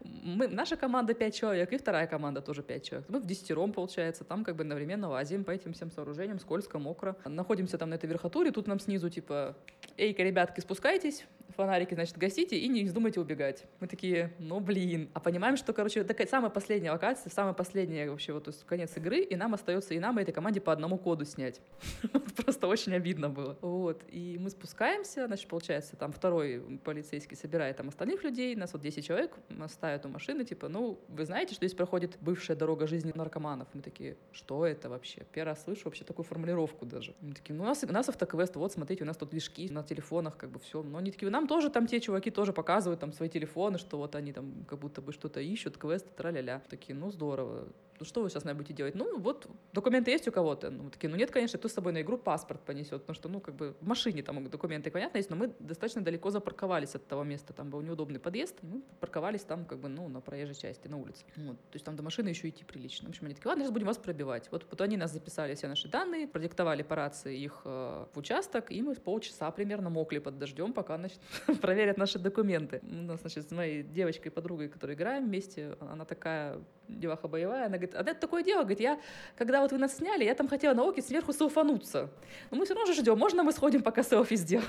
Мы, 0.00 0.48
наша 0.48 0.76
команда 0.76 1.14
5 1.14 1.34
человек, 1.34 1.72
и 1.72 1.76
вторая 1.76 2.06
команда 2.06 2.40
тоже 2.40 2.62
5 2.62 2.82
человек. 2.82 3.08
Мы 3.08 3.20
в 3.20 3.26
десятером, 3.56 3.72
получается, 3.72 4.24
там 4.24 4.44
как 4.44 4.56
бы 4.56 4.62
одновременно 4.62 5.08
лазим 5.08 5.44
по 5.44 5.50
этим 5.50 5.72
всем 5.72 5.90
сооружениям, 5.90 6.38
скользко, 6.38 6.78
мокро. 6.78 7.16
Находимся 7.24 7.78
там 7.78 7.90
на 7.90 7.94
этой 7.94 8.06
верхотуре, 8.06 8.50
тут 8.50 8.66
нам 8.66 8.78
снизу 8.80 9.08
типа, 9.08 9.56
эй-ка, 9.96 10.22
ребятки, 10.22 10.60
спускайтесь, 10.60 11.24
фонарики, 11.54 11.94
значит, 11.94 12.16
гасите 12.16 12.58
и 12.58 12.68
не 12.68 12.84
вздумайте 12.84 13.20
убегать. 13.20 13.64
Мы 13.80 13.86
такие, 13.86 14.32
ну 14.38 14.60
блин. 14.60 15.10
А 15.14 15.20
понимаем, 15.20 15.56
что, 15.56 15.72
короче, 15.72 16.04
такая 16.04 16.26
самая 16.26 16.50
последняя 16.50 16.92
локация, 16.92 17.30
самая 17.30 17.54
последняя 17.54 18.10
вообще 18.10 18.32
вот 18.32 18.44
то 18.44 18.50
есть 18.50 18.64
конец 18.64 18.96
игры, 18.96 19.20
и 19.20 19.36
нам 19.36 19.54
остается 19.54 19.94
и 19.94 19.98
нам, 19.98 20.18
и 20.18 20.22
этой 20.22 20.32
команде 20.32 20.60
по 20.60 20.72
одному 20.72 20.98
коду 20.98 21.24
снять. 21.24 21.60
Просто 22.36 22.66
очень 22.66 22.94
обидно 22.94 23.28
было. 23.28 23.56
Вот. 23.60 24.02
И 24.08 24.38
мы 24.40 24.50
спускаемся, 24.50 25.26
значит, 25.26 25.48
получается, 25.48 25.96
там 25.96 26.12
второй 26.12 26.60
полицейский 26.84 27.36
собирает 27.36 27.76
там 27.76 27.88
остальных 27.88 28.24
людей, 28.24 28.54
нас 28.56 28.72
вот 28.72 28.82
10 28.82 29.04
человек, 29.04 29.32
ставят 29.68 30.06
у 30.06 30.08
машины, 30.08 30.44
типа, 30.44 30.68
ну, 30.68 30.98
вы 31.08 31.24
знаете, 31.24 31.54
что 31.54 31.66
здесь 31.66 31.76
проходит 31.76 32.16
бывшая 32.20 32.56
дорога 32.56 32.86
жизни 32.86 33.12
наркоманов? 33.14 33.68
Мы 33.72 33.82
такие, 33.82 34.16
что 34.32 34.66
это 34.66 34.88
вообще? 34.88 35.26
Первый 35.32 35.50
раз 35.50 35.64
слышу 35.64 35.82
вообще 35.84 36.04
такую 36.04 36.24
формулировку 36.24 36.86
даже. 36.86 37.14
Мы 37.20 37.34
такие, 37.34 37.54
ну, 37.54 37.64
у 37.64 37.66
нас, 37.66 37.82
у 37.82 37.92
нас 37.92 38.08
автоквест, 38.08 38.56
вот, 38.56 38.72
смотрите, 38.72 39.04
у 39.04 39.06
нас 39.06 39.16
тут 39.16 39.30
движки 39.30 39.68
на 39.70 39.82
телефонах, 39.82 40.36
как 40.36 40.50
бы 40.50 40.58
все. 40.58 40.82
Но 40.82 40.98
они 40.98 41.10
такие, 41.10 41.26
нам 41.36 41.46
тоже 41.46 41.68
там 41.68 41.86
те 41.86 42.00
чуваки 42.00 42.30
тоже 42.30 42.54
показывают 42.54 43.00
там 43.00 43.12
свои 43.12 43.28
телефоны, 43.28 43.78
что 43.78 43.98
вот 43.98 44.14
они 44.14 44.32
там 44.32 44.64
как 44.66 44.78
будто 44.78 45.02
бы 45.02 45.12
что-то 45.12 45.40
ищут, 45.40 45.76
квесты, 45.76 46.08
тра-ля-ля. 46.16 46.62
Такие, 46.70 46.94
ну 46.94 47.10
здорово. 47.10 47.68
Ну 47.98 48.04
что 48.04 48.22
вы 48.22 48.30
сейчас, 48.30 48.44
наверное, 48.44 48.58
будете 48.58 48.74
делать? 48.74 48.94
Ну, 48.94 49.18
вот 49.18 49.48
документы 49.72 50.10
есть 50.10 50.28
у 50.28 50.32
кого-то? 50.32 50.70
Ну, 50.70 50.90
такие, 50.90 51.08
ну 51.08 51.16
нет, 51.16 51.30
конечно, 51.30 51.58
кто 51.58 51.68
с 51.68 51.72
собой 51.72 51.92
на 51.92 52.02
игру 52.02 52.18
паспорт 52.18 52.60
понесет, 52.60 53.02
потому 53.02 53.14
что, 53.14 53.28
ну, 53.28 53.40
как 53.40 53.54
бы 53.54 53.74
в 53.80 53.86
машине 53.86 54.22
там 54.22 54.48
документы, 54.48 54.90
понятно, 54.90 55.18
есть, 55.18 55.30
но 55.30 55.36
мы 55.36 55.52
достаточно 55.58 56.02
далеко 56.02 56.30
запарковались 56.30 56.94
от 56.94 57.06
того 57.06 57.24
места, 57.24 57.52
там 57.52 57.70
был 57.70 57.80
неудобный 57.80 58.18
подъезд, 58.18 58.56
мы 58.62 58.82
парковались 59.00 59.42
там, 59.42 59.64
как 59.64 59.78
бы, 59.78 59.88
ну, 59.88 60.08
на 60.08 60.20
проезжей 60.20 60.54
части, 60.54 60.88
на 60.88 60.98
улице. 60.98 61.24
Вот. 61.36 61.56
То 61.56 61.74
есть 61.74 61.84
там 61.84 61.96
до 61.96 62.02
машины 62.02 62.28
еще 62.28 62.48
идти 62.48 62.64
прилично. 62.64 63.06
В 63.06 63.10
общем, 63.10 63.26
они 63.26 63.34
такие, 63.34 63.48
ладно, 63.48 63.64
сейчас 63.64 63.72
будем 63.72 63.86
вас 63.86 63.98
пробивать. 63.98 64.48
Вот, 64.50 64.66
вот 64.70 64.80
они 64.80 64.96
нас 64.96 65.12
записали 65.12 65.54
все 65.54 65.68
наши 65.68 65.88
данные, 65.88 66.26
продиктовали 66.26 66.82
по 66.82 66.96
рации 66.96 67.38
их 67.38 67.62
э, 67.64 68.06
в 68.12 68.18
участок, 68.18 68.70
и 68.70 68.82
мы 68.82 68.94
полчаса 68.94 69.50
примерно 69.50 69.90
мокли 69.90 70.18
под 70.18 70.38
дождем, 70.38 70.72
пока, 70.72 70.96
значит, 70.96 71.20
проверят 71.60 71.96
наши 71.96 72.18
документы. 72.18 72.80
У 72.82 72.94
нас, 72.94 73.20
значит, 73.20 73.48
с 73.48 73.50
моей 73.52 73.82
девочкой, 73.82 74.30
подругой, 74.30 74.68
которой 74.68 74.94
играем 74.94 75.26
вместе, 75.26 75.76
она 75.80 76.04
такая 76.04 76.60
деваха 76.88 77.28
боевая, 77.28 77.66
она 77.66 77.76
говорит, 77.76 77.94
а 77.94 78.00
это 78.00 78.14
такое 78.14 78.42
дело, 78.42 78.60
говорит, 78.60 78.80
я, 78.80 79.00
когда 79.36 79.60
вот 79.60 79.72
вы 79.72 79.78
нас 79.78 79.96
сняли, 79.96 80.24
я 80.24 80.34
там 80.34 80.48
хотела 80.48 80.74
на 80.74 80.84
оке 80.84 81.02
сверху 81.02 81.32
селфануться. 81.32 82.10
Но 82.50 82.56
мы 82.56 82.64
все 82.64 82.74
равно 82.74 82.92
же 82.92 83.00
ждем, 83.00 83.18
можно 83.18 83.42
мы 83.42 83.52
сходим, 83.52 83.82
пока 83.82 84.02
селфи 84.02 84.36
сделаем? 84.36 84.68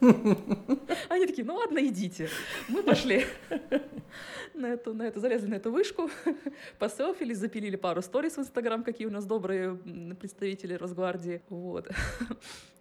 Они 1.08 1.26
такие, 1.26 1.44
ну 1.44 1.54
ладно, 1.54 1.84
идите. 1.86 2.28
Мы 2.68 2.82
пошли 2.82 3.24
на 4.54 4.66
эту, 4.66 4.94
на 4.94 5.04
эту, 5.04 5.20
залезли 5.20 5.48
на 5.48 5.54
эту 5.54 5.70
вышку, 5.70 6.10
поселфились, 6.78 7.38
запилили 7.38 7.76
пару 7.76 8.02
сториз 8.02 8.36
в 8.36 8.40
Инстаграм, 8.40 8.82
какие 8.82 9.06
у 9.06 9.10
нас 9.10 9.24
добрые 9.24 9.74
представители 10.20 10.74
Росгвардии. 10.74 11.40
Вот. 11.48 11.88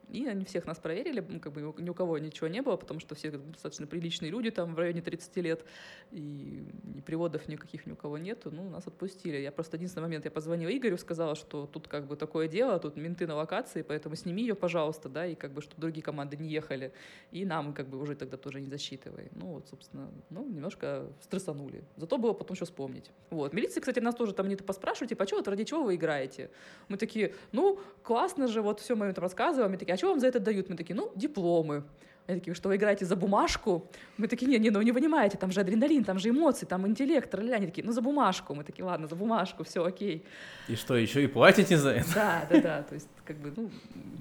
И 0.09 0.25
они 0.27 0.45
всех 0.45 0.65
нас 0.65 0.79
проверили, 0.79 1.21
как 1.39 1.51
бы 1.53 1.61
ни 1.77 1.89
у 1.89 1.93
кого 1.93 2.17
ничего 2.17 2.47
не 2.47 2.61
было, 2.61 2.75
потому 2.77 2.99
что 2.99 3.15
все 3.15 3.31
достаточно 3.31 3.87
приличные 3.87 4.31
люди, 4.31 4.51
там 4.51 4.75
в 4.75 4.79
районе 4.79 5.01
30 5.01 5.35
лет, 5.37 5.65
и 6.11 6.63
приводов 7.05 7.47
никаких 7.47 7.85
ни 7.85 7.91
у 7.91 7.95
кого 7.95 8.17
нету, 8.17 8.51
ну, 8.51 8.69
нас 8.69 8.87
отпустили. 8.87 9.37
Я 9.37 9.51
просто 9.51 9.77
единственный 9.77 10.03
момент, 10.03 10.25
я 10.25 10.31
позвонила 10.31 10.69
Игорю, 10.69 10.97
сказала, 10.97 11.35
что 11.35 11.65
тут 11.65 11.87
как 11.87 12.05
бы 12.07 12.15
такое 12.15 12.47
дело, 12.47 12.79
тут 12.79 12.95
менты 12.95 13.27
на 13.27 13.35
локации, 13.35 13.81
поэтому 13.81 14.15
сними 14.15 14.43
ее, 14.43 14.55
пожалуйста, 14.55 15.09
да, 15.09 15.25
и 15.25 15.35
как 15.35 15.51
бы, 15.51 15.61
чтобы 15.61 15.81
другие 15.81 16.03
команды 16.03 16.37
не 16.37 16.49
ехали, 16.49 16.93
и 17.31 17.45
нам 17.45 17.73
как 17.73 17.87
бы 17.87 17.99
уже 17.99 18.15
тогда 18.15 18.37
тоже 18.37 18.61
не 18.61 18.69
засчитывай. 18.69 19.29
Ну, 19.33 19.47
вот, 19.47 19.67
собственно, 19.67 20.11
ну, 20.29 20.45
немножко 20.45 21.11
стрессанули. 21.21 21.83
Зато 21.97 22.17
было 22.17 22.33
потом 22.33 22.55
что 22.55 22.65
вспомнить. 22.65 23.11
Вот. 23.29 23.53
Милиция, 23.53 23.81
кстати, 23.81 23.99
нас 23.99 24.15
тоже 24.15 24.33
там 24.33 24.47
не 24.47 24.55
поспрашивают, 24.55 25.09
типа, 25.09 25.23
а 25.23 25.27
что, 25.27 25.37
вот 25.37 25.47
ради 25.47 25.63
чего 25.63 25.83
вы 25.83 25.95
играете? 25.95 26.49
Мы 26.87 26.97
такие, 26.97 27.33
ну, 27.51 27.79
классно 28.03 28.47
же, 28.47 28.61
вот 28.61 28.79
все 28.79 28.95
мы 28.95 29.07
им 29.07 29.13
там 29.13 29.23
рассказываем, 29.23 29.71
мы 29.71 29.77
такие, 29.77 29.94
а 29.95 29.97
что 29.97 30.09
вам 30.09 30.19
за 30.19 30.27
это 30.27 30.39
дают? 30.39 30.69
Мы 30.69 30.75
такие, 30.75 30.93
ну, 30.93 31.11
дипломы. 31.15 31.83
Они 32.27 32.39
такие, 32.39 32.55
что 32.55 32.69
вы 32.69 32.77
играете 32.77 33.05
за 33.05 33.15
бумажку? 33.15 33.87
Мы 34.17 34.27
такие, 34.27 34.47
не, 34.47 34.57
не, 34.57 34.71
ну 34.71 34.81
не 34.81 34.91
понимаете, 34.91 35.37
там 35.37 35.51
же 35.51 35.61
адреналин, 35.61 36.03
там 36.03 36.17
же 36.17 36.29
эмоции, 36.29 36.65
там 36.65 36.87
интеллект, 36.87 37.29
тролля. 37.29 37.55
Они 37.55 37.67
такие, 37.67 37.85
ну 37.85 37.91
за 37.91 38.01
бумажку. 38.01 38.55
Мы 38.55 38.63
такие, 38.63 38.83
ладно, 38.83 39.07
за 39.07 39.15
бумажку, 39.15 39.63
все 39.63 39.83
окей. 39.85 40.25
И 40.67 40.75
что, 40.75 40.95
еще 40.95 41.23
и 41.23 41.27
платите 41.27 41.77
за 41.77 41.91
это? 41.91 42.13
Да, 42.15 42.47
да, 42.49 42.61
да, 42.61 42.83
то 42.83 42.95
есть 42.95 43.07
как 43.25 43.37
бы, 43.37 43.53
ну... 43.55 43.69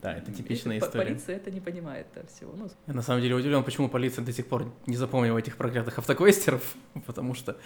Да, 0.02 0.14
это 0.14 0.32
типичная 0.32 0.78
история. 0.78 1.06
Полиция 1.06 1.36
это 1.36 1.50
не 1.50 1.60
понимает 1.60 2.06
да, 2.14 2.22
всего. 2.26 2.52
Ну, 2.56 2.68
Я 2.86 2.94
на 2.94 3.02
самом 3.02 3.22
деле 3.22 3.34
удивлен, 3.34 3.62
почему 3.64 3.88
полиция 3.88 4.24
до 4.24 4.32
сих 4.32 4.46
пор 4.46 4.72
не 4.86 4.96
запомнила 4.96 5.38
этих 5.38 5.56
проклятых 5.56 5.98
автоквестеров, 5.98 6.74
потому 7.06 7.34
что 7.34 7.56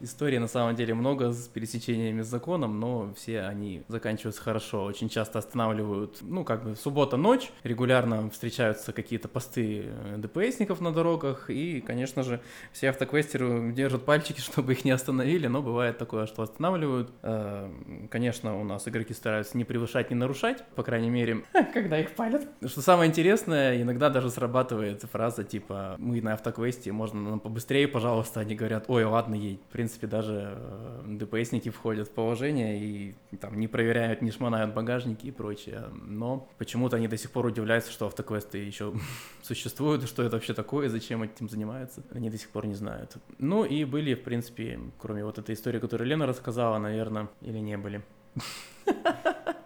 истории 0.00 0.38
на 0.38 0.48
самом 0.48 0.74
деле 0.74 0.94
много 0.94 1.32
с 1.32 1.48
пересечениями 1.48 2.22
с 2.22 2.26
законом, 2.26 2.80
но 2.80 3.12
все 3.14 3.42
они 3.42 3.82
заканчиваются 3.88 4.42
хорошо. 4.42 4.84
Очень 4.84 5.08
часто 5.08 5.38
останавливают, 5.38 6.18
ну, 6.22 6.44
как 6.44 6.64
бы 6.64 6.74
суббота-ночь, 6.76 7.50
регулярно 7.62 8.30
встречаются 8.30 8.92
какие-то 8.92 9.28
посты 9.28 9.67
э, 9.84 10.16
ДПСников 10.18 10.80
на 10.80 10.92
дорогах, 10.92 11.50
и, 11.50 11.80
конечно 11.80 12.22
же, 12.22 12.40
все 12.72 12.90
автоквестеры 12.90 13.72
держат 13.72 14.04
пальчики, 14.04 14.40
чтобы 14.48 14.72
их 14.72 14.84
не 14.84 14.90
остановили, 14.90 15.46
но 15.46 15.62
бывает 15.62 15.98
такое, 15.98 16.26
что 16.26 16.42
останавливают. 16.42 17.10
Э, 17.22 17.70
конечно, 18.10 18.58
у 18.58 18.64
нас 18.64 18.86
игроки 18.88 19.14
стараются 19.14 19.56
не 19.56 19.64
превышать, 19.64 20.10
не 20.10 20.16
нарушать, 20.16 20.64
по 20.74 20.82
крайней 20.82 21.10
мере, 21.10 21.44
когда 21.74 21.98
их 21.98 22.12
палят. 22.12 22.46
Что 22.64 22.80
самое 22.80 23.08
интересное, 23.08 23.80
иногда 23.80 24.10
даже 24.10 24.30
срабатывает 24.30 25.02
фраза 25.02 25.44
типа 25.44 25.96
«Мы 25.98 26.20
на 26.20 26.34
автоквесте, 26.34 26.92
можно 26.92 27.20
нам 27.20 27.40
побыстрее, 27.40 27.88
пожалуйста». 27.88 28.40
Они 28.40 28.54
говорят 28.54 28.84
«Ой, 28.88 29.04
ладно, 29.04 29.34
едь». 29.34 29.60
В 29.68 29.72
принципе, 29.72 30.06
даже 30.06 30.54
э, 30.56 31.02
ДПСники 31.06 31.70
входят 31.70 32.08
в 32.08 32.10
положение 32.12 32.78
и 32.78 33.14
там 33.40 33.58
не 33.58 33.68
проверяют, 33.68 34.22
не 34.22 34.30
шмонают 34.30 34.74
багажники 34.74 35.26
и 35.26 35.30
прочее. 35.30 35.84
Но 35.92 36.48
почему-то 36.58 36.96
они 36.96 37.08
до 37.08 37.16
сих 37.16 37.30
пор 37.30 37.46
удивляются, 37.46 37.92
что 37.92 38.06
автоквесты 38.06 38.58
еще 38.58 38.92
существуют, 39.42 39.57
что 39.62 40.22
это 40.22 40.36
вообще 40.36 40.54
такое, 40.54 40.88
зачем 40.88 41.22
этим 41.22 41.48
занимаются. 41.48 42.02
Они 42.12 42.30
до 42.30 42.38
сих 42.38 42.50
пор 42.50 42.66
не 42.66 42.74
знают. 42.74 43.16
Ну 43.38 43.64
и 43.64 43.84
были, 43.84 44.14
в 44.14 44.22
принципе, 44.22 44.80
кроме 44.98 45.24
вот 45.24 45.38
этой 45.38 45.54
истории, 45.54 45.78
которую 45.78 46.08
Лена 46.08 46.26
рассказала, 46.26 46.78
наверное, 46.78 47.28
или 47.42 47.58
не 47.58 47.76
были. 47.76 48.02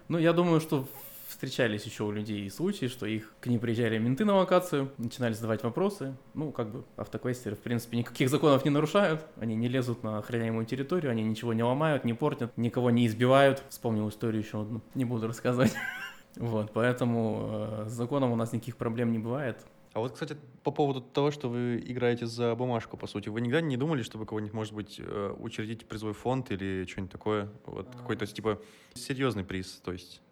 Ну, 0.09 0.19
я 0.19 0.35
думаю, 0.35 0.61
что 0.61 0.87
встречались 1.43 1.85
еще 1.85 2.05
у 2.05 2.13
людей 2.13 2.49
случаи, 2.51 2.87
что 2.87 3.05
их 3.05 3.35
к 3.41 3.47
ним 3.49 3.59
приезжали 3.59 3.99
менты 3.99 4.25
на 4.25 4.37
локацию, 4.37 4.93
начинали 4.97 5.33
задавать 5.33 5.65
вопросы. 5.65 6.15
Ну, 6.35 6.53
как 6.53 6.71
бы 6.71 6.85
автоквестеры, 6.97 7.57
в 7.57 7.59
принципе, 7.59 7.97
никаких 7.97 8.29
законов 8.29 8.65
не 8.65 8.71
нарушают, 8.71 9.27
они 9.41 9.57
не 9.57 9.67
лезут 9.67 10.05
на 10.05 10.19
охраняемую 10.19 10.67
территорию, 10.67 11.11
они 11.11 11.25
ничего 11.25 11.53
не 11.53 11.65
ломают, 11.65 12.05
не 12.05 12.15
портят, 12.15 12.57
никого 12.57 12.91
не 12.91 13.07
избивают. 13.09 13.65
Вспомнил 13.71 14.09
историю 14.09 14.41
еще 14.41 14.61
одну, 14.61 14.83
не 14.95 15.05
буду 15.05 15.27
рассказывать. 15.27 15.73
Вот, 16.37 16.73
поэтому 16.73 17.49
э, 17.51 17.85
с 17.89 17.93
законом 17.93 18.33
у 18.33 18.37
нас 18.37 18.55
никаких 18.55 18.79
проблем 18.79 19.13
не 19.13 19.19
бывает. 19.19 19.59
А 19.93 20.01
вот, 20.01 20.13
кстати, 20.13 20.37
по 20.63 20.71
поводу 20.71 21.03
того, 21.03 21.31
что 21.31 21.49
вы 21.49 21.83
играете 21.85 22.27
за 22.27 22.55
бумажку, 22.55 22.97
по 22.97 23.07
сути, 23.07 23.29
вы 23.29 23.43
никогда 23.43 23.61
не 23.61 23.77
думали, 23.77 24.03
чтобы 24.03 24.25
кого-нибудь, 24.25 24.55
может 24.55 24.73
быть, 24.73 24.97
э, 24.99 25.35
учредить 25.39 25.87
призовой 25.87 26.15
фонд 26.15 26.51
или 26.51 26.87
что-нибудь 26.89 27.13
такое? 27.13 27.51
Вот 27.67 27.89
а... 27.93 27.99
какой-то, 27.99 28.27
типа, 28.27 28.61
серьезный 28.95 29.45
приз, 29.45 29.81
то 29.85 29.93
есть? 29.93 30.23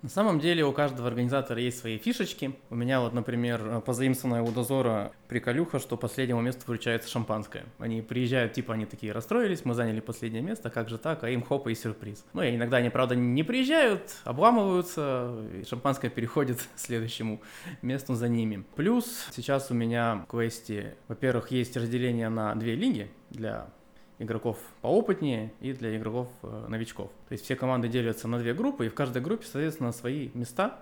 На 0.00 0.08
самом 0.08 0.38
деле 0.38 0.64
у 0.64 0.72
каждого 0.72 1.08
организатора 1.08 1.60
есть 1.60 1.80
свои 1.80 1.98
фишечки. 1.98 2.54
У 2.70 2.76
меня 2.76 3.00
вот, 3.00 3.14
например, 3.14 3.80
позаимствованная 3.80 4.42
у 4.42 4.52
дозора 4.52 5.10
приколюха, 5.26 5.80
что 5.80 5.96
последнему 5.96 6.40
месту 6.40 6.62
вручается 6.66 7.10
шампанское. 7.10 7.64
Они 7.78 8.00
приезжают, 8.00 8.52
типа 8.52 8.74
они 8.74 8.86
такие 8.86 9.10
расстроились, 9.12 9.64
мы 9.64 9.74
заняли 9.74 9.98
последнее 9.98 10.42
место, 10.42 10.70
как 10.70 10.88
же 10.88 10.98
так, 10.98 11.24
а 11.24 11.30
им 11.30 11.42
хопа 11.42 11.70
и 11.70 11.74
сюрприз. 11.74 12.24
Ну 12.32 12.42
и 12.42 12.54
иногда 12.54 12.76
они, 12.76 12.90
правда, 12.90 13.16
не 13.16 13.42
приезжают, 13.42 14.02
обламываются, 14.22 15.36
и 15.52 15.64
шампанское 15.64 16.10
переходит 16.10 16.60
следующему 16.76 17.40
месту 17.82 18.14
за 18.14 18.28
ними. 18.28 18.64
Плюс 18.76 19.26
сейчас 19.32 19.70
у 19.72 19.74
меня 19.74 20.24
в 20.28 20.30
квесте, 20.30 20.96
во-первых, 21.08 21.50
есть 21.50 21.76
разделение 21.76 22.28
на 22.28 22.54
две 22.54 22.76
лиги 22.76 23.10
для 23.30 23.68
игроков 24.18 24.58
поопытнее 24.80 25.52
и 25.60 25.72
для 25.72 25.96
игроков 25.96 26.28
э. 26.42 26.66
То 26.68 27.10
есть 27.30 27.44
все 27.44 27.56
команды 27.56 27.88
делятся 27.88 28.28
на 28.28 28.38
две 28.38 28.54
группы, 28.54 28.86
и 28.86 28.88
в 28.88 28.94
каждой 28.94 29.22
группе, 29.22 29.44
соответственно, 29.44 29.92
свои 29.92 30.30
места, 30.34 30.78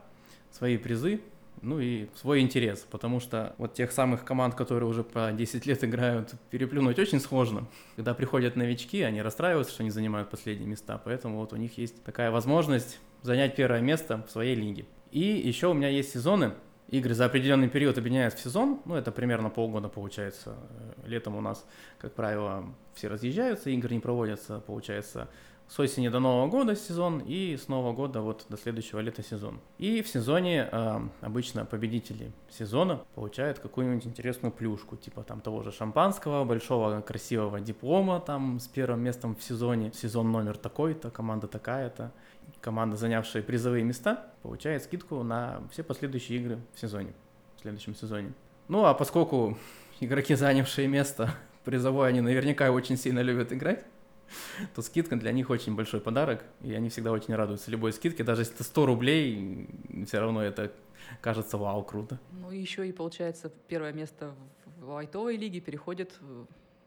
свои 0.51 0.77
призы, 0.79 1.21
ну 1.63 1.81
и 1.81 2.09
свой 2.15 2.41
интерес, 2.41 2.87
потому 2.91 3.21
что 3.21 3.55
вот 3.59 3.75
тех 3.75 3.93
самых 3.93 4.25
команд, 4.25 4.55
которые 4.55 4.89
уже 4.89 5.03
по 5.03 5.33
10 5.33 5.67
лет 5.67 5.85
играют, 5.85 6.35
переплюнуть 6.51 6.99
очень 6.99 7.21
сложно. 7.21 7.67
Когда 7.97 8.15
приходят 8.15 8.57
новички, 8.57 9.03
они 9.03 9.23
расстраиваются, 9.23 9.73
что 9.73 9.83
они 9.83 9.91
занимают 9.91 10.31
последние 10.31 10.69
места, 10.69 11.01
поэтому 11.03 11.39
вот 11.39 11.53
у 11.53 11.57
них 11.57 11.79
есть 11.79 12.03
такая 12.05 12.31
возможность 12.31 12.99
занять 13.23 13.57
первое 13.57 13.81
место 13.81 14.25
в 14.29 14.31
своей 14.31 14.55
лиге. 14.55 14.87
И 15.13 15.21
еще 15.21 15.69
у 15.69 15.75
меня 15.75 15.89
есть 15.89 16.13
сезоны, 16.13 16.53
игры 16.89 17.15
за 17.15 17.25
определенный 17.25 17.69
период 17.69 17.99
объединяются 17.99 18.39
в 18.39 18.43
сезон, 18.43 18.81
ну 18.85 18.95
это 18.95 19.11
примерно 19.13 19.51
полгода 19.51 19.89
получается. 19.89 20.57
Э, 20.71 21.09
летом 21.09 21.37
у 21.37 21.41
нас, 21.41 21.67
как 21.99 22.13
правило, 22.15 22.65
все 22.95 23.09
разъезжаются, 23.09 23.71
игры 23.71 23.95
не 23.95 24.01
проводятся, 24.01 24.61
получается, 24.61 25.29
с 25.69 25.79
осени 25.81 26.09
до 26.09 26.21
Нового 26.21 26.49
года 26.49 26.77
сезон 26.77 27.19
и 27.19 27.57
с 27.57 27.69
Нового 27.69 27.93
года 27.93 28.21
вот 28.21 28.47
до 28.49 28.57
следующего 28.57 29.01
лета 29.01 29.23
сезон. 29.23 29.61
И 29.79 30.03
в 30.03 30.09
сезоне 30.09 30.69
э, 30.71 31.01
обычно 31.21 31.65
победители 31.65 32.33
сезона 32.51 33.01
получают 33.15 33.59
какую-нибудь 33.59 34.07
интересную 34.07 34.53
плюшку, 34.53 34.97
типа 34.97 35.23
там 35.23 35.41
того 35.41 35.63
же 35.63 35.73
шампанского, 35.73 36.45
большого 36.45 37.01
красивого 37.01 37.61
диплома 37.61 38.21
там 38.21 38.61
с 38.61 38.69
первым 38.69 39.01
местом 39.01 39.35
в 39.35 39.43
сезоне, 39.43 39.93
сезон 39.93 40.31
номер 40.31 40.57
такой-то, 40.57 41.11
команда 41.11 41.49
такая-то 41.49 42.13
команда, 42.61 42.97
занявшая 42.97 43.43
призовые 43.43 43.85
места, 43.85 44.27
получает 44.43 44.83
скидку 44.85 45.23
на 45.23 45.63
все 45.71 45.83
последующие 45.83 46.39
игры 46.39 46.59
в 46.75 46.81
сезоне, 46.81 47.13
в 47.57 47.61
следующем 47.61 47.95
сезоне. 47.95 48.33
Ну, 48.69 48.85
а 48.85 48.95
поскольку 48.95 49.57
игроки, 50.01 50.35
занявшие 50.35 50.89
место 50.89 51.31
призовое, 51.65 52.09
они 52.09 52.21
наверняка 52.21 52.71
очень 52.71 52.97
сильно 52.97 53.21
любят 53.21 53.53
играть, 53.53 53.85
то 54.75 54.83
скидка 54.83 55.17
для 55.17 55.33
них 55.33 55.51
очень 55.51 55.75
большой 55.75 56.01
подарок, 56.01 56.45
и 56.63 56.73
они 56.75 56.89
всегда 56.89 57.13
очень 57.13 57.35
радуются 57.35 57.71
любой 57.71 57.93
скидке, 57.93 58.25
даже 58.25 58.43
если 58.43 58.55
это 58.55 58.65
100 58.65 58.87
рублей, 58.87 59.69
все 60.07 60.21
равно 60.21 60.43
это 60.43 60.73
кажется 61.21 61.57
вау, 61.59 61.83
круто. 61.83 62.19
Ну, 62.33 62.51
еще 62.51 62.87
и 62.89 62.93
получается 62.93 63.53
первое 63.69 63.93
место 63.93 64.35
в 64.79 64.91
лайтовой 64.91 65.37
лиге 65.37 65.61
переходит 65.61 66.15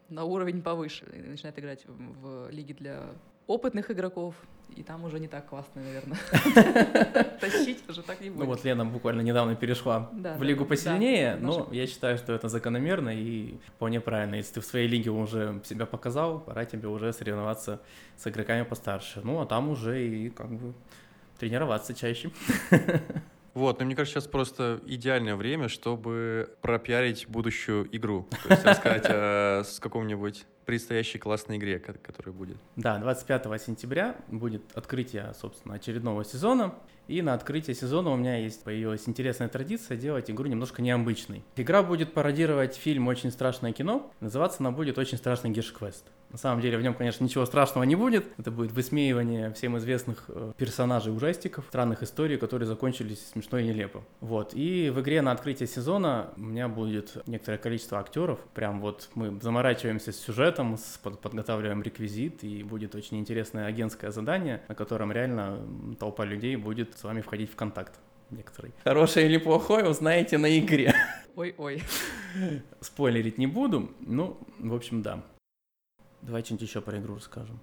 на 0.08 0.24
уровень 0.24 0.62
повыше 0.62 1.06
и 1.12 1.20
начинает 1.20 1.58
играть 1.58 1.84
в 1.86 2.50
лиге 2.50 2.74
для 2.74 3.10
опытных 3.46 3.90
игроков, 3.90 4.34
и 4.76 4.82
там 4.82 5.04
уже 5.04 5.20
не 5.20 5.28
так 5.28 5.46
классно, 5.46 5.82
наверное. 5.82 6.18
Тащить 7.40 7.82
уже 7.88 8.02
так 8.02 8.20
не 8.20 8.30
будет. 8.30 8.40
Ну 8.40 8.46
вот 8.46 8.64
Лена 8.64 8.84
буквально 8.84 9.20
недавно 9.20 9.54
перешла 9.56 10.08
Да, 10.12 10.34
в 10.34 10.42
лигу 10.42 10.64
посильнее, 10.64 11.36
да, 11.36 11.46
но 11.46 11.68
я 11.72 11.86
считаю, 11.86 12.18
что 12.18 12.32
это 12.32 12.48
закономерно 12.48 13.10
и 13.10 13.58
вполне 13.66 14.00
правильно. 14.00 14.36
Если 14.36 14.54
ты 14.54 14.60
в 14.60 14.64
своей 14.64 14.88
лиге 14.88 15.10
уже 15.10 15.60
себя 15.64 15.86
показал, 15.86 16.40
пора 16.40 16.64
тебе 16.64 16.88
уже 16.88 17.12
соревноваться 17.12 17.80
с 18.16 18.26
игроками 18.26 18.62
постарше. 18.62 19.20
Ну, 19.24 19.40
а 19.40 19.46
там 19.46 19.68
уже 19.68 20.06
и 20.06 20.30
как 20.30 20.50
бы 20.50 20.74
тренироваться 21.38 21.94
чаще. 21.94 22.30
Вот, 23.54 23.80
но 23.80 23.84
мне 23.86 23.96
кажется, 23.96 24.20
сейчас 24.20 24.28
просто 24.30 24.80
идеальное 24.86 25.34
время, 25.36 25.68
чтобы 25.68 26.54
пропиарить 26.60 27.26
будущую 27.28 27.88
игру. 27.96 28.28
То 28.44 28.50
есть 28.50 28.64
рассказать 28.64 29.04
о 29.08 29.62
с 29.64 29.80
каком-нибудь 29.80 30.44
предстоящей 30.66 31.18
классной 31.18 31.56
игре, 31.56 31.80
ко- 31.80 31.94
которая 31.94 32.32
будет. 32.32 32.56
Да, 32.76 32.98
25 32.98 33.60
сентября 33.60 34.14
будет 34.28 34.62
открытие, 34.76 35.32
собственно, 35.34 35.74
очередного 35.74 36.24
сезона. 36.24 36.74
И 37.10 37.22
на 37.22 37.34
открытие 37.34 37.74
сезона 37.74 38.10
у 38.10 38.16
меня 38.16 38.36
есть 38.36 38.62
появилась 38.62 39.08
интересная 39.08 39.48
традиция 39.48 39.96
делать 39.96 40.30
игру 40.30 40.46
немножко 40.46 40.80
необычной. 40.80 41.42
Игра 41.56 41.82
будет 41.82 42.14
пародировать 42.14 42.76
фильм 42.76 43.08
«Очень 43.08 43.32
страшное 43.32 43.72
кино». 43.72 44.12
Называться 44.20 44.58
она 44.60 44.70
будет 44.70 44.96
«Очень 44.96 45.18
страшный 45.18 45.50
Геш-квест». 45.50 46.04
На 46.30 46.38
самом 46.38 46.60
деле 46.60 46.78
в 46.78 46.82
нем, 46.82 46.94
конечно, 46.94 47.24
ничего 47.24 47.44
страшного 47.44 47.82
не 47.82 47.96
будет. 47.96 48.24
Это 48.38 48.52
будет 48.52 48.70
высмеивание 48.70 49.52
всем 49.52 49.76
известных 49.78 50.26
э, 50.28 50.52
персонажей 50.56 51.12
ужастиков, 51.12 51.64
странных 51.66 52.04
историй, 52.04 52.36
которые 52.38 52.68
закончились 52.68 53.26
смешно 53.32 53.58
и 53.58 53.64
нелепо. 53.64 54.04
Вот. 54.20 54.54
И 54.54 54.90
в 54.90 55.00
игре 55.00 55.22
на 55.22 55.32
открытие 55.32 55.66
сезона 55.66 56.30
у 56.36 56.42
меня 56.42 56.68
будет 56.68 57.16
некоторое 57.26 57.58
количество 57.58 57.98
актеров. 57.98 58.38
Прям 58.54 58.80
вот 58.80 59.08
мы 59.16 59.40
заморачиваемся 59.42 60.12
с 60.12 60.20
сюжетом, 60.20 60.76
с- 60.76 60.98
под- 61.02 61.18
подготавливаем 61.18 61.82
реквизит, 61.82 62.44
и 62.44 62.62
будет 62.62 62.94
очень 62.94 63.18
интересное 63.18 63.66
агентское 63.66 64.12
задание, 64.12 64.62
на 64.68 64.76
котором 64.76 65.10
реально 65.10 65.58
толпа 65.98 66.24
людей 66.24 66.54
будет 66.54 66.94
с 67.00 67.04
вами 67.04 67.22
входить 67.22 67.50
в 67.50 67.56
контакт 67.56 67.98
некоторый. 68.30 68.74
Хорошее 68.84 69.24
или 69.24 69.38
плохое 69.38 69.88
узнаете 69.88 70.36
на 70.36 70.58
игре. 70.58 70.94
Ой-ой. 71.34 71.82
Спойлерить 72.80 73.38
не 73.38 73.46
буду. 73.46 73.90
Ну, 74.00 74.36
в 74.58 74.74
общем, 74.74 75.00
да. 75.00 75.24
Давай 76.20 76.44
что-нибудь 76.44 76.68
еще 76.68 76.82
про 76.82 76.98
игру 76.98 77.14
расскажем. 77.14 77.58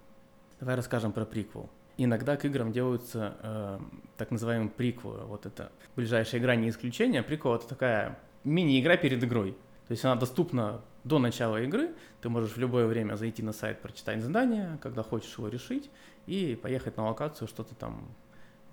Давай 0.58 0.74
расскажем 0.74 1.12
про 1.12 1.24
приквел. 1.24 1.70
Иногда 1.98 2.36
к 2.36 2.44
играм 2.46 2.72
делаются 2.72 3.36
э, 3.40 3.78
так 4.16 4.32
называемые 4.32 4.70
приквелы. 4.70 5.24
Вот 5.26 5.46
это 5.46 5.70
ближайшая 5.94 6.40
игра 6.40 6.56
не 6.56 6.68
исключение. 6.68 7.22
Приквел 7.22 7.54
это 7.54 7.68
такая 7.68 8.18
мини-игра 8.42 8.96
перед 8.96 9.22
игрой. 9.22 9.52
То 9.86 9.92
есть 9.92 10.04
она 10.04 10.16
доступна 10.16 10.82
до 11.04 11.20
начала 11.20 11.62
игры. 11.62 11.94
Ты 12.22 12.28
можешь 12.28 12.56
в 12.56 12.58
любое 12.58 12.88
время 12.88 13.14
зайти 13.14 13.44
на 13.44 13.52
сайт, 13.52 13.82
прочитать 13.82 14.20
задание, 14.20 14.78
когда 14.82 15.04
хочешь 15.04 15.38
его 15.38 15.46
решить, 15.46 15.90
и 16.26 16.58
поехать 16.60 16.96
на 16.96 17.06
локацию, 17.06 17.46
что-то 17.46 17.76
там 17.76 18.16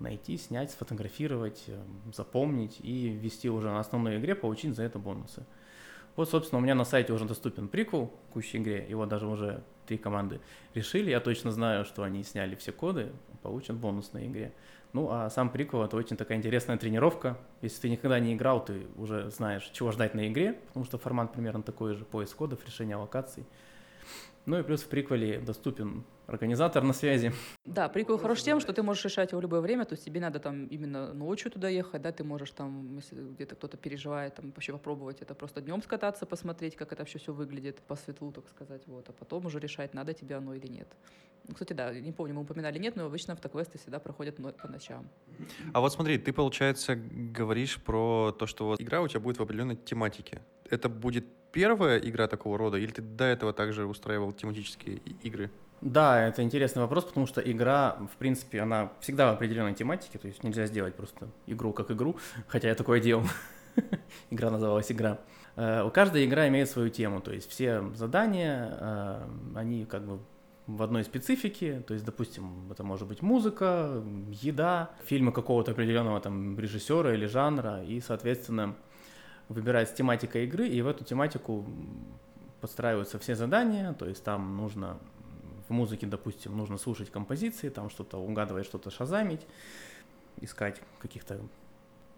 найти, 0.00 0.36
снять, 0.36 0.70
сфотографировать, 0.70 1.64
э, 1.68 1.78
запомнить 2.12 2.78
и 2.80 3.08
ввести 3.08 3.48
уже 3.48 3.68
на 3.68 3.80
основной 3.80 4.18
игре, 4.18 4.34
получить 4.34 4.74
за 4.74 4.82
это 4.82 4.98
бонусы. 4.98 5.44
Вот, 6.16 6.30
собственно, 6.30 6.60
у 6.60 6.62
меня 6.62 6.74
на 6.74 6.84
сайте 6.84 7.12
уже 7.12 7.26
доступен 7.26 7.68
приквел 7.68 8.06
к 8.06 8.32
кущей 8.32 8.58
игре, 8.58 8.86
его 8.88 9.04
даже 9.06 9.26
уже 9.26 9.62
три 9.86 9.98
команды 9.98 10.40
решили, 10.74 11.10
я 11.10 11.20
точно 11.20 11.50
знаю, 11.50 11.84
что 11.84 12.02
они 12.02 12.22
сняли 12.22 12.54
все 12.54 12.72
коды, 12.72 13.12
получат 13.42 13.76
бонус 13.76 14.12
на 14.12 14.26
игре. 14.26 14.52
Ну, 14.92 15.10
а 15.10 15.28
сам 15.28 15.50
приквел— 15.50 15.82
это 15.84 15.96
очень 15.96 16.16
такая 16.16 16.38
интересная 16.38 16.78
тренировка. 16.78 17.36
Если 17.60 17.82
ты 17.82 17.90
никогда 17.90 18.18
не 18.18 18.34
играл, 18.34 18.64
ты 18.64 18.86
уже 18.96 19.30
знаешь, 19.30 19.68
чего 19.74 19.92
ждать 19.92 20.14
на 20.14 20.26
игре, 20.26 20.54
потому 20.68 20.86
что 20.86 20.96
формат 20.96 21.32
примерно 21.32 21.62
такой 21.62 21.94
же, 21.94 22.04
поиск 22.06 22.36
кодов, 22.36 22.64
решение 22.64 22.96
локаций. 22.96 23.44
Ну 24.46 24.58
и 24.58 24.62
плюс 24.62 24.82
в 24.82 24.88
приквеле 24.88 25.38
доступен 25.38 26.04
организатор 26.26 26.82
на 26.82 26.92
связи. 26.92 27.32
Да, 27.64 27.88
прикол 27.88 28.18
хорош 28.18 28.42
тем, 28.42 28.60
что 28.60 28.72
ты 28.72 28.82
можешь 28.82 29.04
решать 29.04 29.32
его 29.32 29.40
в 29.40 29.42
любое 29.42 29.60
время, 29.60 29.84
то 29.84 29.94
есть 29.94 30.04
тебе 30.04 30.20
надо 30.20 30.38
там 30.38 30.66
именно 30.66 31.12
ночью 31.12 31.50
туда 31.50 31.68
ехать, 31.68 32.02
да, 32.02 32.12
ты 32.12 32.24
можешь 32.24 32.50
там, 32.50 32.96
если 32.96 33.16
где-то 33.16 33.54
кто-то 33.54 33.76
переживает, 33.76 34.34
там 34.34 34.50
вообще 34.50 34.72
попробовать 34.72 35.22
это 35.22 35.34
просто 35.34 35.60
днем 35.60 35.82
скататься, 35.82 36.26
посмотреть, 36.26 36.76
как 36.76 36.92
это 36.92 37.04
все 37.04 37.18
все 37.18 37.32
выглядит 37.32 37.80
по 37.80 37.96
светлу, 37.96 38.32
так 38.32 38.48
сказать, 38.48 38.82
вот, 38.86 39.08
а 39.08 39.12
потом 39.12 39.46
уже 39.46 39.58
решать, 39.58 39.94
надо 39.94 40.12
тебе 40.12 40.36
оно 40.36 40.54
или 40.54 40.66
нет. 40.66 40.88
Ну, 41.48 41.54
Кстати, 41.54 41.72
да, 41.72 41.92
не 41.92 42.12
помню, 42.12 42.34
мы 42.34 42.42
упоминали 42.42 42.78
нет, 42.78 42.96
но 42.96 43.06
обычно 43.06 43.34
автоквесты 43.34 43.78
всегда 43.78 44.00
проходят 44.00 44.36
по 44.36 44.68
ночам. 44.68 45.08
А 45.72 45.80
вот 45.80 45.92
смотри, 45.92 46.18
ты, 46.18 46.32
получается, 46.32 46.96
говоришь 46.96 47.80
про 47.82 48.34
то, 48.36 48.46
что 48.46 48.66
вот 48.66 48.80
игра 48.80 49.00
у 49.00 49.08
тебя 49.08 49.20
будет 49.20 49.38
в 49.38 49.42
определенной 49.42 49.76
тематике. 49.76 50.42
Это 50.68 50.88
будет 50.88 51.24
первая 51.52 51.98
игра 51.98 52.26
такого 52.26 52.58
рода, 52.58 52.78
или 52.78 52.90
ты 52.90 53.02
до 53.02 53.24
этого 53.24 53.52
также 53.52 53.86
устраивал 53.86 54.32
тематические 54.32 54.96
игры? 55.22 55.50
Да, 55.82 56.26
это 56.26 56.42
интересный 56.42 56.82
вопрос, 56.82 57.04
потому 57.04 57.26
что 57.26 57.40
игра, 57.40 57.96
в 58.12 58.16
принципе, 58.16 58.60
она 58.60 58.92
всегда 59.00 59.30
в 59.30 59.34
определенной 59.34 59.74
тематике, 59.74 60.18
то 60.18 60.26
есть 60.26 60.42
нельзя 60.42 60.66
сделать 60.66 60.94
просто 60.94 61.28
игру 61.46 61.72
как 61.72 61.90
игру, 61.90 62.16
хотя 62.48 62.68
я 62.68 62.74
такое 62.74 63.00
делал. 63.00 63.24
Игра 64.30 64.50
называлась 64.50 64.90
«Игра». 64.90 65.18
Э, 65.54 65.82
У 65.82 65.90
каждой 65.90 66.24
игра 66.24 66.48
имеет 66.48 66.70
свою 66.70 66.88
тему, 66.88 67.20
то 67.20 67.30
есть 67.30 67.50
все 67.50 67.82
задания, 67.94 68.74
э, 68.80 69.28
они 69.54 69.84
как 69.84 70.06
бы 70.06 70.18
в 70.66 70.82
одной 70.82 71.04
специфике, 71.04 71.80
то 71.86 71.94
есть, 71.94 72.06
допустим, 72.06 72.70
это 72.72 72.82
может 72.82 73.06
быть 73.06 73.22
музыка, 73.22 74.02
еда, 74.30 74.90
фильмы 75.04 75.30
какого-то 75.30 75.72
определенного 75.72 76.20
там 76.20 76.58
режиссера 76.58 77.12
или 77.14 77.26
жанра, 77.26 77.84
и, 77.84 78.00
соответственно, 78.00 78.74
выбирается 79.48 79.94
тематика 79.94 80.40
игры, 80.40 80.66
и 80.66 80.82
в 80.82 80.88
эту 80.88 81.04
тематику 81.04 81.66
подстраиваются 82.60 83.18
все 83.18 83.36
задания, 83.36 83.92
то 83.92 84.06
есть 84.06 84.24
там 84.24 84.56
нужно 84.56 84.98
в 85.68 85.72
музыке, 85.72 86.06
допустим, 86.06 86.56
нужно 86.56 86.78
слушать 86.78 87.10
композиции, 87.10 87.68
там 87.68 87.90
что-то 87.90 88.18
угадывать, 88.18 88.66
что-то 88.66 88.90
шазамить, 88.90 89.46
искать 90.40 90.80
каких-то 90.98 91.40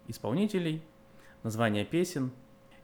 исполнителей, 0.07 0.83
названия 1.43 1.85
песен, 1.85 2.31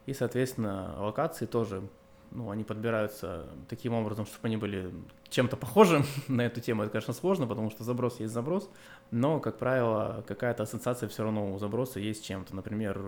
и, 0.05 0.13
соответственно, 0.13 0.95
локации 0.99 1.45
тоже, 1.45 1.87
ну, 2.31 2.51
они 2.51 2.63
подбираются 2.63 3.47
таким 3.67 3.93
образом, 3.93 4.25
чтобы 4.25 4.47
они 4.47 4.57
были 4.57 4.91
чем-то 5.29 5.57
похожи 5.57 6.03
на 6.27 6.41
эту 6.41 6.61
тему. 6.61 6.83
Это, 6.83 6.91
конечно, 6.91 7.13
сложно, 7.13 7.47
потому 7.47 7.71
что 7.71 7.83
заброс 7.83 8.19
есть 8.19 8.33
заброс, 8.33 8.69
но, 9.11 9.39
как 9.39 9.57
правило, 9.57 10.23
какая-то 10.27 10.63
ассоциация 10.63 11.09
все 11.09 11.23
равно 11.23 11.53
у 11.53 11.57
заброса 11.57 11.99
есть 11.99 12.23
чем-то. 12.23 12.55
Например, 12.55 13.01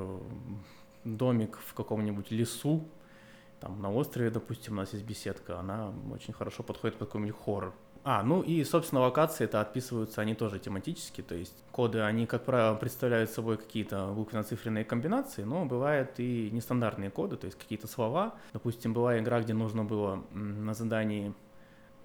домик 1.04 1.58
в 1.66 1.74
каком-нибудь 1.74 2.32
лесу, 2.32 2.88
там 3.60 3.82
на 3.82 3.92
острове, 3.92 4.30
допустим, 4.30 4.74
у 4.74 4.76
нас 4.78 4.94
есть 4.94 5.06
беседка, 5.06 5.60
она 5.60 5.94
очень 6.12 6.34
хорошо 6.34 6.64
подходит 6.64 6.98
под 6.98 7.08
какой-нибудь 7.10 7.36
хоррор. 7.44 7.74
А, 8.04 8.24
ну 8.24 8.42
и, 8.42 8.64
собственно, 8.64 9.02
локации 9.02 9.44
это 9.44 9.60
отписываются, 9.60 10.22
они 10.22 10.34
тоже 10.34 10.60
тематически, 10.60 11.22
то 11.22 11.36
есть 11.36 11.54
коды, 11.72 12.00
они, 12.00 12.26
как 12.26 12.46
правило, 12.46 12.74
представляют 12.76 13.30
собой 13.32 13.58
какие-то 13.58 14.14
буквенно-цифренные 14.16 14.86
комбинации, 14.86 15.44
но 15.44 15.66
бывают 15.66 16.18
и 16.20 16.50
нестандартные 16.52 17.10
коды, 17.10 17.36
то 17.36 17.46
есть 17.46 17.58
какие-то 17.58 17.88
слова. 17.88 18.36
Допустим, 18.54 18.94
была 18.94 19.20
игра, 19.20 19.42
где 19.42 19.54
нужно 19.54 19.84
было 19.84 20.24
на 20.32 20.74
задании 20.74 21.34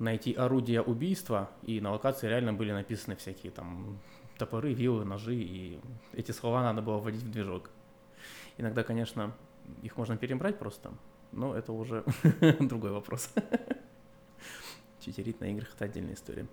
найти 0.00 0.32
орудие 0.32 0.82
убийства, 0.82 1.50
и 1.62 1.80
на 1.80 1.92
локации 1.92 2.26
реально 2.26 2.53
были 2.53 2.72
написаны 2.72 3.14
всякие 3.14 3.53
там 3.53 4.00
топоры, 4.38 4.72
вилы, 4.72 5.05
ножи, 5.05 5.36
и 5.36 5.78
эти 6.14 6.32
слова 6.32 6.62
надо 6.62 6.82
было 6.82 6.98
вводить 6.98 7.22
в 7.22 7.30
движок. 7.30 7.70
Иногда, 8.59 8.82
конечно, 8.82 9.32
их 9.82 9.96
можно 9.96 10.16
перебрать 10.16 10.59
просто, 10.59 10.90
но 11.32 11.54
это 11.56 11.72
уже 11.72 12.04
другой 12.60 12.92
вопрос. 12.92 13.30
Читерить 15.00 15.40
на 15.40 15.46
играх— 15.46 15.68
это 15.74 15.86
отдельная 15.86 16.14
история. 16.14 16.46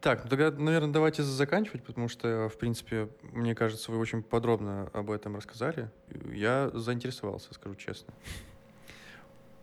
Так, 0.00 0.24
ну 0.24 0.30
тогда, 0.30 0.50
наверное, 0.52 0.92
давайте 0.92 1.24
заканчивать, 1.24 1.82
потому 1.82 2.08
что, 2.08 2.48
в 2.48 2.56
принципе, 2.56 3.08
мне 3.22 3.54
кажется, 3.54 3.90
вы 3.90 3.98
очень 3.98 4.22
подробно 4.22 4.88
об 4.92 5.10
этом 5.10 5.34
рассказали. 5.34 5.90
Я 6.32 6.70
заинтересовался, 6.72 7.52
скажу 7.52 7.74
честно. 7.74 8.14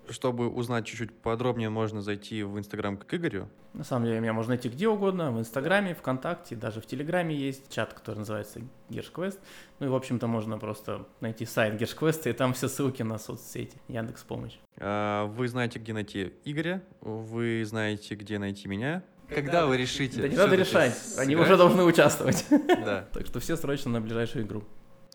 Чтобы 0.09 0.49
узнать 0.49 0.85
чуть-чуть 0.85 1.11
подробнее, 1.13 1.69
можно 1.69 2.01
зайти 2.01 2.43
в 2.43 2.57
Инстаграм 2.57 2.97
к 2.97 3.13
Игорю. 3.13 3.47
На 3.73 3.83
самом 3.83 4.05
деле, 4.05 4.19
меня 4.19 4.33
можно 4.33 4.51
найти 4.51 4.69
где 4.69 4.87
угодно, 4.87 5.31
в 5.31 5.39
Инстаграме, 5.39 5.93
ВКонтакте, 5.95 6.55
даже 6.55 6.79
в 6.79 6.85
Телеграме 6.85 7.35
есть 7.35 7.69
чат, 7.69 7.93
который 7.93 8.19
называется 8.19 8.61
Гершквест. 8.89 9.39
Ну 9.79 9.87
и, 9.87 9.89
в 9.89 9.95
общем-то, 9.95 10.27
можно 10.27 10.57
просто 10.57 11.05
найти 11.19 11.45
сайт 11.45 11.75
Гершквеста, 11.77 12.29
и 12.29 12.33
там 12.33 12.53
все 12.53 12.67
ссылки 12.69 13.03
на 13.03 13.17
соцсети, 13.17 13.77
Яндекс 13.87 14.23
Помощь. 14.23 14.57
А, 14.77 15.25
Вы 15.25 15.47
знаете, 15.47 15.79
где 15.79 15.93
найти 15.93 16.33
Игоря, 16.45 16.81
вы 17.01 17.63
знаете, 17.65 18.15
где 18.15 18.39
найти 18.39 18.67
меня. 18.67 19.03
Когда 19.27 19.65
вы 19.65 19.75
решите? 19.77 20.21
Да 20.21 20.27
не 20.27 20.35
надо 20.37 20.55
решать, 20.55 20.95
они 21.17 21.33
сыграть? 21.33 21.47
уже 21.47 21.57
должны 21.57 21.83
участвовать. 21.83 22.45
Да. 22.49 23.07
Так 23.11 23.25
что 23.25 23.39
все 23.39 23.57
срочно 23.57 23.91
на 23.91 23.99
ближайшую 23.99 24.45
игру. 24.45 24.63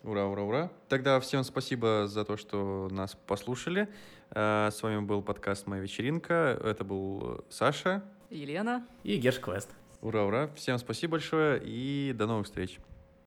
Ура, 0.03 0.25
ура, 0.25 0.41
ура. 0.41 0.71
Тогда 0.89 1.19
всем 1.19 1.43
спасибо 1.43 2.07
за 2.07 2.25
то, 2.25 2.35
что 2.35 2.87
нас 2.89 3.15
послушали. 3.27 3.87
А, 4.31 4.71
С 4.71 4.81
вами 4.81 5.01
был 5.01 5.21
подкаст 5.21 5.67
«Моя 5.67 5.83
вечеринка». 5.83 6.59
Это 6.63 6.83
был 6.83 7.45
Саша. 7.49 8.03
Елена. 8.31 8.87
И 9.03 9.17
Гершквест. 9.17 9.69
Ура, 10.01 10.23
ура. 10.23 10.49
Всем 10.55 10.79
спасибо 10.79 11.11
большое 11.11 11.61
и 11.63 12.13
до 12.13 12.25
новых 12.25 12.47
встреч. 12.47 12.79